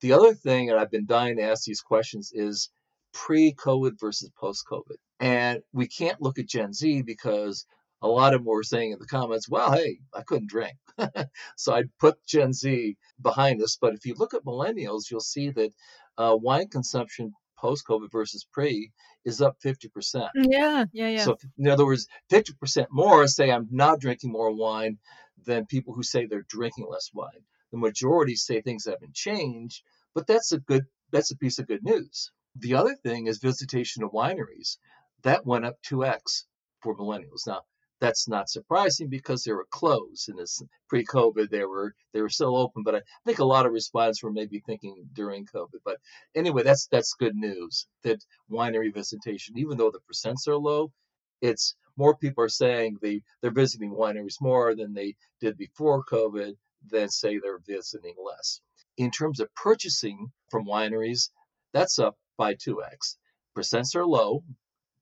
The 0.00 0.12
other 0.12 0.34
thing, 0.34 0.70
and 0.70 0.78
I've 0.78 0.90
been 0.90 1.06
dying 1.06 1.38
to 1.38 1.42
ask 1.42 1.64
these 1.64 1.80
questions, 1.80 2.30
is 2.32 2.70
pre 3.12 3.52
COVID 3.54 3.98
versus 3.98 4.30
post 4.38 4.64
COVID. 4.70 4.96
And 5.18 5.62
we 5.72 5.88
can't 5.88 6.22
look 6.22 6.38
at 6.38 6.46
Gen 6.46 6.72
Z 6.72 7.02
because 7.02 7.66
a 8.00 8.08
lot 8.08 8.34
of 8.34 8.40
them 8.40 8.46
were 8.46 8.62
saying 8.62 8.92
in 8.92 8.98
the 8.98 9.06
comments, 9.06 9.48
well, 9.48 9.72
hey, 9.72 9.98
I 10.14 10.22
couldn't 10.22 10.50
drink. 10.50 10.76
so 11.56 11.74
I'd 11.74 11.96
put 11.98 12.24
Gen 12.26 12.52
Z 12.52 12.96
behind 13.20 13.62
us. 13.62 13.76
But 13.80 13.94
if 13.94 14.06
you 14.06 14.14
look 14.16 14.34
at 14.34 14.44
millennials, 14.44 15.10
you'll 15.10 15.20
see 15.20 15.50
that 15.50 15.72
uh, 16.16 16.36
wine 16.40 16.68
consumption 16.68 17.32
post 17.58 17.86
COVID 17.86 18.10
versus 18.12 18.46
pre 18.52 18.92
is 19.24 19.42
up 19.42 19.56
50%. 19.64 20.28
Yeah, 20.34 20.84
yeah, 20.92 21.08
yeah. 21.08 21.24
So, 21.24 21.36
in 21.58 21.68
other 21.68 21.84
words, 21.84 22.06
50% 22.30 22.86
more 22.90 23.26
say 23.26 23.50
I'm 23.50 23.68
not 23.70 24.00
drinking 24.00 24.32
more 24.32 24.54
wine 24.54 24.98
than 25.44 25.66
people 25.66 25.94
who 25.94 26.02
say 26.02 26.26
they're 26.26 26.46
drinking 26.48 26.86
less 26.88 27.10
wine. 27.12 27.44
The 27.72 27.78
majority 27.78 28.36
say 28.36 28.60
things 28.60 28.86
haven't 28.86 29.14
changed, 29.14 29.82
but 30.14 30.26
that's 30.26 30.52
a 30.52 30.58
good 30.58 30.86
that's 31.10 31.30
a 31.30 31.36
piece 31.36 31.58
of 31.58 31.66
good 31.66 31.82
news. 31.82 32.30
The 32.56 32.74
other 32.74 32.94
thing 32.94 33.26
is 33.26 33.38
visitation 33.38 34.02
of 34.02 34.10
wineries. 34.12 34.78
That 35.22 35.46
went 35.46 35.64
up 35.64 35.76
2x 35.82 36.44
for 36.80 36.96
millennials. 36.96 37.46
Now, 37.46 37.62
that's 38.00 38.28
not 38.28 38.48
surprising 38.48 39.08
because 39.08 39.42
they 39.42 39.52
were 39.52 39.66
closed 39.70 40.28
and 40.28 40.38
it's 40.38 40.62
pre-COVID 40.88 41.50
they 41.50 41.64
were 41.64 41.94
they 42.12 42.20
were 42.20 42.28
still 42.28 42.56
open, 42.56 42.82
but 42.82 42.94
I 42.94 43.02
think 43.24 43.38
a 43.38 43.44
lot 43.44 43.66
of 43.66 43.72
respondents 43.72 44.22
were 44.22 44.32
maybe 44.32 44.60
thinking 44.60 45.08
during 45.12 45.46
COVID. 45.46 45.80
But 45.84 45.98
anyway, 46.34 46.62
that's 46.62 46.86
that's 46.86 47.14
good 47.14 47.34
news 47.34 47.86
that 48.02 48.24
winery 48.50 48.92
visitation, 48.92 49.58
even 49.58 49.76
though 49.76 49.90
the 49.90 50.00
percents 50.00 50.46
are 50.48 50.56
low, 50.56 50.92
it's 51.40 51.74
more 51.96 52.16
people 52.16 52.44
are 52.44 52.48
saying 52.48 52.98
they 53.00 53.22
they're 53.40 53.50
visiting 53.50 53.92
wineries 53.92 54.40
more 54.40 54.74
than 54.74 54.94
they 54.94 55.16
did 55.40 55.56
before 55.56 56.04
COVID 56.04 56.56
than 56.88 57.08
say 57.08 57.38
they're 57.38 57.58
visiting 57.58 58.14
less. 58.24 58.60
In 58.96 59.10
terms 59.10 59.40
of 59.40 59.54
purchasing 59.54 60.32
from 60.50 60.66
wineries, 60.66 61.30
that's 61.72 61.98
up 61.98 62.16
by 62.36 62.54
2x. 62.54 63.16
Percents 63.56 63.94
are 63.96 64.06
low, 64.06 64.42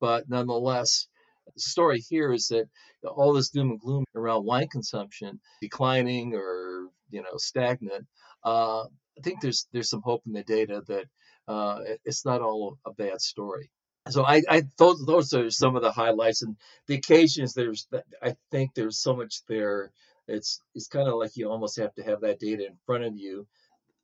but 0.01 0.29
nonetheless, 0.29 1.09
the 1.15 1.16
story 1.57 2.01
here 2.01 2.33
is 2.33 2.49
that 2.49 2.69
all 3.05 3.33
this 3.33 3.51
doom 3.51 3.71
and 3.71 3.81
gloom 3.81 4.05
around 4.15 4.45
wine 4.45 4.69
consumption 4.69 5.41
declining 5.61 6.35
or 6.35 6.89
you 7.11 7.23
know 7.23 7.37
stagnant. 7.37 8.07
Uh, 8.45 8.83
I 8.83 9.23
think 9.23 9.41
there's 9.41 9.67
there's 9.73 9.91
some 9.91 10.03
hope 10.03 10.23
in 10.27 10.33
the 10.33 10.43
data 10.43 10.83
that 10.89 11.07
uh, 11.49 11.79
it's 12.05 12.25
not 12.25 12.43
all 12.43 12.79
a 12.87 12.93
bad 12.93 13.21
story. 13.21 13.71
So 14.09 14.25
I, 14.25 14.43
I 14.49 14.63
those 14.79 15.05
those 15.05 15.33
are 15.35 15.51
some 15.51 15.75
of 15.77 15.83
the 15.83 15.91
highlights 15.91 16.43
and 16.43 16.57
the 16.87 16.95
occasions. 16.95 17.55
There's 17.55 17.89
I 18.23 18.37
think 18.51 18.75
there's 18.75 18.99
so 18.99 19.17
much 19.17 19.43
there. 19.49 19.91
It's 20.29 20.61
it's 20.75 20.89
kind 20.89 21.09
of 21.09 21.15
like 21.15 21.37
you 21.37 21.51
almost 21.51 21.79
have 21.79 21.95
to 21.95 22.05
have 22.05 22.21
that 22.21 22.39
data 22.39 22.67
in 22.67 22.77
front 22.87 23.05
of 23.05 23.17
you. 23.17 23.47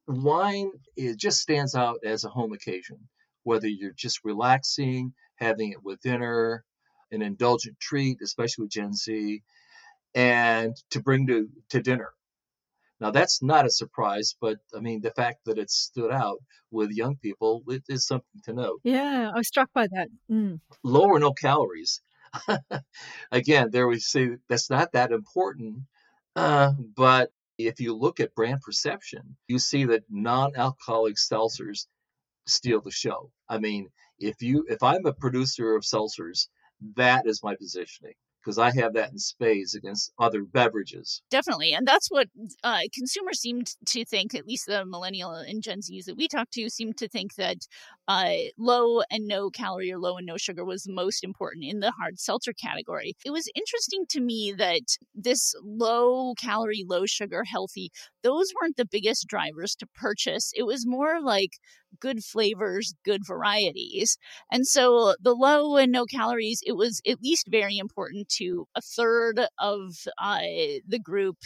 Wine 0.09 0.72
it 0.97 1.18
just 1.18 1.40
stands 1.40 1.74
out 1.74 2.01
as 2.05 2.24
a 2.24 2.28
home 2.28 2.53
occasion, 2.53 3.09
whether 3.45 3.68
you're 3.68 3.93
just 3.97 4.24
relaxing, 4.24 5.14
having 5.36 5.70
it 5.72 5.82
with 5.84 6.01
dinner, 6.01 6.64
an 7.13 7.23
indulgent 7.23 7.79
treat, 7.81 8.19
especially 8.23 8.65
with 8.65 8.73
Gen 8.73 8.95
Z, 8.95 9.43
and 10.15 10.75
to 10.91 11.01
bring 11.01 11.27
to, 11.29 11.49
to 11.71 11.81
dinner. 11.81 12.13
Now, 13.01 13.11
that's 13.11 13.43
not 13.43 13.67
a 13.67 13.71
surprise, 13.71 14.37
but 14.41 14.59
I 14.77 14.81
mean, 14.81 15.01
the 15.01 15.11
fact 15.11 15.47
that 15.47 15.59
it 15.59 15.71
stood 15.71 16.13
out 16.13 16.39
with 16.71 16.93
young 16.93 17.17
people 17.17 17.65
it 17.67 17.83
is 17.89 18.07
something 18.07 18.41
to 18.45 18.53
note. 18.53 18.81
Yeah, 18.85 19.31
I 19.35 19.37
was 19.37 19.49
struck 19.49 19.71
by 19.73 19.89
that. 19.89 20.09
Mm. 20.31 20.61
Low 20.85 21.07
or 21.07 21.19
no 21.19 21.33
calories. 21.33 22.01
Again, 23.33 23.71
there 23.73 23.89
we 23.89 23.99
see 23.99 24.37
that's 24.49 24.71
not 24.71 24.93
that 24.93 25.11
important, 25.11 25.81
uh, 26.37 26.73
but 26.97 27.31
if 27.59 27.81
you 27.81 27.95
look 27.95 28.21
at 28.21 28.35
brand 28.35 28.61
perception, 28.61 29.37
you 29.49 29.59
see 29.59 29.85
that 29.87 30.05
non-alcoholic 30.09 31.17
seltzers 31.17 31.87
steal 32.47 32.81
the 32.81 32.91
show. 32.91 33.31
I 33.49 33.59
mean, 33.59 33.89
if 34.19 34.41
you 34.43 34.65
if 34.69 34.83
I'm 34.83 35.07
a 35.07 35.13
producer 35.13 35.75
of 35.75 35.83
seltzers 35.83 36.47
that 36.97 37.26
is 37.26 37.43
my 37.43 37.55
positioning 37.57 38.14
because 38.43 38.59
I 38.59 38.72
have 38.74 38.95
that 38.95 39.12
in 39.12 39.18
spades 39.18 39.74
against 39.74 40.12
other 40.18 40.43
beverages. 40.43 41.22
Definitely. 41.30 41.72
And 41.72 41.87
that's 41.87 42.11
what 42.11 42.28
uh, 42.64 42.80
consumers 42.93 43.41
seem 43.41 43.62
to 43.87 44.05
think, 44.05 44.35
at 44.35 44.47
least 44.47 44.66
the 44.66 44.85
millennial 44.85 45.33
and 45.33 45.62
Gen 45.62 45.80
Zs 45.80 46.05
that 46.07 46.16
we 46.16 46.28
talk 46.28 46.51
to, 46.53 46.68
seem 46.68 46.93
to 46.95 47.09
think 47.09 47.35
that 47.37 47.59
uh, 48.09 48.35
low 48.59 49.03
and 49.11 49.26
no 49.26 49.51
calorie 49.51 49.93
or 49.93 49.99
low 49.99 50.16
and 50.16 50.26
no 50.26 50.37
sugar 50.37 50.64
was 50.64 50.87
most 50.89 51.22
important 51.22 51.64
in 51.64 51.80
the 51.80 51.93
hard 51.93 52.18
seltzer 52.18 52.53
category. 52.53 53.14
It 53.24 53.30
was 53.30 53.51
interesting 53.55 54.07
to 54.11 54.20
me 54.20 54.53
that 54.59 54.97
this 55.14 55.55
low 55.62 56.35
calorie, 56.35 56.85
low 56.87 57.07
sugar, 57.07 57.45
healthy, 57.45 57.91
those 58.23 58.53
weren't 58.61 58.77
the 58.77 58.87
biggest 58.87 59.27
drivers 59.29 59.75
to 59.77 59.87
purchase. 59.95 60.53
It 60.55 60.64
was 60.64 60.87
more 60.87 61.20
like 61.20 61.59
good 62.01 62.25
flavors, 62.25 62.95
good 63.05 63.23
varieties. 63.27 64.16
And 64.51 64.66
so 64.66 65.14
the 65.20 65.35
low 65.35 65.77
and 65.77 65.93
no 65.93 66.05
calories, 66.05 66.61
it 66.64 66.77
was 66.77 67.01
at 67.07 67.23
least 67.23 67.49
very 67.51 67.79
important 67.79 68.29
to 68.39 68.66
a 68.75 68.81
third 68.81 69.41
of 69.59 70.07
uh, 70.20 70.39
the 70.87 71.01
group. 71.03 71.37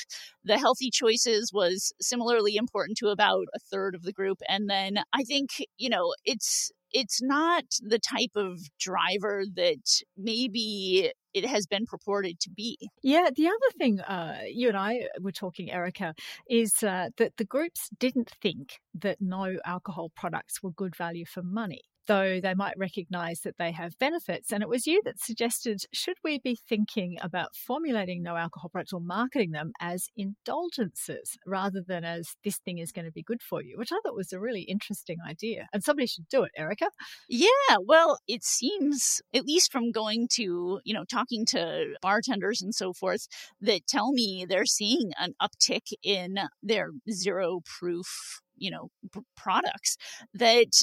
The 0.44 0.58
healthy 0.58 0.90
choices 0.90 1.50
was 1.52 1.92
similarly 2.00 2.56
important 2.56 2.98
to 2.98 3.08
about 3.08 3.46
a 3.54 3.58
third 3.58 3.94
of 3.94 4.02
the 4.02 4.12
group. 4.12 4.38
And 4.48 4.70
then 4.70 4.98
I 5.12 5.24
think, 5.24 5.50
you 5.76 5.88
know, 5.88 6.14
it's 6.24 6.70
it's 6.92 7.22
not 7.22 7.64
the 7.80 7.98
type 7.98 8.30
of 8.34 8.60
driver 8.78 9.44
that 9.54 10.02
maybe 10.16 11.12
it 11.34 11.44
has 11.44 11.66
been 11.66 11.84
purported 11.86 12.40
to 12.40 12.50
be. 12.50 12.78
Yeah, 13.02 13.28
the 13.34 13.48
other 13.48 13.70
thing 13.78 14.00
uh, 14.00 14.40
you 14.48 14.68
and 14.68 14.76
I 14.76 15.08
were 15.20 15.32
talking, 15.32 15.70
Erica, 15.70 16.14
is 16.48 16.82
uh, 16.82 17.10
that 17.18 17.36
the 17.36 17.44
groups 17.44 17.90
didn't 17.98 18.30
think 18.40 18.78
that 18.94 19.20
no 19.20 19.58
alcohol 19.66 20.10
products 20.16 20.62
were 20.62 20.70
good 20.70 20.96
value 20.96 21.26
for 21.26 21.42
money 21.42 21.82
though 22.06 22.40
they 22.40 22.54
might 22.54 22.74
recognize 22.76 23.40
that 23.40 23.56
they 23.58 23.72
have 23.72 23.98
benefits. 23.98 24.52
And 24.52 24.62
it 24.62 24.68
was 24.68 24.86
you 24.86 25.00
that 25.04 25.20
suggested 25.20 25.82
should 25.92 26.16
we 26.24 26.38
be 26.38 26.58
thinking 26.68 27.18
about 27.22 27.54
formulating 27.54 28.22
no 28.22 28.36
alcohol 28.36 28.70
products 28.70 28.92
or 28.92 29.00
marketing 29.00 29.52
them 29.52 29.72
as 29.80 30.08
indulgences 30.16 31.36
rather 31.46 31.82
than 31.86 32.04
as 32.04 32.36
this 32.44 32.58
thing 32.58 32.78
is 32.78 32.92
going 32.92 33.04
to 33.04 33.12
be 33.12 33.22
good 33.22 33.42
for 33.42 33.62
you, 33.62 33.76
which 33.78 33.92
I 33.92 33.98
thought 34.02 34.16
was 34.16 34.32
a 34.32 34.40
really 34.40 34.62
interesting 34.62 35.18
idea. 35.26 35.66
And 35.72 35.82
somebody 35.82 36.06
should 36.06 36.28
do 36.28 36.42
it, 36.44 36.52
Erica. 36.56 36.90
Yeah, 37.28 37.76
well, 37.84 38.18
it 38.26 38.44
seems, 38.44 39.20
at 39.34 39.44
least 39.44 39.72
from 39.72 39.92
going 39.92 40.28
to, 40.34 40.80
you 40.84 40.94
know, 40.94 41.04
talking 41.04 41.44
to 41.46 41.94
bartenders 42.02 42.62
and 42.62 42.74
so 42.74 42.92
forth, 42.92 43.26
that 43.60 43.86
tell 43.86 44.12
me 44.12 44.46
they're 44.48 44.64
seeing 44.64 45.12
an 45.18 45.34
uptick 45.42 45.92
in 46.02 46.38
their 46.62 46.90
zero 47.10 47.60
proof 47.64 48.40
you 48.56 48.70
know 48.70 48.88
products 49.36 49.96
that 50.34 50.82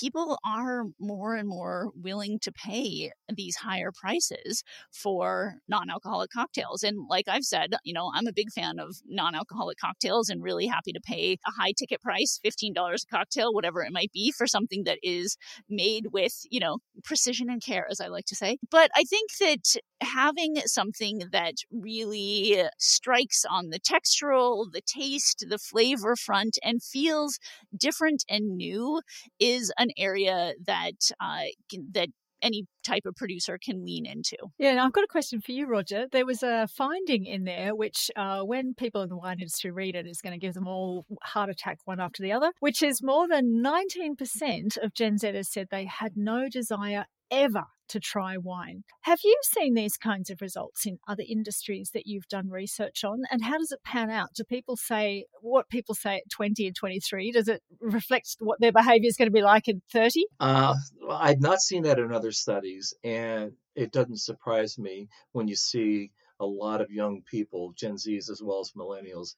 people 0.00 0.38
are 0.44 0.84
more 0.98 1.34
and 1.34 1.48
more 1.48 1.90
willing 1.94 2.38
to 2.40 2.50
pay 2.52 3.10
these 3.34 3.56
higher 3.56 3.92
prices 3.92 4.62
for 4.92 5.56
non-alcoholic 5.68 6.30
cocktails 6.30 6.82
and 6.82 6.98
like 7.08 7.26
i've 7.28 7.44
said 7.44 7.74
you 7.84 7.92
know 7.92 8.10
i'm 8.14 8.26
a 8.26 8.32
big 8.32 8.50
fan 8.50 8.78
of 8.78 8.96
non-alcoholic 9.06 9.76
cocktails 9.78 10.28
and 10.28 10.42
really 10.42 10.66
happy 10.66 10.92
to 10.92 11.00
pay 11.04 11.36
a 11.46 11.50
high 11.50 11.72
ticket 11.76 12.00
price 12.00 12.40
$15 12.44 12.74
a 12.76 12.96
cocktail 13.10 13.52
whatever 13.52 13.82
it 13.82 13.92
might 13.92 14.12
be 14.12 14.32
for 14.32 14.46
something 14.46 14.84
that 14.84 14.98
is 15.02 15.36
made 15.68 16.06
with 16.12 16.44
you 16.50 16.60
know 16.60 16.78
precision 17.04 17.50
and 17.50 17.62
care 17.62 17.86
as 17.90 18.00
i 18.00 18.06
like 18.06 18.24
to 18.24 18.36
say. 18.36 18.56
But 18.70 18.90
i 18.96 19.04
think 19.04 19.30
that 19.40 19.80
having 20.00 20.56
something 20.64 21.22
that 21.32 21.54
really 21.70 22.62
strikes 22.78 23.44
on 23.48 23.70
the 23.70 23.80
textural 23.80 24.66
the 24.72 24.80
taste 24.80 25.44
the 25.48 25.58
flavor 25.58 26.16
front 26.16 26.58
and 26.62 26.82
feels 26.82 27.38
different 27.76 28.24
and 28.28 28.56
new 28.56 29.00
is 29.38 29.72
an 29.78 29.89
area 29.98 30.54
that 30.66 31.10
uh, 31.20 31.44
that 31.92 32.08
any 32.42 32.64
type 32.84 33.02
of 33.06 33.14
producer 33.16 33.58
can 33.62 33.84
lean 33.84 34.06
into. 34.06 34.36
Yeah, 34.58 34.70
and 34.70 34.80
I've 34.80 34.92
got 34.92 35.04
a 35.04 35.08
question 35.08 35.40
for 35.40 35.52
you, 35.52 35.66
Roger. 35.66 36.06
There 36.10 36.26
was 36.26 36.42
a 36.42 36.66
finding 36.68 37.26
in 37.26 37.44
there 37.44 37.74
which, 37.74 38.10
uh, 38.16 38.40
when 38.42 38.74
people 38.74 39.02
in 39.02 39.08
the 39.08 39.16
wine 39.16 39.38
industry 39.40 39.70
read 39.70 39.94
it, 39.94 40.06
is 40.06 40.20
going 40.20 40.32
to 40.32 40.44
give 40.44 40.54
them 40.54 40.66
all 40.66 41.04
heart 41.22 41.50
attack 41.50 41.78
one 41.84 42.00
after 42.00 42.22
the 42.22 42.32
other, 42.32 42.52
which 42.60 42.82
is 42.82 43.02
more 43.02 43.28
than 43.28 43.62
19% 43.62 44.78
of 44.82 44.94
Gen 44.94 45.16
Zers 45.16 45.46
said 45.46 45.68
they 45.70 45.84
had 45.86 46.12
no 46.16 46.48
desire 46.48 47.04
ever 47.30 47.64
to 47.90 48.00
try 48.00 48.36
wine. 48.36 48.84
Have 49.02 49.18
you 49.24 49.36
seen 49.42 49.74
these 49.74 49.96
kinds 49.96 50.30
of 50.30 50.40
results 50.40 50.86
in 50.86 50.98
other 51.06 51.24
industries 51.28 51.90
that 51.92 52.06
you've 52.06 52.28
done 52.28 52.48
research 52.48 53.04
on? 53.04 53.22
And 53.30 53.44
how 53.44 53.58
does 53.58 53.72
it 53.72 53.82
pan 53.84 54.10
out? 54.10 54.34
Do 54.34 54.44
people 54.44 54.76
say 54.76 55.26
what 55.40 55.68
people 55.68 55.94
say 55.94 56.16
at 56.16 56.30
20 56.30 56.66
and 56.66 56.76
23? 56.76 57.32
Does 57.32 57.48
it 57.48 57.62
reflect 57.80 58.36
what 58.38 58.60
their 58.60 58.72
behavior 58.72 59.08
is 59.08 59.16
going 59.16 59.26
to 59.26 59.32
be 59.32 59.42
like 59.42 59.68
in 59.68 59.82
30? 59.92 60.24
Uh, 60.38 60.74
I've 61.10 61.40
not 61.40 61.60
seen 61.60 61.82
that 61.82 61.98
in 61.98 62.12
other 62.12 62.32
studies. 62.32 62.94
And 63.02 63.52
it 63.74 63.92
doesn't 63.92 64.20
surprise 64.20 64.78
me 64.78 65.08
when 65.32 65.48
you 65.48 65.56
see 65.56 66.12
a 66.38 66.46
lot 66.46 66.80
of 66.80 66.90
young 66.90 67.22
people, 67.22 67.72
Gen 67.76 67.96
Zs 67.96 68.30
as 68.30 68.40
well 68.42 68.60
as 68.60 68.72
millennials, 68.72 69.34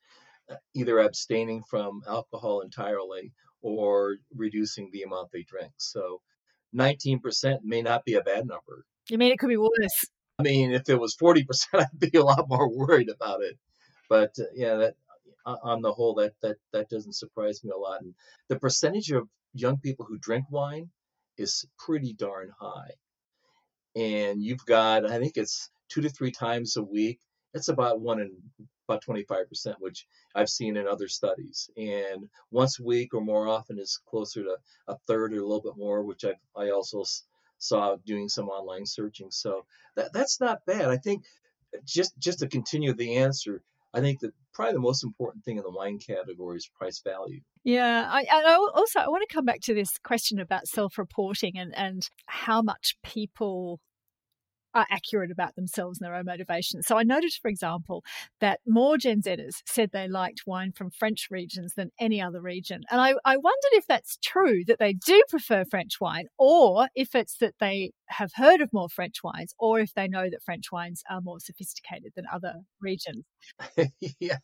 uh, 0.50 0.56
either 0.74 0.98
abstaining 0.98 1.62
from 1.68 2.02
alcohol 2.06 2.60
entirely 2.60 3.32
or 3.62 4.16
reducing 4.36 4.90
the 4.92 5.02
amount 5.02 5.30
they 5.32 5.42
drink. 5.42 5.72
So 5.78 6.20
19% 6.74 7.58
may 7.64 7.82
not 7.82 8.04
be 8.04 8.14
a 8.14 8.22
bad 8.22 8.46
number. 8.46 8.84
You 9.08 9.18
mean 9.18 9.32
it 9.32 9.38
could 9.38 9.48
be 9.48 9.56
worse? 9.56 10.04
I 10.38 10.42
mean, 10.42 10.72
if 10.72 10.88
it 10.88 10.98
was 10.98 11.16
40%, 11.16 11.44
I'd 11.74 11.86
be 11.98 12.18
a 12.18 12.24
lot 12.24 12.48
more 12.48 12.68
worried 12.68 13.10
about 13.10 13.42
it. 13.42 13.58
But 14.08 14.34
uh, 14.38 14.44
yeah, 14.54 14.76
that 14.76 14.94
on 15.44 15.82
the 15.82 15.92
whole, 15.92 16.14
that, 16.14 16.34
that, 16.42 16.56
that 16.72 16.88
doesn't 16.88 17.14
surprise 17.14 17.64
me 17.64 17.70
a 17.70 17.78
lot. 17.78 18.02
And 18.02 18.14
the 18.48 18.58
percentage 18.58 19.10
of 19.10 19.28
young 19.54 19.78
people 19.78 20.06
who 20.06 20.18
drink 20.18 20.46
wine 20.50 20.90
is 21.36 21.66
pretty 21.78 22.12
darn 22.12 22.52
high. 22.58 22.92
And 23.94 24.42
you've 24.42 24.64
got, 24.64 25.04
I 25.04 25.18
think 25.18 25.36
it's 25.36 25.70
two 25.88 26.00
to 26.02 26.08
three 26.08 26.30
times 26.30 26.76
a 26.76 26.82
week. 26.82 27.18
It's 27.54 27.68
about 27.68 28.00
one 28.00 28.20
in 28.20 28.32
about 28.88 29.04
25%, 29.04 29.74
which 29.78 30.06
I've 30.34 30.48
seen 30.48 30.76
in 30.76 30.86
other 30.86 31.08
studies. 31.08 31.70
And 31.76 32.28
once 32.50 32.80
a 32.80 32.82
week 32.82 33.14
or 33.14 33.20
more 33.20 33.48
often 33.48 33.78
is 33.78 34.00
closer 34.08 34.42
to 34.42 34.56
a 34.88 34.96
third 35.06 35.32
or 35.32 35.38
a 35.38 35.42
little 35.42 35.62
bit 35.62 35.76
more, 35.76 36.02
which 36.02 36.24
I, 36.24 36.34
I 36.60 36.70
also 36.70 37.04
saw 37.58 37.96
doing 38.04 38.28
some 38.28 38.48
online 38.48 38.86
searching. 38.86 39.30
So 39.30 39.64
that, 39.96 40.12
that's 40.12 40.40
not 40.40 40.66
bad. 40.66 40.88
I 40.88 40.96
think 40.96 41.24
just 41.84 42.18
just 42.18 42.40
to 42.40 42.48
continue 42.48 42.92
the 42.92 43.16
answer, 43.16 43.62
I 43.94 44.00
think 44.00 44.20
that 44.20 44.32
probably 44.52 44.74
the 44.74 44.80
most 44.80 45.04
important 45.04 45.44
thing 45.44 45.56
in 45.56 45.62
the 45.62 45.70
wine 45.70 45.98
category 45.98 46.56
is 46.56 46.68
price 46.76 47.00
value. 47.00 47.40
Yeah, 47.64 48.08
I, 48.10 48.26
I 48.30 48.54
also 48.74 49.00
I 49.00 49.08
want 49.08 49.24
to 49.26 49.34
come 49.34 49.44
back 49.44 49.60
to 49.62 49.74
this 49.74 49.98
question 50.02 50.40
about 50.40 50.66
self-reporting 50.66 51.56
and 51.56 51.72
and 51.76 52.08
how 52.26 52.62
much 52.62 52.96
people 53.02 53.80
are 54.74 54.86
accurate 54.90 55.30
about 55.30 55.54
themselves 55.56 55.98
and 55.98 56.06
their 56.06 56.14
own 56.14 56.24
motivations. 56.24 56.86
So 56.86 56.98
I 56.98 57.02
noticed, 57.02 57.40
for 57.40 57.48
example, 57.48 58.04
that 58.40 58.60
more 58.66 58.96
Gen 58.98 59.22
Zers 59.22 59.62
said 59.66 59.90
they 59.92 60.08
liked 60.08 60.42
wine 60.46 60.72
from 60.72 60.90
French 60.90 61.28
regions 61.30 61.74
than 61.74 61.90
any 61.98 62.20
other 62.20 62.40
region. 62.40 62.82
And 62.90 63.00
I, 63.00 63.14
I 63.24 63.36
wondered 63.36 63.72
if 63.72 63.86
that's 63.86 64.18
true, 64.22 64.64
that 64.66 64.78
they 64.78 64.92
do 64.92 65.22
prefer 65.28 65.64
French 65.64 66.00
wine, 66.00 66.26
or 66.38 66.88
if 66.94 67.14
it's 67.14 67.38
that 67.38 67.54
they 67.60 67.92
have 68.06 68.32
heard 68.34 68.60
of 68.60 68.72
more 68.72 68.88
French 68.88 69.22
wines, 69.22 69.54
or 69.58 69.80
if 69.80 69.92
they 69.94 70.08
know 70.08 70.28
that 70.28 70.42
French 70.42 70.70
wines 70.70 71.02
are 71.10 71.20
more 71.20 71.40
sophisticated 71.40 72.12
than 72.14 72.24
other 72.32 72.54
regions. 72.80 73.24
yeah, 74.20 74.38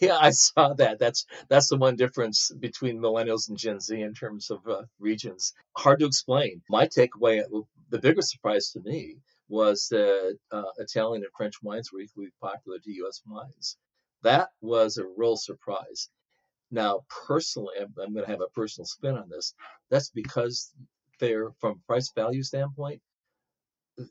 yeah, 0.00 0.16
I 0.16 0.30
saw 0.30 0.74
that. 0.74 0.98
That's 0.98 1.26
that's 1.48 1.68
the 1.68 1.76
one 1.76 1.96
difference 1.96 2.50
between 2.58 2.98
millennials 2.98 3.48
and 3.48 3.58
Gen 3.58 3.80
Z 3.80 4.00
in 4.00 4.14
terms 4.14 4.50
of 4.50 4.66
uh, 4.68 4.82
regions. 4.98 5.54
Hard 5.76 6.00
to 6.00 6.06
explain. 6.06 6.62
My 6.68 6.86
takeaway, 6.86 7.42
the 7.90 7.98
biggest 7.98 8.30
surprise 8.30 8.70
to 8.72 8.80
me 8.80 9.16
was 9.48 9.88
that 9.90 10.38
uh, 10.52 10.62
Italian 10.78 11.22
and 11.22 11.32
French 11.36 11.54
wines 11.62 11.90
were 11.92 12.00
equally 12.00 12.32
popular 12.40 12.78
to 12.78 12.92
U.S. 12.92 13.22
wines. 13.26 13.76
That 14.22 14.48
was 14.60 14.98
a 14.98 15.06
real 15.16 15.36
surprise. 15.36 16.10
Now, 16.70 17.04
personally, 17.26 17.74
I'm, 17.80 17.94
I'm 18.02 18.12
going 18.12 18.26
to 18.26 18.30
have 18.30 18.42
a 18.42 18.54
personal 18.54 18.86
spin 18.86 19.16
on 19.16 19.28
this. 19.30 19.54
That's 19.90 20.10
because 20.10 20.72
they're, 21.20 21.50
from 21.60 21.80
price 21.86 22.10
value 22.14 22.42
standpoint, 22.42 23.00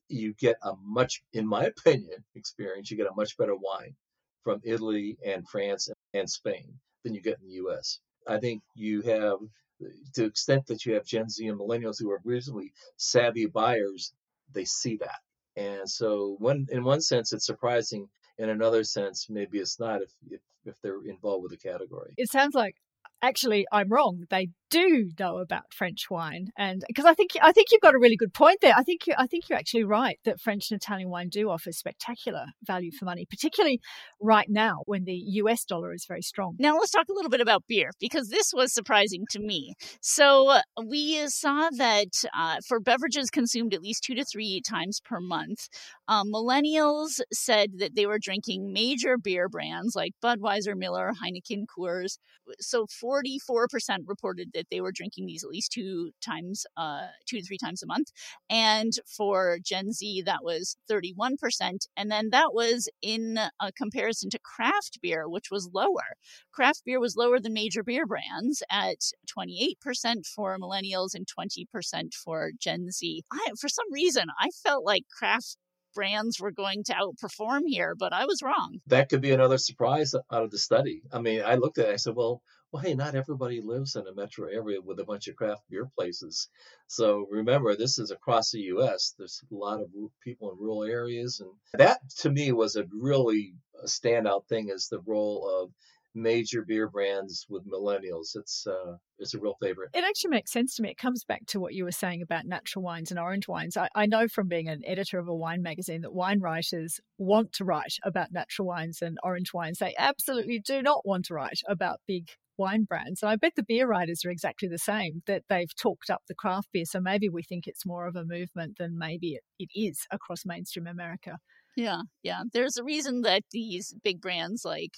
you 0.10 0.34
get 0.34 0.58
a 0.64 0.74
much, 0.84 1.22
in 1.34 1.48
my 1.48 1.66
opinion, 1.66 2.24
experience, 2.36 2.90
you 2.90 2.98
get 2.98 3.08
a 3.08 3.16
much 3.16 3.38
better 3.38 3.56
wine 3.56 3.96
from 4.44 4.62
Italy 4.64 5.18
and 5.26 5.48
France 5.48 5.90
and 6.14 6.30
Spain 6.30 6.74
than 7.04 7.14
you 7.14 7.22
get 7.22 7.40
in 7.40 7.48
the 7.48 7.56
U.S. 7.56 8.00
I 8.28 8.40
think 8.40 8.64
you 8.76 9.02
have, 9.04 9.38
to 9.80 10.22
the 10.22 10.26
extent 10.26 10.68
that 10.68 10.86
you 10.86 10.94
have 10.94 11.06
Gen 11.06 11.30
Z 11.30 11.46
and 11.48 11.60
millennials 11.60 12.00
who 12.00 12.12
are 12.12 12.22
reasonably 12.24 12.74
savvy 12.98 13.46
buyers, 13.46 14.14
they 14.54 14.66
see 14.66 14.98
that. 14.98 15.20
And 15.56 15.90
so, 15.90 16.36
one 16.40 16.68
in 16.72 16.84
one 16.84 17.02
sense, 17.02 17.34
it's 17.34 17.46
surprising. 17.46 18.08
In 18.40 18.50
another 18.50 18.84
sense, 18.84 19.28
maybe 19.30 19.58
it's 19.58 19.80
not 19.80 20.04
if 20.04 20.12
if, 20.30 20.42
if 20.66 20.76
they're 20.84 21.02
involved 21.06 21.44
with 21.44 21.52
the 21.52 21.58
category. 21.58 22.14
It 22.18 22.32
sounds 22.32 22.54
like 22.54 22.76
actually 23.22 23.66
I'm 23.72 23.90
wrong. 23.90 24.26
They 24.30 24.50
do 24.70 25.10
know 25.20 25.38
about 25.38 25.74
French 25.74 26.10
wine, 26.10 26.48
and 26.58 26.84
because 26.88 27.06
I 27.06 27.14
think 27.14 27.32
I 27.42 27.52
think 27.52 27.68
you've 27.72 27.82
got 27.82 27.96
a 27.96 28.00
really 28.00 28.16
good 28.16 28.34
point 28.34 28.60
there. 28.62 28.74
I 28.76 28.84
think 28.84 29.08
you, 29.08 29.14
I 29.18 29.28
think 29.28 29.50
you're 29.50 29.60
actually 29.60 29.84
right 29.84 30.20
that 30.26 30.40
French 30.40 30.72
and 30.72 30.80
Italian 30.80 31.10
wine 31.10 31.30
do 31.30 31.50
offer 31.50 31.72
spectacular 31.72 32.46
value 32.64 32.92
for 32.92 33.06
money, 33.06 33.26
particularly 33.30 33.80
right 34.22 34.48
now 34.50 34.82
when 34.86 35.06
the 35.06 35.16
U.S. 35.42 35.64
dollar 35.66 35.94
is 35.94 36.06
very 36.08 36.22
strong. 36.22 36.56
Now 36.60 36.78
let's 36.78 36.92
talk 36.92 37.08
a 37.10 37.14
little 37.14 37.30
bit 37.30 37.42
about 37.42 37.64
beer 37.68 37.92
because 38.00 38.30
this 38.30 38.52
was 38.54 38.74
surprising 38.74 39.26
to 39.32 39.40
me. 39.40 39.74
So 40.02 40.50
uh, 40.50 40.62
we 40.86 41.28
saw 41.28 41.70
that 41.78 42.24
uh, 42.38 42.58
for 42.68 42.80
beverages 42.80 43.30
consumed 43.30 43.74
at 43.74 43.82
least 43.82 44.04
two 44.04 44.16
to 44.16 44.26
three 44.26 44.62
times 44.68 45.00
per 45.04 45.20
month, 45.20 45.68
um, 46.08 46.32
millennials 46.34 47.20
said 47.32 47.80
that 47.80 47.96
they 47.96 48.06
were 48.06 48.20
drinking 48.20 48.72
major 48.74 49.18
beer 49.18 49.50
brands 49.50 49.96
like 49.96 50.14
Budweiser, 50.24 50.76
Miller, 50.76 51.14
Heineken, 51.24 51.66
Coors. 51.66 52.18
So 52.60 52.86
44% 52.86 53.68
reported 54.06 54.52
that 54.58 54.68
they 54.72 54.82
were 54.82 54.92
drinking 54.92 55.28
these 55.28 55.44
at 55.44 55.50
least 55.52 55.72
two 55.72 56.12
times, 56.26 56.66
uh, 56.76 57.08
two 57.28 57.38
to 57.38 57.46
three 57.46 57.58
times 57.58 57.84
a 57.84 57.86
month. 57.88 58.12
And 58.50 58.92
for 59.06 59.60
Gen 59.64 59.92
Z, 59.92 60.24
that 60.26 60.44
was 60.44 60.78
31%. 60.92 61.88
And 61.96 62.12
then 62.12 62.30
that 62.32 62.54
was 62.54 62.90
in 63.02 63.38
a 63.62 63.72
comparison 63.72 64.30
to 64.32 64.40
craft 64.40 65.00
beer, 65.02 65.30
which 65.30 65.52
was 65.52 65.70
lower. 65.74 66.16
Craft 66.52 66.82
beer 66.86 67.00
was 67.00 67.16
lower 67.16 67.40
than 67.40 67.54
major 67.54 67.84
beer 67.84 68.06
brands 68.06 68.64
at 68.72 69.12
28% 69.38 70.26
for 70.26 70.58
millennials 70.58 71.14
and 71.14 71.28
20% 71.28 72.14
for 72.14 72.52
Gen 72.60 72.90
Z. 72.92 73.24
I, 73.32 73.50
for 73.60 73.70
some 73.70 73.86
reason, 73.92 74.26
I 74.40 74.50
felt 74.64 74.84
like 74.84 75.04
craft 75.16 75.58
brands 75.94 76.40
were 76.40 76.52
going 76.52 76.84
to 76.84 76.94
outperform 76.94 77.62
here, 77.66 77.96
but 77.98 78.14
I 78.14 78.26
was 78.26 78.44
wrong. 78.44 78.80
That 78.86 79.10
could 79.10 79.22
be 79.22 79.32
another 79.32 79.58
surprise 79.58 80.14
out 80.14 80.44
of 80.44 80.52
the 80.52 80.58
study. 80.60 81.02
I 81.12 81.20
mean, 81.20 81.42
I 81.44 81.56
looked 81.56 81.80
at 81.80 81.90
it, 81.90 81.94
I 81.94 81.96
said, 81.96 82.16
well, 82.16 82.42
well, 82.72 82.84
hey, 82.84 82.94
not 82.94 83.16
everybody 83.16 83.62
lives 83.62 83.96
in 83.96 84.08
a 84.08 84.14
metro 84.14 84.48
area 84.48 84.82
with 84.82 85.00
a 85.00 85.06
bunch 85.06 85.28
of 85.28 85.36
craft 85.36 85.64
beer 85.70 85.90
places. 85.98 86.50
So 86.88 87.26
remember, 87.30 87.76
this 87.76 87.98
is 87.98 88.12
across 88.12 88.52
the 88.52 88.60
U.S. 88.60 89.14
There's 89.18 89.42
a 89.52 89.56
lot 89.56 89.82
of 89.82 89.90
people 90.24 90.52
in 90.52 90.58
rural 90.60 90.84
areas, 90.84 91.40
and 91.40 91.52
that 91.74 92.00
to 92.20 92.30
me 92.30 92.52
was 92.52 92.76
a 92.76 92.86
really 92.92 93.54
standout 93.86 94.48
thing 94.48 94.70
is 94.70 94.88
the 94.88 95.00
role 95.06 95.62
of 95.62 95.72
major 96.14 96.64
beer 96.68 96.90
brands 96.90 97.46
with 97.50 97.70
millennials. 97.70 98.36
It's 98.36 98.68
uh, 98.68 98.98
it's 99.18 99.34
a 99.34 99.40
real 99.40 99.56
favorite. 99.62 99.92
It 99.94 100.04
actually 100.04 100.32
makes 100.32 100.52
sense 100.52 100.76
to 100.76 100.82
me. 100.82 100.90
It 100.90 100.98
comes 100.98 101.24
back 101.24 101.46
to 101.48 101.60
what 101.60 101.74
you 101.74 101.86
were 101.86 101.92
saying 101.92 102.22
about 102.22 102.46
natural 102.46 102.84
wines 102.84 103.12
and 103.12 103.20
orange 103.20 103.48
wines. 103.48 103.78
I, 103.78 103.88
I 103.96 104.08
know 104.08 104.28
from 104.28 104.48
being 104.50 104.68
an 104.68 104.82
editor 104.86 105.20
of 105.20 105.30
a 105.30 105.36
wine 105.36 105.62
magazine 105.62 106.02
that 106.02 106.14
wine 106.14 106.40
writers 106.42 107.00
want 107.18 107.54
to 107.54 107.64
write 107.64 107.98
about 108.04 108.34
natural 108.34 108.68
wines 108.68 109.02
and 109.02 109.18
orange 109.24 109.54
wines. 109.54 109.80
They 109.80 109.96
absolutely 109.98 110.60
do 110.60 110.82
not 110.82 111.06
want 111.06 111.26
to 111.26 111.36
write 111.36 111.62
about 111.68 112.02
big 112.08 112.30
wine 112.58 112.84
brands. 112.84 113.22
And 113.22 113.30
I 113.30 113.36
bet 113.36 113.54
the 113.56 113.64
beer 113.64 113.88
writers 113.88 114.24
are 114.26 114.30
exactly 114.30 114.68
the 114.68 114.78
same, 114.78 115.24
that 115.28 115.44
they've 115.50 115.76
talked 115.76 116.10
up 116.10 116.24
the 116.28 116.36
craft 116.36 116.70
beer. 116.72 116.86
So 116.86 117.00
maybe 117.00 117.30
we 117.30 117.44
think 117.44 117.68
it's 117.68 117.86
more 117.86 118.08
of 118.08 118.16
a 118.16 118.26
movement 118.26 118.78
than 118.78 118.98
maybe 118.98 119.34
it, 119.34 119.44
it 119.60 119.70
is 119.74 120.06
across 120.12 120.46
mainstream 120.46 120.88
America. 120.88 121.38
Yeah, 121.76 122.02
yeah. 122.24 122.42
There's 122.54 122.78
a 122.78 122.84
reason 122.84 123.22
that 123.22 123.44
these 123.52 123.94
big 124.04 124.20
brands 124.20 124.66
like 124.66 124.98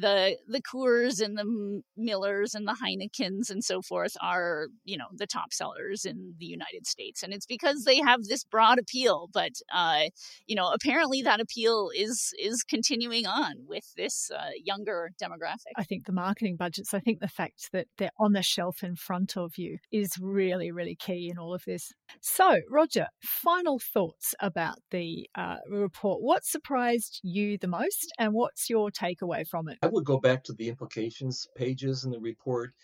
the 0.00 0.36
the 0.46 0.62
Coors 0.62 1.20
and 1.20 1.36
the 1.36 1.82
Millers 1.96 2.54
and 2.54 2.66
the 2.66 2.76
Heinekens 2.82 3.50
and 3.50 3.64
so 3.64 3.82
forth 3.82 4.16
are 4.22 4.68
you 4.84 4.96
know 4.96 5.06
the 5.12 5.26
top 5.26 5.52
sellers 5.52 6.04
in 6.04 6.34
the 6.38 6.46
United 6.46 6.86
States, 6.86 7.22
and 7.22 7.32
it's 7.32 7.46
because 7.46 7.84
they 7.84 7.98
have 7.98 8.24
this 8.24 8.44
broad 8.44 8.78
appeal. 8.78 9.28
But 9.32 9.52
uh, 9.74 10.04
you 10.46 10.54
know, 10.54 10.70
apparently 10.72 11.22
that 11.22 11.40
appeal 11.40 11.90
is 11.94 12.32
is 12.38 12.62
continuing 12.62 13.26
on 13.26 13.54
with 13.66 13.92
this 13.96 14.30
uh, 14.30 14.50
younger 14.62 15.10
demographic. 15.22 15.74
I 15.76 15.84
think 15.84 16.06
the 16.06 16.12
marketing 16.12 16.56
budgets. 16.56 16.94
I 16.94 17.00
think 17.00 17.20
the 17.20 17.28
fact 17.28 17.70
that 17.72 17.88
they're 17.98 18.10
on 18.18 18.32
the 18.32 18.42
shelf 18.42 18.82
in 18.82 18.94
front 18.94 19.36
of 19.36 19.58
you 19.58 19.78
is 19.90 20.12
really 20.20 20.70
really 20.70 20.96
key 20.96 21.28
in 21.30 21.38
all 21.38 21.54
of 21.54 21.64
this. 21.66 21.92
So, 22.20 22.60
Roger, 22.70 23.08
final 23.22 23.78
thoughts 23.78 24.34
about 24.40 24.78
the 24.90 25.28
uh, 25.34 25.56
report. 25.68 26.22
What 26.22 26.44
surprised 26.44 27.20
you 27.22 27.58
the 27.58 27.68
most, 27.68 28.12
and 28.18 28.32
what's 28.32 28.70
your 28.70 28.90
takeaway 28.90 29.46
from 29.46 29.68
it? 29.68 29.78
I 29.88 29.90
would 29.90 30.04
go 30.04 30.20
back 30.20 30.44
to 30.44 30.52
the 30.52 30.68
implications 30.68 31.48
pages 31.54 32.04
in 32.04 32.10
the 32.10 32.20
report 32.20 32.74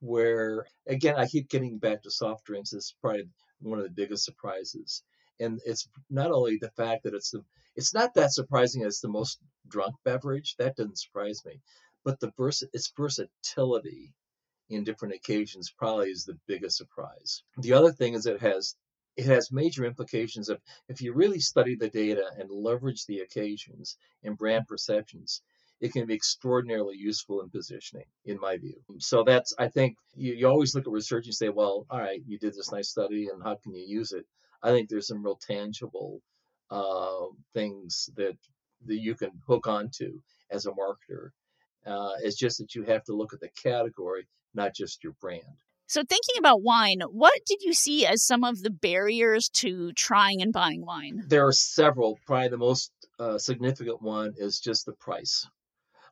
where 0.00 0.66
again 0.86 1.16
I 1.16 1.26
keep 1.26 1.50
getting 1.50 1.76
back 1.76 2.02
to 2.02 2.10
soft 2.10 2.46
drinks 2.46 2.72
is 2.72 2.94
probably 3.02 3.28
one 3.60 3.78
of 3.78 3.84
the 3.84 3.90
biggest 3.90 4.24
surprises. 4.24 5.02
And 5.38 5.60
it's 5.66 5.86
not 6.08 6.30
only 6.30 6.56
the 6.56 6.70
fact 6.70 7.02
that 7.02 7.12
it's 7.12 7.30
the 7.30 7.44
it's 7.74 7.92
not 7.92 8.14
that 8.14 8.32
surprising 8.32 8.84
as 8.84 9.00
the 9.00 9.08
most 9.10 9.38
drunk 9.68 9.96
beverage, 10.02 10.56
that 10.56 10.76
doesn't 10.76 10.98
surprise 10.98 11.44
me. 11.44 11.60
But 12.04 12.20
the 12.20 12.32
vers- 12.38 12.64
its 12.72 12.90
versatility 12.96 14.14
in 14.70 14.82
different 14.82 15.14
occasions 15.14 15.70
probably 15.76 16.10
is 16.10 16.24
the 16.24 16.38
biggest 16.46 16.78
surprise. 16.78 17.42
The 17.58 17.74
other 17.74 17.92
thing 17.92 18.14
is 18.14 18.24
it 18.24 18.40
has 18.40 18.76
it 19.16 19.26
has 19.26 19.52
major 19.52 19.84
implications 19.84 20.48
of 20.48 20.62
if 20.88 21.02
you 21.02 21.12
really 21.12 21.40
study 21.40 21.74
the 21.74 21.90
data 21.90 22.30
and 22.38 22.50
leverage 22.50 23.04
the 23.04 23.20
occasions 23.20 23.98
and 24.22 24.38
brand 24.38 24.66
perceptions, 24.66 25.42
it 25.80 25.92
can 25.92 26.06
be 26.06 26.14
extraordinarily 26.14 26.96
useful 26.96 27.42
in 27.42 27.50
positioning, 27.50 28.06
in 28.24 28.40
my 28.40 28.56
view. 28.56 28.80
So 28.98 29.24
that's, 29.24 29.54
I 29.58 29.68
think, 29.68 29.96
you, 30.14 30.34
you 30.34 30.48
always 30.48 30.74
look 30.74 30.86
at 30.86 30.92
research 30.92 31.26
and 31.26 31.34
say, 31.34 31.50
well, 31.50 31.86
all 31.90 32.00
right, 32.00 32.22
you 32.26 32.38
did 32.38 32.54
this 32.54 32.72
nice 32.72 32.88
study, 32.88 33.28
and 33.32 33.42
how 33.42 33.56
can 33.62 33.74
you 33.74 33.84
use 33.86 34.12
it? 34.12 34.24
I 34.62 34.70
think 34.70 34.88
there's 34.88 35.06
some 35.06 35.22
real 35.22 35.38
tangible 35.46 36.20
uh, 36.70 37.26
things 37.54 38.10
that 38.16 38.36
that 38.86 39.00
you 39.00 39.14
can 39.14 39.30
hook 39.46 39.66
onto 39.66 40.20
as 40.50 40.66
a 40.66 40.70
marketer 40.70 41.30
Uh, 41.86 42.12
it's 42.22 42.36
just 42.36 42.58
that 42.58 42.74
you 42.74 42.82
have 42.82 43.04
to 43.04 43.14
look 43.14 43.32
at 43.32 43.40
the 43.40 43.48
category, 43.62 44.26
not 44.54 44.74
just 44.74 45.04
your 45.04 45.14
brand. 45.20 45.42
So, 45.86 46.02
thinking 46.02 46.36
about 46.38 46.62
wine, 46.62 47.00
what 47.10 47.40
did 47.46 47.62
you 47.62 47.72
see 47.72 48.04
as 48.06 48.24
some 48.24 48.42
of 48.42 48.62
the 48.62 48.70
barriers 48.70 49.48
to 49.54 49.92
trying 49.92 50.42
and 50.42 50.52
buying 50.52 50.84
wine? 50.84 51.22
There 51.28 51.46
are 51.46 51.52
several. 51.52 52.18
Probably 52.26 52.48
the 52.48 52.58
most 52.58 52.90
uh, 53.20 53.38
significant 53.38 54.02
one 54.02 54.34
is 54.36 54.58
just 54.58 54.84
the 54.84 54.94
price 54.94 55.46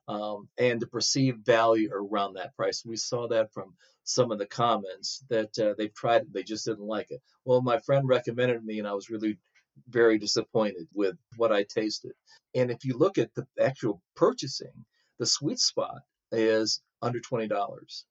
um, 0.07 0.47
and 0.57 0.79
the 0.79 0.87
perceived 0.87 1.45
value 1.45 1.89
around 1.91 2.33
that 2.33 2.55
price. 2.55 2.83
We 2.85 2.97
saw 2.97 3.27
that 3.29 3.51
from 3.53 3.73
some 4.03 4.31
of 4.31 4.37
the 4.37 4.45
comments 4.45 5.23
that 5.29 5.57
uh, 5.59 5.73
they've 5.77 5.93
tried 5.93 6.23
it, 6.23 6.33
they 6.33 6.43
just 6.43 6.65
didn't 6.65 6.85
like 6.85 7.07
it. 7.09 7.21
Well, 7.43 7.61
my 7.61 7.79
friend 7.79 8.07
recommended 8.07 8.63
me, 8.63 8.79
and 8.79 8.87
I 8.87 8.93
was 8.93 9.09
really 9.09 9.37
very 9.89 10.17
disappointed 10.17 10.87
with 10.93 11.17
what 11.37 11.51
I 11.51 11.63
tasted. 11.63 12.13
And 12.53 12.71
if 12.71 12.85
you 12.85 12.97
look 12.97 13.17
at 13.17 13.33
the 13.33 13.45
actual 13.59 14.01
purchasing, 14.15 14.85
the 15.19 15.25
sweet 15.25 15.59
spot 15.59 16.01
is 16.31 16.81
under 17.01 17.19
$20. 17.19 18.03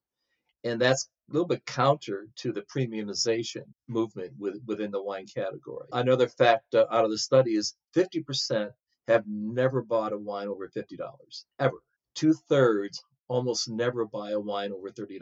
And 0.64 0.80
that's 0.80 1.08
a 1.28 1.32
little 1.32 1.46
bit 1.46 1.64
counter 1.66 2.26
to 2.36 2.52
the 2.52 2.62
premiumization 2.62 3.64
movement 3.88 4.32
with, 4.38 4.60
within 4.66 4.90
the 4.90 5.02
wine 5.02 5.26
category. 5.26 5.86
Another 5.92 6.28
fact 6.28 6.74
uh, 6.74 6.86
out 6.90 7.04
of 7.04 7.10
the 7.10 7.18
study 7.18 7.54
is 7.54 7.74
50% 7.96 8.70
have 9.08 9.24
never 9.26 9.82
bought 9.82 10.12
a 10.12 10.18
wine 10.18 10.48
over 10.48 10.68
$50, 10.68 11.44
ever. 11.58 11.76
Two 12.14 12.34
thirds 12.48 13.02
almost 13.28 13.68
never 13.68 14.04
buy 14.04 14.30
a 14.30 14.40
wine 14.40 14.72
over 14.72 14.90
$30. 14.90 15.20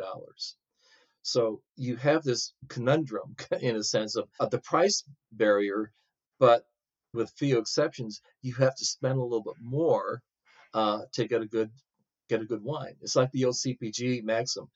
So 1.23 1.63
you 1.77 1.97
have 1.97 2.23
this 2.23 2.53
conundrum, 2.69 3.37
in 3.61 3.77
a 3.77 3.85
sense, 3.85 4.17
of, 4.17 4.29
of 4.41 4.51
the 4.51 4.61
price 4.61 5.05
barrier, 5.31 5.93
but 6.39 6.65
with 7.15 7.31
few 7.31 7.59
exceptions, 7.59 8.21
you 8.41 8.55
have 8.55 8.75
to 8.77 8.85
spend 8.85 9.19
a 9.19 9.23
little 9.23 9.43
bit 9.43 9.61
more 9.61 10.23
uh, 10.75 11.03
to 11.13 11.27
get 11.27 11.43
a 11.43 11.47
good 11.47 11.71
get 12.29 12.41
a 12.41 12.47
good 12.47 12.63
wine. 12.63 12.97
It's 13.03 13.17
like 13.17 13.31
the 13.33 13.45
old 13.45 13.55
CPG 13.55 14.23
maxim: 14.25 14.69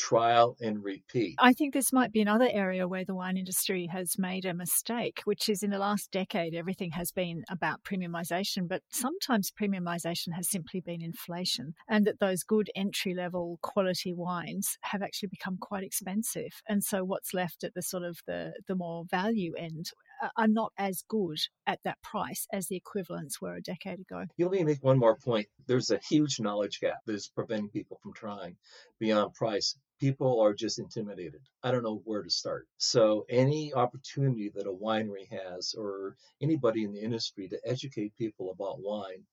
trial 0.00 0.56
and 0.60 0.82
repeat. 0.82 1.36
I 1.38 1.52
think 1.52 1.74
this 1.74 1.92
might 1.92 2.10
be 2.10 2.22
another 2.22 2.48
area 2.50 2.88
where 2.88 3.04
the 3.04 3.14
wine 3.14 3.36
industry 3.36 3.86
has 3.92 4.18
made 4.18 4.46
a 4.46 4.54
mistake, 4.54 5.20
which 5.24 5.48
is 5.48 5.62
in 5.62 5.70
the 5.70 5.78
last 5.78 6.10
decade, 6.10 6.54
everything 6.54 6.92
has 6.92 7.12
been 7.12 7.44
about 7.50 7.82
premiumization, 7.84 8.66
but 8.66 8.82
sometimes 8.90 9.52
premiumization 9.52 10.32
has 10.34 10.48
simply 10.48 10.80
been 10.80 11.02
inflation, 11.02 11.74
and 11.88 12.06
that 12.06 12.18
those 12.18 12.42
good 12.42 12.70
entry 12.74 13.14
level 13.14 13.58
quality 13.62 14.14
wines 14.14 14.78
have 14.80 15.02
actually 15.02 15.28
become 15.28 15.58
quite 15.60 15.84
expensive. 15.84 16.62
And 16.66 16.82
so 16.82 17.04
what's 17.04 17.34
left 17.34 17.62
at 17.62 17.74
the 17.74 17.82
sort 17.82 18.04
of 18.04 18.18
the, 18.26 18.52
the 18.66 18.74
more 18.74 19.04
value 19.10 19.52
end 19.58 19.90
uh, 20.22 20.28
are 20.36 20.48
not 20.48 20.72
as 20.78 21.04
good 21.08 21.38
at 21.66 21.80
that 21.84 22.00
price 22.02 22.46
as 22.52 22.68
the 22.68 22.76
equivalents 22.76 23.40
were 23.40 23.54
a 23.54 23.62
decade 23.62 24.00
ago. 24.00 24.24
You 24.38 24.48
let 24.48 24.58
me 24.60 24.64
make 24.64 24.82
one 24.82 24.98
more 24.98 25.16
point. 25.16 25.46
There's 25.66 25.90
a 25.90 25.98
huge 25.98 26.40
knowledge 26.40 26.80
gap 26.80 26.98
that's 27.06 27.28
preventing 27.28 27.68
people 27.68 27.98
from 28.02 28.12
trying 28.14 28.56
beyond 28.98 29.34
price. 29.34 29.76
People 30.00 30.40
are 30.40 30.54
just 30.54 30.78
intimidated. 30.78 31.42
I 31.62 31.70
don't 31.70 31.82
know 31.82 32.02
where 32.04 32.22
to 32.22 32.30
start. 32.30 32.66
So, 32.78 33.26
any 33.28 33.74
opportunity 33.74 34.50
that 34.54 34.66
a 34.66 34.72
winery 34.72 35.28
has 35.28 35.74
or 35.76 36.16
anybody 36.40 36.84
in 36.84 36.92
the 36.92 37.00
industry 37.02 37.48
to 37.48 37.60
educate 37.64 38.16
people 38.16 38.50
about 38.50 38.80
wine 38.80 39.24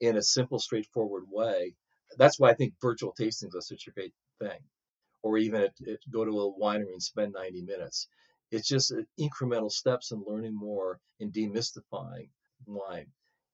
in 0.00 0.16
a 0.16 0.22
simple, 0.22 0.58
straightforward 0.58 1.24
way, 1.30 1.74
that's 2.18 2.38
why 2.38 2.50
I 2.50 2.54
think 2.54 2.74
virtual 2.80 3.14
tastings 3.18 3.54
are 3.56 3.60
such 3.60 3.88
a 3.88 3.92
great 3.92 4.14
thing. 4.40 4.60
Or 5.22 5.38
even 5.38 5.62
at, 5.62 5.74
at, 5.88 5.98
go 6.10 6.24
to 6.24 6.40
a 6.40 6.58
winery 6.58 6.92
and 6.92 7.02
spend 7.02 7.32
90 7.34 7.62
minutes 7.62 8.08
it's 8.52 8.68
just 8.68 8.92
uh, 8.92 9.02
incremental 9.18 9.72
steps 9.72 10.12
in 10.12 10.22
learning 10.26 10.54
more 10.54 11.00
and 11.20 11.32
demystifying 11.32 12.28
wine 12.66 13.06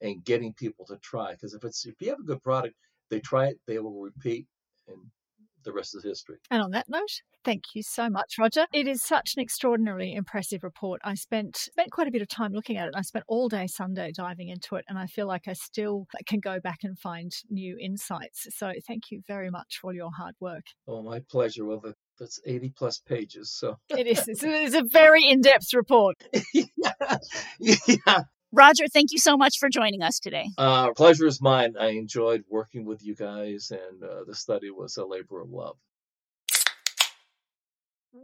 and 0.02 0.24
getting 0.24 0.52
people 0.52 0.84
to 0.86 0.96
try. 0.98 1.32
Because 1.32 1.54
if 1.54 1.64
it's 1.64 1.86
if 1.86 1.94
you 2.00 2.10
have 2.10 2.18
a 2.18 2.24
good 2.24 2.42
product, 2.42 2.74
they 3.08 3.20
try 3.20 3.46
it, 3.46 3.60
they 3.66 3.78
will 3.78 4.00
repeat, 4.00 4.46
and 4.88 4.98
the 5.64 5.72
rest 5.72 5.94
is 5.94 6.04
history. 6.04 6.36
And 6.50 6.62
on 6.62 6.70
that 6.72 6.86
note, 6.88 7.22
thank 7.44 7.64
you 7.74 7.82
so 7.82 8.08
much, 8.08 8.34
Roger. 8.38 8.66
It 8.72 8.86
is 8.86 9.02
such 9.02 9.34
an 9.36 9.42
extraordinarily 9.42 10.14
impressive 10.14 10.62
report. 10.62 11.00
I 11.04 11.14
spent 11.14 11.56
spent 11.56 11.90
quite 11.90 12.08
a 12.08 12.10
bit 12.10 12.22
of 12.22 12.28
time 12.28 12.52
looking 12.52 12.76
at 12.76 12.88
it. 12.88 12.94
I 12.96 13.02
spent 13.02 13.24
all 13.28 13.48
day 13.48 13.66
Sunday 13.66 14.12
diving 14.16 14.48
into 14.48 14.76
it, 14.76 14.84
and 14.88 14.98
I 14.98 15.06
feel 15.06 15.26
like 15.26 15.48
I 15.48 15.52
still 15.52 16.06
can 16.26 16.40
go 16.40 16.60
back 16.60 16.78
and 16.82 16.98
find 16.98 17.32
new 17.50 17.76
insights. 17.80 18.46
So 18.50 18.72
thank 18.86 19.10
you 19.10 19.22
very 19.26 19.50
much 19.50 19.78
for 19.80 19.92
your 19.92 20.10
hard 20.16 20.34
work. 20.40 20.64
Oh, 20.86 21.02
my 21.02 21.20
pleasure. 21.20 21.64
Well, 21.64 21.82
that's 22.18 22.40
80 22.44 22.72
plus 22.76 22.98
pages. 22.98 23.50
So 23.50 23.76
it 23.88 24.06
is. 24.06 24.26
It's 24.26 24.74
a, 24.74 24.82
very 24.92 25.28
in 25.28 25.40
depth 25.40 25.72
report. 25.74 26.16
yeah. 26.54 26.66
yeah. 27.60 28.22
Roger, 28.52 28.88
thank 28.88 29.12
you 29.12 29.18
so 29.18 29.36
much 29.36 29.58
for 29.58 29.68
joining 29.68 30.02
us 30.02 30.18
today. 30.18 30.48
Uh, 30.56 30.92
pleasure 30.92 31.26
is 31.26 31.40
mine. 31.40 31.74
I 31.78 31.88
enjoyed 31.88 32.44
working 32.48 32.84
with 32.84 33.04
you 33.04 33.14
guys, 33.14 33.70
and 33.70 34.02
uh, 34.02 34.24
the 34.26 34.34
study 34.34 34.70
was 34.70 34.96
a 34.96 35.04
labor 35.04 35.40
of 35.40 35.50
love 35.50 35.76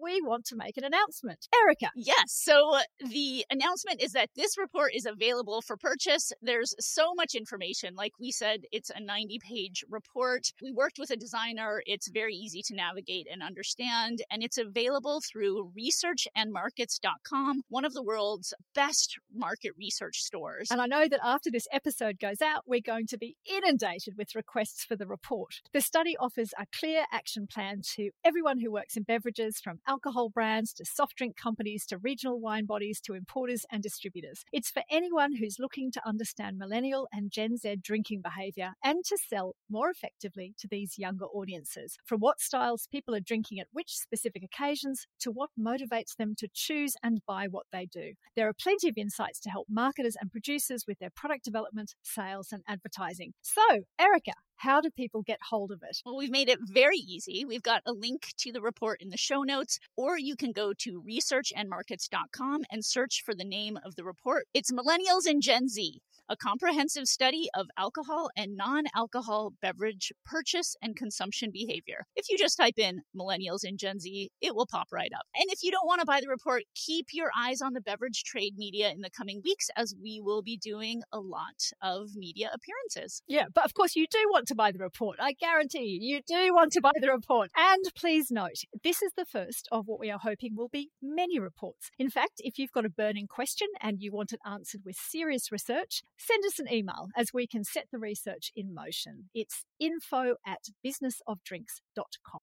we 0.02 0.20
want 0.22 0.44
to 0.46 0.56
make 0.56 0.76
an 0.76 0.84
announcement. 0.84 1.48
Erica. 1.62 1.90
Yes. 1.94 2.24
So 2.26 2.78
the 2.98 3.44
announcement 3.50 4.02
is 4.02 4.12
that 4.12 4.30
this 4.34 4.56
report 4.58 4.92
is 4.94 5.06
available 5.06 5.60
for 5.62 5.76
purchase. 5.76 6.32
There's 6.40 6.74
so 6.80 7.14
much 7.14 7.34
information. 7.34 7.94
Like 7.94 8.12
we 8.18 8.30
said, 8.30 8.62
it's 8.72 8.90
a 8.90 9.00
90 9.00 9.38
page 9.38 9.84
report. 9.88 10.52
We 10.62 10.72
worked 10.72 10.98
with 10.98 11.10
a 11.10 11.16
designer. 11.16 11.82
It's 11.86 12.08
very 12.08 12.34
easy 12.34 12.62
to 12.66 12.74
navigate 12.74 13.26
and 13.30 13.42
understand. 13.42 14.22
And 14.30 14.42
it's 14.42 14.58
available 14.58 15.20
through 15.20 15.72
researchandmarkets.com, 15.78 17.62
one 17.68 17.84
of 17.84 17.92
the 17.92 18.02
world's 18.02 18.54
best 18.74 19.18
market 19.34 19.72
research 19.78 20.18
stores. 20.18 20.68
And 20.70 20.80
I 20.80 20.86
know 20.86 21.08
that 21.08 21.20
after 21.22 21.50
this 21.50 21.68
episode 21.72 22.18
goes 22.18 22.40
out, 22.42 22.62
we're 22.66 22.80
going 22.80 23.06
to 23.08 23.18
be 23.18 23.36
inundated 23.46 24.14
with 24.16 24.34
requests 24.34 24.84
for 24.84 24.96
the 24.96 25.06
report. 25.06 25.60
The 25.72 25.80
study 25.80 26.16
offers 26.18 26.52
a 26.58 26.66
clear 26.78 27.04
action 27.12 27.46
plan 27.46 27.82
to 27.96 28.10
everyone 28.24 28.60
who 28.60 28.72
works 28.72 28.96
in 28.96 29.02
beverages 29.02 29.60
from 29.62 29.74
from 29.74 29.83
alcohol 29.86 30.28
brands 30.28 30.72
to 30.74 30.84
soft 30.84 31.16
drink 31.16 31.36
companies 31.36 31.86
to 31.86 31.98
regional 31.98 32.40
wine 32.40 32.66
bodies 32.66 33.00
to 33.02 33.14
importers 33.14 33.64
and 33.70 33.82
distributors. 33.82 34.44
It's 34.52 34.70
for 34.70 34.82
anyone 34.90 35.36
who's 35.36 35.58
looking 35.58 35.90
to 35.92 36.06
understand 36.06 36.58
millennial 36.58 37.08
and 37.12 37.30
Gen 37.30 37.56
Z 37.56 37.76
drinking 37.82 38.22
behavior 38.22 38.72
and 38.82 39.04
to 39.04 39.18
sell 39.28 39.54
more 39.70 39.90
effectively 39.90 40.54
to 40.58 40.68
these 40.68 40.98
younger 40.98 41.26
audiences. 41.26 41.96
From 42.04 42.20
what 42.20 42.40
styles 42.40 42.88
people 42.90 43.14
are 43.14 43.20
drinking 43.20 43.60
at 43.60 43.68
which 43.72 43.96
specific 43.96 44.42
occasions 44.42 45.06
to 45.20 45.30
what 45.30 45.50
motivates 45.58 46.16
them 46.16 46.34
to 46.38 46.48
choose 46.52 46.94
and 47.02 47.20
buy 47.26 47.46
what 47.48 47.66
they 47.72 47.86
do. 47.86 48.12
There 48.36 48.48
are 48.48 48.54
plenty 48.54 48.88
of 48.88 48.96
insights 48.96 49.40
to 49.40 49.50
help 49.50 49.66
marketers 49.68 50.16
and 50.20 50.30
producers 50.30 50.84
with 50.86 50.98
their 50.98 51.10
product 51.14 51.44
development, 51.44 51.94
sales, 52.02 52.48
and 52.52 52.62
advertising. 52.68 53.32
So, 53.42 53.62
Erica, 53.98 54.32
how 54.56 54.80
do 54.80 54.90
people 54.90 55.22
get 55.22 55.38
hold 55.50 55.70
of 55.70 55.82
it? 55.82 55.98
Well, 56.04 56.16
we've 56.16 56.30
made 56.30 56.48
it 56.48 56.58
very 56.62 56.96
easy. 56.96 57.44
We've 57.44 57.62
got 57.62 57.82
a 57.86 57.92
link 57.92 58.32
to 58.38 58.52
the 58.52 58.60
report 58.60 59.00
in 59.00 59.10
the 59.10 59.16
show 59.16 59.42
notes, 59.42 59.78
or 59.96 60.18
you 60.18 60.36
can 60.36 60.52
go 60.52 60.72
to 60.80 61.02
researchandmarkets.com 61.02 62.62
and 62.70 62.84
search 62.84 63.22
for 63.24 63.34
the 63.34 63.44
name 63.44 63.78
of 63.84 63.96
the 63.96 64.04
report. 64.04 64.46
It's 64.54 64.72
Millennials 64.72 65.26
and 65.26 65.42
Gen 65.42 65.68
Z 65.68 66.00
a 66.28 66.36
comprehensive 66.36 67.06
study 67.06 67.48
of 67.54 67.66
alcohol 67.76 68.30
and 68.36 68.56
non 68.56 68.84
alcohol 68.94 69.52
beverage 69.60 70.12
purchase 70.24 70.76
and 70.82 70.96
consumption 70.96 71.50
behavior. 71.52 72.06
If 72.16 72.26
you 72.30 72.38
just 72.38 72.56
type 72.56 72.78
in 72.78 73.02
millennials 73.16 73.64
and 73.64 73.78
Gen 73.78 74.00
Z, 74.00 74.30
it 74.40 74.54
will 74.54 74.66
pop 74.66 74.88
right 74.92 75.10
up. 75.14 75.26
And 75.34 75.44
if 75.50 75.62
you 75.62 75.70
don't 75.70 75.86
want 75.86 76.00
to 76.00 76.06
buy 76.06 76.20
the 76.20 76.28
report, 76.28 76.62
keep 76.74 77.08
your 77.12 77.30
eyes 77.38 77.60
on 77.60 77.74
the 77.74 77.80
beverage 77.80 78.24
trade 78.24 78.54
media 78.56 78.90
in 78.90 79.00
the 79.00 79.10
coming 79.10 79.42
weeks 79.44 79.68
as 79.76 79.94
we 80.00 80.20
will 80.20 80.42
be 80.42 80.56
doing 80.56 81.02
a 81.12 81.20
lot 81.20 81.70
of 81.82 82.14
media 82.14 82.50
appearances. 82.54 83.22
Yeah, 83.26 83.44
but 83.54 83.64
of 83.64 83.74
course, 83.74 83.96
you 83.96 84.06
do 84.10 84.18
want 84.30 84.43
to 84.48 84.54
buy 84.54 84.72
the 84.72 84.78
report. 84.78 85.18
I 85.20 85.32
guarantee 85.32 85.98
you, 86.00 86.16
you 86.16 86.20
do 86.26 86.54
want 86.54 86.72
to 86.72 86.80
buy 86.80 86.92
the 87.00 87.10
report. 87.10 87.50
And 87.56 87.84
please 87.94 88.30
note, 88.30 88.62
this 88.82 89.02
is 89.02 89.12
the 89.16 89.24
first 89.24 89.68
of 89.70 89.86
what 89.86 90.00
we 90.00 90.10
are 90.10 90.18
hoping 90.18 90.56
will 90.56 90.68
be 90.68 90.90
many 91.02 91.38
reports. 91.38 91.90
In 91.98 92.10
fact, 92.10 92.34
if 92.38 92.58
you've 92.58 92.72
got 92.72 92.84
a 92.84 92.90
burning 92.90 93.26
question 93.26 93.68
and 93.80 94.00
you 94.00 94.12
want 94.12 94.32
it 94.32 94.40
answered 94.46 94.82
with 94.84 94.96
serious 94.96 95.50
research, 95.50 96.02
send 96.18 96.44
us 96.44 96.58
an 96.58 96.72
email 96.72 97.08
as 97.16 97.32
we 97.32 97.46
can 97.46 97.64
set 97.64 97.86
the 97.90 97.98
research 97.98 98.50
in 98.54 98.74
motion. 98.74 99.30
It's 99.34 99.64
info 99.80 100.36
at 100.46 100.64
businessofdrinks.com. 100.84 102.40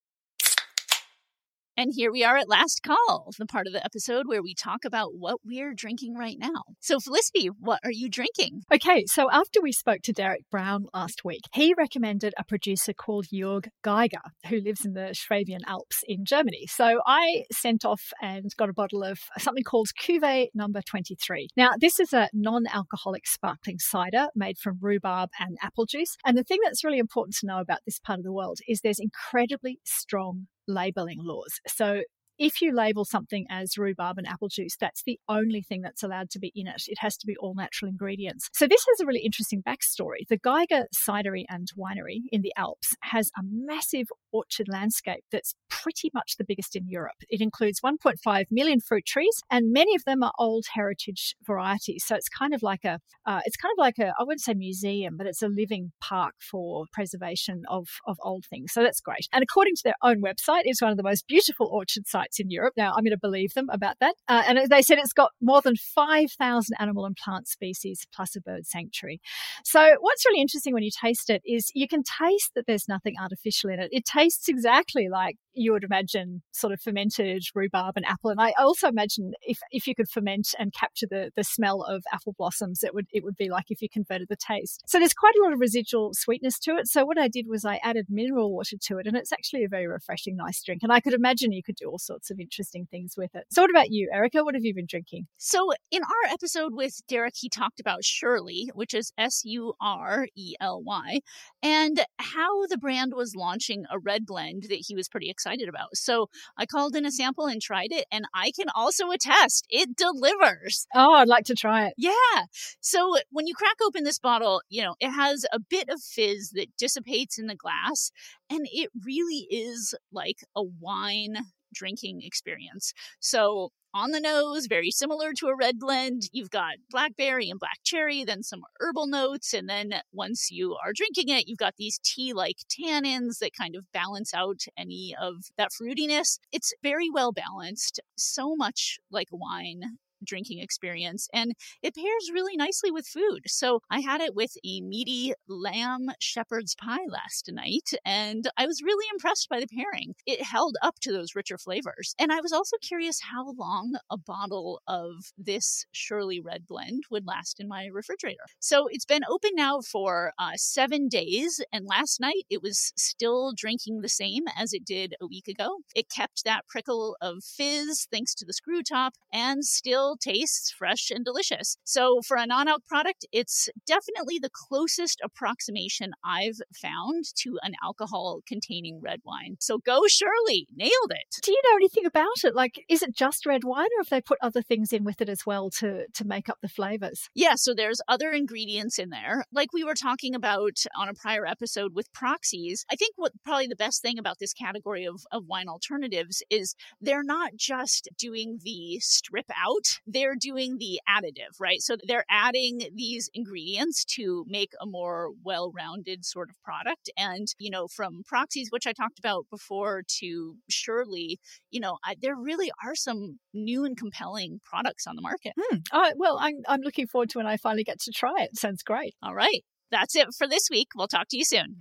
And 1.78 1.94
here 1.96 2.12
we 2.12 2.24
are 2.24 2.36
at 2.36 2.50
Last 2.50 2.82
Call, 2.84 3.32
the 3.38 3.46
part 3.46 3.66
of 3.66 3.72
the 3.72 3.84
episode 3.84 4.28
where 4.28 4.44
we 4.44 4.54
talk 4.54 4.84
about 4.84 5.12
what 5.14 5.38
we're 5.46 5.74
drinking 5.74 6.16
right 6.16 6.36
now. 6.38 6.64
So, 6.82 7.00
Felicity, 7.00 7.48
what 7.48 7.80
are 7.86 7.92
you 7.92 8.10
drinking? 8.10 8.64
Okay, 8.74 9.06
so 9.08 9.32
after 9.32 9.62
we 9.62 9.72
spoke 9.72 10.02
to 10.04 10.12
Derek 10.12 10.44
Brown 10.52 10.88
last 10.94 11.24
week, 11.24 11.44
he 11.54 11.74
recommended 11.78 12.34
a 12.38 12.44
producer 12.44 12.92
called 12.92 13.28
Jörg 13.34 13.68
Geiger, 13.84 14.20
who 14.48 14.60
lives 14.60 14.84
in 14.84 14.94
the 14.94 15.16
Schwabian 15.16 15.62
Alps 15.66 16.04
in 16.06 16.26
Germany. 16.26 16.68
So, 16.68 17.00
I 17.06 17.46
sent 17.54 17.86
off 17.86 18.12
and 18.22 18.54
got 18.58 18.70
a 18.70 18.74
bottle 18.74 19.02
of 19.02 19.20
something 19.40 19.64
called 19.64 19.90
Cuvée 20.00 20.48
number 20.54 20.82
23. 20.82 21.48
Now, 21.56 21.72
this 21.80 22.02
is 22.02 22.12
a 22.12 22.30
non 22.34 22.68
alcoholic 22.68 23.26
sparkling 23.26 23.80
cider 23.80 24.28
made 24.36 24.58
from 24.58 24.78
rhubarb 24.82 25.30
and 25.40 25.58
apple 25.62 25.86
juice. 25.86 26.18
And 26.26 26.38
the 26.38 26.44
thing 26.44 26.60
that's 26.66 26.84
really 26.84 27.00
important 27.00 27.38
to 27.38 27.48
know 27.48 27.62
about 27.62 27.80
this 27.86 28.00
part 28.00 28.20
of 28.20 28.26
the 28.26 28.34
world 28.34 28.60
is 28.68 28.82
there's 28.82 29.00
incredibly 29.00 29.80
strong 29.86 30.48
labeling 30.68 31.20
laws. 31.24 31.60
So 31.68 32.02
if 32.42 32.60
you 32.60 32.74
label 32.74 33.06
something 33.06 33.46
as 33.52 33.78
rhubarb 33.78 34.18
and 34.18 34.28
apple 34.28 34.48
juice, 34.48 34.76
that's 34.76 35.04
the 35.04 35.20
only 35.30 35.62
thing 35.62 35.84
that's 35.84 36.02
allowed 36.02 36.32
to 36.32 36.40
be 36.40 36.52
in 36.56 36.66
it. 36.66 36.82
It 36.88 36.98
has 37.00 37.16
to 37.18 37.28
be 37.28 37.38
all 37.38 37.54
natural 37.54 37.88
ingredients. 37.88 38.50
So 38.52 38.66
this 38.66 38.84
has 38.90 39.00
a 39.00 39.06
really 39.06 39.20
interesting 39.20 39.62
backstory. 39.62 40.28
The 40.28 40.40
Geiger 40.40 40.88
Cidery 40.92 41.46
and 41.50 41.68
Winery 41.78 42.22
in 42.32 42.42
the 42.42 42.52
Alps 42.58 42.96
has 43.02 43.30
a 43.38 43.44
massive 43.44 44.08
orchard 44.32 44.68
landscape 44.68 45.24
that's 45.32 45.54
pretty 45.70 46.10
much 46.16 46.38
the 46.38 46.44
biggest 46.44 46.76
in 46.76 46.88
Europe. 46.88 47.18
It 47.30 47.42
includes 47.42 47.80
1.5 47.82 48.46
million 48.50 48.80
fruit 48.80 49.06
trees, 49.06 49.44
and 49.52 49.72
many 49.72 49.94
of 49.96 50.04
them 50.06 50.24
are 50.24 50.34
old 50.40 50.66
heritage 50.74 51.36
varieties. 51.46 52.06
So 52.08 52.16
it's 52.16 52.30
kind 52.30 52.56
of 52.56 52.64
like 52.64 52.84
a, 52.84 52.98
uh, 53.28 53.42
it's 53.46 53.58
kind 53.58 53.72
of 53.72 53.78
like 53.78 54.00
a, 54.00 54.14
I 54.20 54.24
wouldn't 54.24 54.42
say 54.42 54.56
museum, 54.56 55.16
but 55.16 55.28
it's 55.28 55.44
a 55.44 55.48
living 55.48 55.92
park 56.02 56.34
for 56.40 56.86
preservation 56.92 57.66
of 57.70 57.88
of 58.08 58.18
old 58.24 58.46
things. 58.50 58.74
So 58.74 58.82
that's 58.82 59.00
great. 59.00 59.28
And 59.32 59.44
according 59.44 59.76
to 59.76 59.82
their 59.84 59.96
own 60.02 60.24
website, 60.24 60.62
it's 60.64 60.82
one 60.82 60.90
of 60.90 60.98
the 60.98 61.04
most 61.04 61.28
beautiful 61.28 61.68
orchard 61.68 62.08
sites 62.08 62.31
in 62.40 62.50
Europe. 62.50 62.74
Now 62.78 62.94
I'm 62.96 63.04
going 63.04 63.12
to 63.12 63.18
believe 63.18 63.54
them 63.54 63.70
about 63.72 63.98
that. 64.00 64.16
Uh, 64.28 64.44
and 64.48 64.70
they 64.70 64.82
said 64.82 64.98
it's 64.98 65.14
got 65.14 65.32
more 65.42 65.62
than 65.62 65.76
5,000 65.76 66.76
animal 66.80 67.06
and 67.06 67.16
plant 67.16 67.48
species 67.48 68.06
plus 68.14 68.36
a 68.36 68.42
bird 68.42 68.66
sanctuary. 68.66 69.22
So 69.64 69.96
what's 70.00 70.26
really 70.26 70.42
interesting 70.42 70.74
when 70.74 70.84
you 70.84 70.92
taste 70.92 71.30
it 71.30 71.42
is 71.46 71.72
you 71.74 71.88
can 71.88 72.04
taste 72.04 72.52
that 72.56 72.66
there's 72.68 72.88
nothing 72.88 73.16
artificial 73.22 73.70
in 73.70 73.80
it. 73.80 73.90
It 73.92 74.06
tastes 74.06 74.48
exactly 74.48 75.10
like 75.10 75.38
you 75.54 75.72
would 75.74 75.84
imagine 75.84 76.42
sort 76.52 76.74
of 76.74 76.82
fermented 76.82 77.44
rhubarb 77.54 77.98
and 77.98 78.06
apple. 78.06 78.30
And 78.30 78.42
I 78.42 78.54
also 78.58 78.88
imagine 78.88 79.34
if, 79.42 79.60
if 79.72 79.88
you 79.88 79.96
could 79.96 80.10
ferment 80.10 80.50
and 80.58 80.74
capture 80.74 81.08
the, 81.10 81.32
the 81.36 81.44
smell 81.44 81.84
of 81.84 82.04
apple 82.14 82.34
blossoms, 82.38 82.84
it 82.84 82.94
would 82.94 83.08
it 83.12 83.24
would 83.24 83.36
be 83.36 83.50
like 83.50 83.66
if 83.70 83.82
you 83.82 83.90
converted 83.90 84.28
the 84.30 84.36
taste. 84.36 84.84
So 84.88 85.00
there's 85.00 85.14
quite 85.14 85.34
a 85.36 85.44
lot 85.44 85.54
of 85.54 85.60
residual 85.60 86.12
sweetness 86.14 86.60
to 86.60 86.76
it. 86.78 86.88
So 86.88 87.06
what 87.06 87.18
I 87.18 87.28
did 87.28 87.48
was 87.48 87.66
I 87.66 87.80
added 87.84 88.08
mineral 88.10 88.54
water 88.54 88.78
to 88.84 88.98
it, 88.98 89.08
and 89.08 89.18
it's 89.18 89.32
actually 89.32 89.64
a 89.64 89.70
very 89.70 89.88
refreshing, 89.88 90.36
nice 90.38 90.62
drink. 90.64 90.82
And 90.84 90.92
I 90.92 91.00
could 91.00 91.14
imagine 91.14 91.52
you 91.52 91.64
could 91.64 91.76
do 91.76 91.90
all 91.90 92.00
sorts 92.00 92.32
of 92.32 92.40
interesting 92.40 92.88
things 92.90 93.16
with 93.18 93.36
it. 93.36 93.46
So 93.52 93.62
what 93.62 93.70
about 93.72 93.92
you, 93.92 94.10
Erica? 94.14 94.44
What 94.44 94.56
have 94.56 94.64
you 94.64 94.74
been 94.74 94.88
drinking? 94.88 95.28
So 95.38 95.72
in 95.92 96.04
our 96.04 96.34
episode 96.34 96.74
with 96.74 97.02
Derek, 97.08 97.34
he 97.38 97.50
talked 97.50 97.80
about 97.80 98.04
Surely, 98.04 98.70
which 98.74 98.94
is 98.94 99.12
S 99.18 99.42
U 99.46 99.74
R 99.82 100.28
E 100.36 100.56
L 100.60 100.82
Y, 100.84 101.20
and 101.62 102.06
how 102.18 102.66
the 102.68 102.78
brand 102.78 103.14
was 103.16 103.36
launching 103.36 103.86
a 103.92 104.00
red 104.00 104.26
blend 104.26 104.64
that 104.70 104.86
he 104.88 104.96
was 104.96 105.10
pretty 105.10 105.30
excited 105.30 105.41
excited 105.42 105.68
about. 105.68 105.96
So 105.96 106.30
I 106.58 106.66
called 106.66 106.96
in 106.96 107.06
a 107.06 107.12
sample 107.12 107.48
and 107.48 107.62
tried 107.62 107.92
it, 107.92 108.06
and 108.12 108.26
I 108.34 108.52
can 108.52 108.68
also 108.76 109.10
attest 109.12 109.66
it 109.70 109.96
delivers. 109.96 110.86
Oh, 110.94 111.14
I'd 111.14 111.28
like 111.28 111.46
to 111.46 111.56
try 111.56 111.88
it. 111.88 111.94
Yeah. 111.98 112.46
So 112.80 113.16
when 113.32 113.48
you 113.48 113.56
crack 113.56 113.76
open 113.86 114.04
this 114.04 114.20
bottle, 114.20 114.62
you 114.70 114.84
know, 114.84 114.96
it 115.00 115.12
has 115.12 115.46
a 115.52 115.60
bit 115.60 115.90
of 115.90 116.02
fizz 116.02 116.52
that 116.52 116.68
dissipates 116.78 117.40
in 117.40 117.48
the 117.48 117.56
glass, 117.56 118.12
and 118.50 118.68
it 118.72 118.90
really 119.04 119.48
is 119.50 119.96
like 120.12 120.38
a 120.56 120.64
wine 120.64 121.38
drinking 121.74 122.22
experience. 122.24 122.94
So 123.20 123.70
on 123.94 124.12
the 124.12 124.22
nose, 124.22 124.68
very 124.68 124.90
similar 124.90 125.34
to 125.34 125.48
a 125.48 125.56
red 125.56 125.78
blend. 125.78 126.24
You've 126.32 126.50
got 126.50 126.76
blackberry 126.90 127.50
and 127.50 127.60
black 127.60 127.80
cherry, 127.84 128.24
then 128.24 128.42
some 128.42 128.62
herbal 128.80 129.08
notes. 129.08 129.54
And 129.54 129.68
then 129.68 129.96
once 130.14 130.50
you 130.50 130.78
are 130.84 130.94
drinking 130.94 131.30
it, 131.30 131.48
you've 131.48 131.58
got 131.58 131.76
these 131.78 132.00
tea 132.04 132.32
like 132.34 132.58
tannins 132.70 133.40
that 133.40 133.52
kind 133.58 133.76
of 133.76 133.92
balance 133.92 134.34
out 134.34 134.62
any 134.78 135.14
of 135.20 135.36
that 135.58 135.72
fruitiness. 135.72 136.40
It's 136.52 136.74
very 136.82 137.10
well 137.10 137.34
balanced, 137.34 138.00
so 138.16 138.56
much 138.56 138.98
like 139.12 139.28
wine 139.32 139.98
drinking 140.24 140.60
experience 140.60 141.28
and 141.34 141.54
it 141.82 141.96
pairs 141.96 142.32
really 142.34 142.56
nicely 142.56 142.92
with 142.92 143.08
food. 143.08 143.44
So 143.48 143.82
I 143.90 144.00
had 144.00 144.22
it 144.22 144.36
with 144.36 144.56
a 144.64 144.82
meaty 144.82 145.34
lamb 145.48 146.10
shepherd's 146.20 146.76
pie 146.76 147.06
last 147.08 147.50
night 147.52 147.92
and 148.06 148.48
I 148.58 148.66
was 148.66 148.82
really 148.84 149.06
impressed 149.12 149.50
by 149.50 149.60
the 149.60 149.68
pairing. 149.68 150.14
It 150.26 150.44
held 150.44 150.76
up 150.82 151.00
to 151.02 151.12
those 151.12 151.36
richer 151.36 151.58
flavors. 151.58 152.16
And 152.20 152.32
I 152.32 152.42
was 152.42 152.52
also 152.52 152.78
curious 152.82 153.22
how 153.22 153.54
long 153.58 153.96
a 154.10 154.18
bottle 154.18 154.82
of 154.88 155.32
this 155.38 155.86
Surely 155.92 156.40
Red 156.40 156.66
Blend 156.68 157.04
would 157.10 157.26
last 157.26 157.60
in 157.60 157.68
my 157.68 157.88
refrigerator. 157.92 158.44
So 158.60 158.88
it's 158.90 159.06
been 159.06 159.24
open 159.30 159.52
now 159.56 159.82
for 159.82 160.34
uh, 160.40 160.52
seven 160.56 161.08
days 161.08 161.62
and 161.72 161.86
last 161.86 162.20
night 162.20 162.46
it 162.50 162.62
was 162.62 162.94
still 162.96 163.54
drinking 163.56 164.02
the 164.02 164.10
same 164.10 164.44
as 164.58 164.74
it 164.74 164.86
did 164.86 165.16
a 165.22 165.28
week 165.28 165.48
ago. 165.48 165.78
It 165.96 166.10
kept 166.10 166.44
that 166.44 166.68
prickle 166.68 167.18
of 167.22 167.44
fizz 167.44 168.08
thanks 168.12 168.36
to 168.36 168.46
the 168.46 168.54
screw 168.54 168.84
top 168.84 169.16
and 169.34 169.66
still 169.66 170.11
still 170.12 170.34
tastes 170.34 170.72
fresh 170.72 171.10
and 171.10 171.24
delicious. 171.24 171.78
So 171.84 172.22
for 172.28 172.38
a 172.38 172.46
non-alc 172.46 172.86
product, 172.86 173.26
it's 173.32 173.70
definitely 173.86 174.40
the 174.42 174.50
closest 174.52 175.22
approximation 175.24 176.12
I've 176.24 176.60
found 176.82 177.26
to 177.38 177.58
an 177.62 177.74
alcohol 177.84 178.42
containing 178.48 179.00
red 179.02 179.20
wine. 179.24 179.56
So 179.60 179.78
go 179.78 180.02
Surely, 180.08 180.68
nailed 180.76 181.12
it. 181.12 181.42
Do 181.44 181.52
you 181.52 181.62
know 181.64 181.76
anything 181.76 182.06
about 182.06 182.44
it? 182.44 182.56
Like 182.56 182.84
is 182.90 183.02
it 183.02 183.16
just 183.16 183.46
red 183.46 183.64
wine 183.64 183.88
or 183.98 184.02
have 184.02 184.10
they 184.10 184.22
put 184.22 184.38
other 184.42 184.62
things 184.62 184.92
in 184.92 185.04
with 185.04 185.22
it 185.22 185.30
as 185.30 185.46
well 185.46 185.70
to 185.80 186.06
to 186.14 186.26
make 186.26 186.50
up 186.50 186.58
the 186.62 186.68
flavors? 186.68 187.30
Yeah, 187.34 187.56
so 187.56 187.74
there's 187.74 188.02
other 188.08 188.32
ingredients 188.32 189.00
in 189.00 189.10
there. 189.10 189.46
Like 189.54 189.72
we 189.74 189.84
were 189.84 189.94
talking 189.94 190.36
about 190.36 190.84
on 190.98 191.08
a 191.08 191.14
prior 191.14 191.46
episode 191.46 191.92
with 191.96 192.12
proxies. 192.14 192.86
I 192.92 192.96
think 192.96 193.14
what 193.16 193.32
probably 193.44 193.68
the 193.68 193.76
best 193.76 194.02
thing 194.02 194.20
about 194.20 194.38
this 194.40 194.54
category 194.54 195.06
of, 195.06 195.22
of 195.32 195.46
wine 195.48 195.70
alternatives 195.70 196.44
is 196.50 196.76
they're 197.00 197.24
not 197.24 197.52
just 197.56 198.10
doing 198.18 198.60
the 198.64 199.00
strip 199.00 199.50
out 199.56 200.01
they're 200.08 200.36
doing 200.40 200.78
the 200.78 201.00
additive, 201.10 201.60
right? 201.60 201.82
So 201.82 201.96
they're 202.08 202.26
adding 202.30 202.90
these 202.94 203.30
ingredients 203.34 204.04
to 204.16 204.46
make 204.48 204.72
a 204.82 204.86
more 204.86 205.32
well 205.44 205.72
rounded 205.76 206.26
sort 206.26 206.50
of 206.50 206.56
product. 206.64 207.10
And, 207.18 207.48
you 207.60 207.70
know, 207.70 207.88
from 207.88 208.24
proxies, 208.28 208.70
which 208.72 208.88
I 208.88 208.94
talked 208.94 209.20
about 209.20 209.46
before, 209.50 210.04
to 210.20 210.56
Surely, 210.70 211.40
you 211.70 211.80
know, 211.80 211.98
I, 212.04 212.16
there 212.22 212.36
really 212.36 212.72
are 212.84 212.96
some 212.96 213.40
new 213.54 213.86
and 213.86 213.98
compelling 213.98 214.60
products 214.64 215.08
on 215.08 215.16
the 215.16 215.22
market. 215.22 215.54
Hmm. 215.60 215.78
Well, 216.16 216.38
I'm, 216.40 216.56
I'm 216.68 216.82
looking 216.82 217.08
forward 217.08 217.30
to 217.32 217.40
when 217.40 217.48
I 217.48 217.58
finally 217.58 217.84
get 217.84 218.00
to 218.02 218.12
try 218.12 218.34
it. 218.40 218.58
Sounds 218.58 218.84
great. 218.84 219.16
All 219.24 219.36
right. 219.36 219.64
That's 219.92 220.16
it 220.16 220.28
for 220.38 220.48
this 220.48 220.70
week. 220.72 220.88
We'll 220.96 221.08
talk 221.08 221.28
to 221.30 221.38
you 221.38 221.46
soon. 221.46 221.78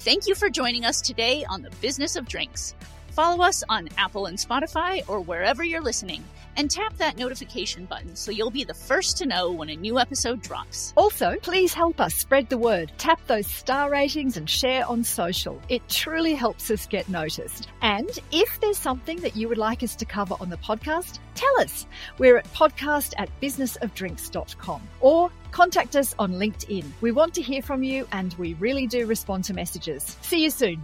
Thank 0.00 0.26
you 0.26 0.34
for 0.34 0.50
joining 0.50 0.84
us 0.84 1.00
today 1.00 1.44
on 1.48 1.62
the 1.62 1.70
Business 1.80 2.14
of 2.14 2.28
Drinks. 2.28 2.74
Follow 3.14 3.44
us 3.44 3.62
on 3.68 3.88
Apple 3.96 4.26
and 4.26 4.36
Spotify 4.36 5.08
or 5.08 5.20
wherever 5.20 5.62
you're 5.62 5.80
listening, 5.80 6.24
and 6.56 6.68
tap 6.68 6.96
that 6.96 7.16
notification 7.16 7.84
button 7.84 8.16
so 8.16 8.32
you'll 8.32 8.50
be 8.50 8.64
the 8.64 8.74
first 8.74 9.16
to 9.18 9.26
know 9.26 9.52
when 9.52 9.70
a 9.70 9.76
new 9.76 10.00
episode 10.00 10.42
drops. 10.42 10.92
Also, 10.96 11.36
please 11.40 11.72
help 11.72 12.00
us 12.00 12.12
spread 12.12 12.48
the 12.48 12.58
word. 12.58 12.90
Tap 12.98 13.24
those 13.28 13.46
star 13.46 13.88
ratings 13.88 14.36
and 14.36 14.50
share 14.50 14.84
on 14.88 15.04
social. 15.04 15.62
It 15.68 15.88
truly 15.88 16.34
helps 16.34 16.72
us 16.72 16.88
get 16.88 17.08
noticed. 17.08 17.68
And 17.82 18.10
if 18.32 18.58
there's 18.60 18.78
something 18.78 19.20
that 19.20 19.36
you 19.36 19.48
would 19.48 19.58
like 19.58 19.84
us 19.84 19.94
to 19.94 20.04
cover 20.04 20.34
on 20.40 20.50
the 20.50 20.56
podcast, 20.56 21.20
tell 21.36 21.60
us. 21.60 21.86
We're 22.18 22.38
at 22.38 22.52
podcast 22.52 23.12
at 23.16 23.30
businessofdrinks.com 23.40 24.82
or 25.00 25.30
contact 25.52 25.94
us 25.94 26.16
on 26.18 26.32
LinkedIn. 26.32 26.84
We 27.00 27.12
want 27.12 27.32
to 27.34 27.42
hear 27.42 27.62
from 27.62 27.84
you 27.84 28.08
and 28.10 28.34
we 28.34 28.54
really 28.54 28.88
do 28.88 29.06
respond 29.06 29.44
to 29.44 29.54
messages. 29.54 30.16
See 30.22 30.42
you 30.42 30.50
soon. 30.50 30.82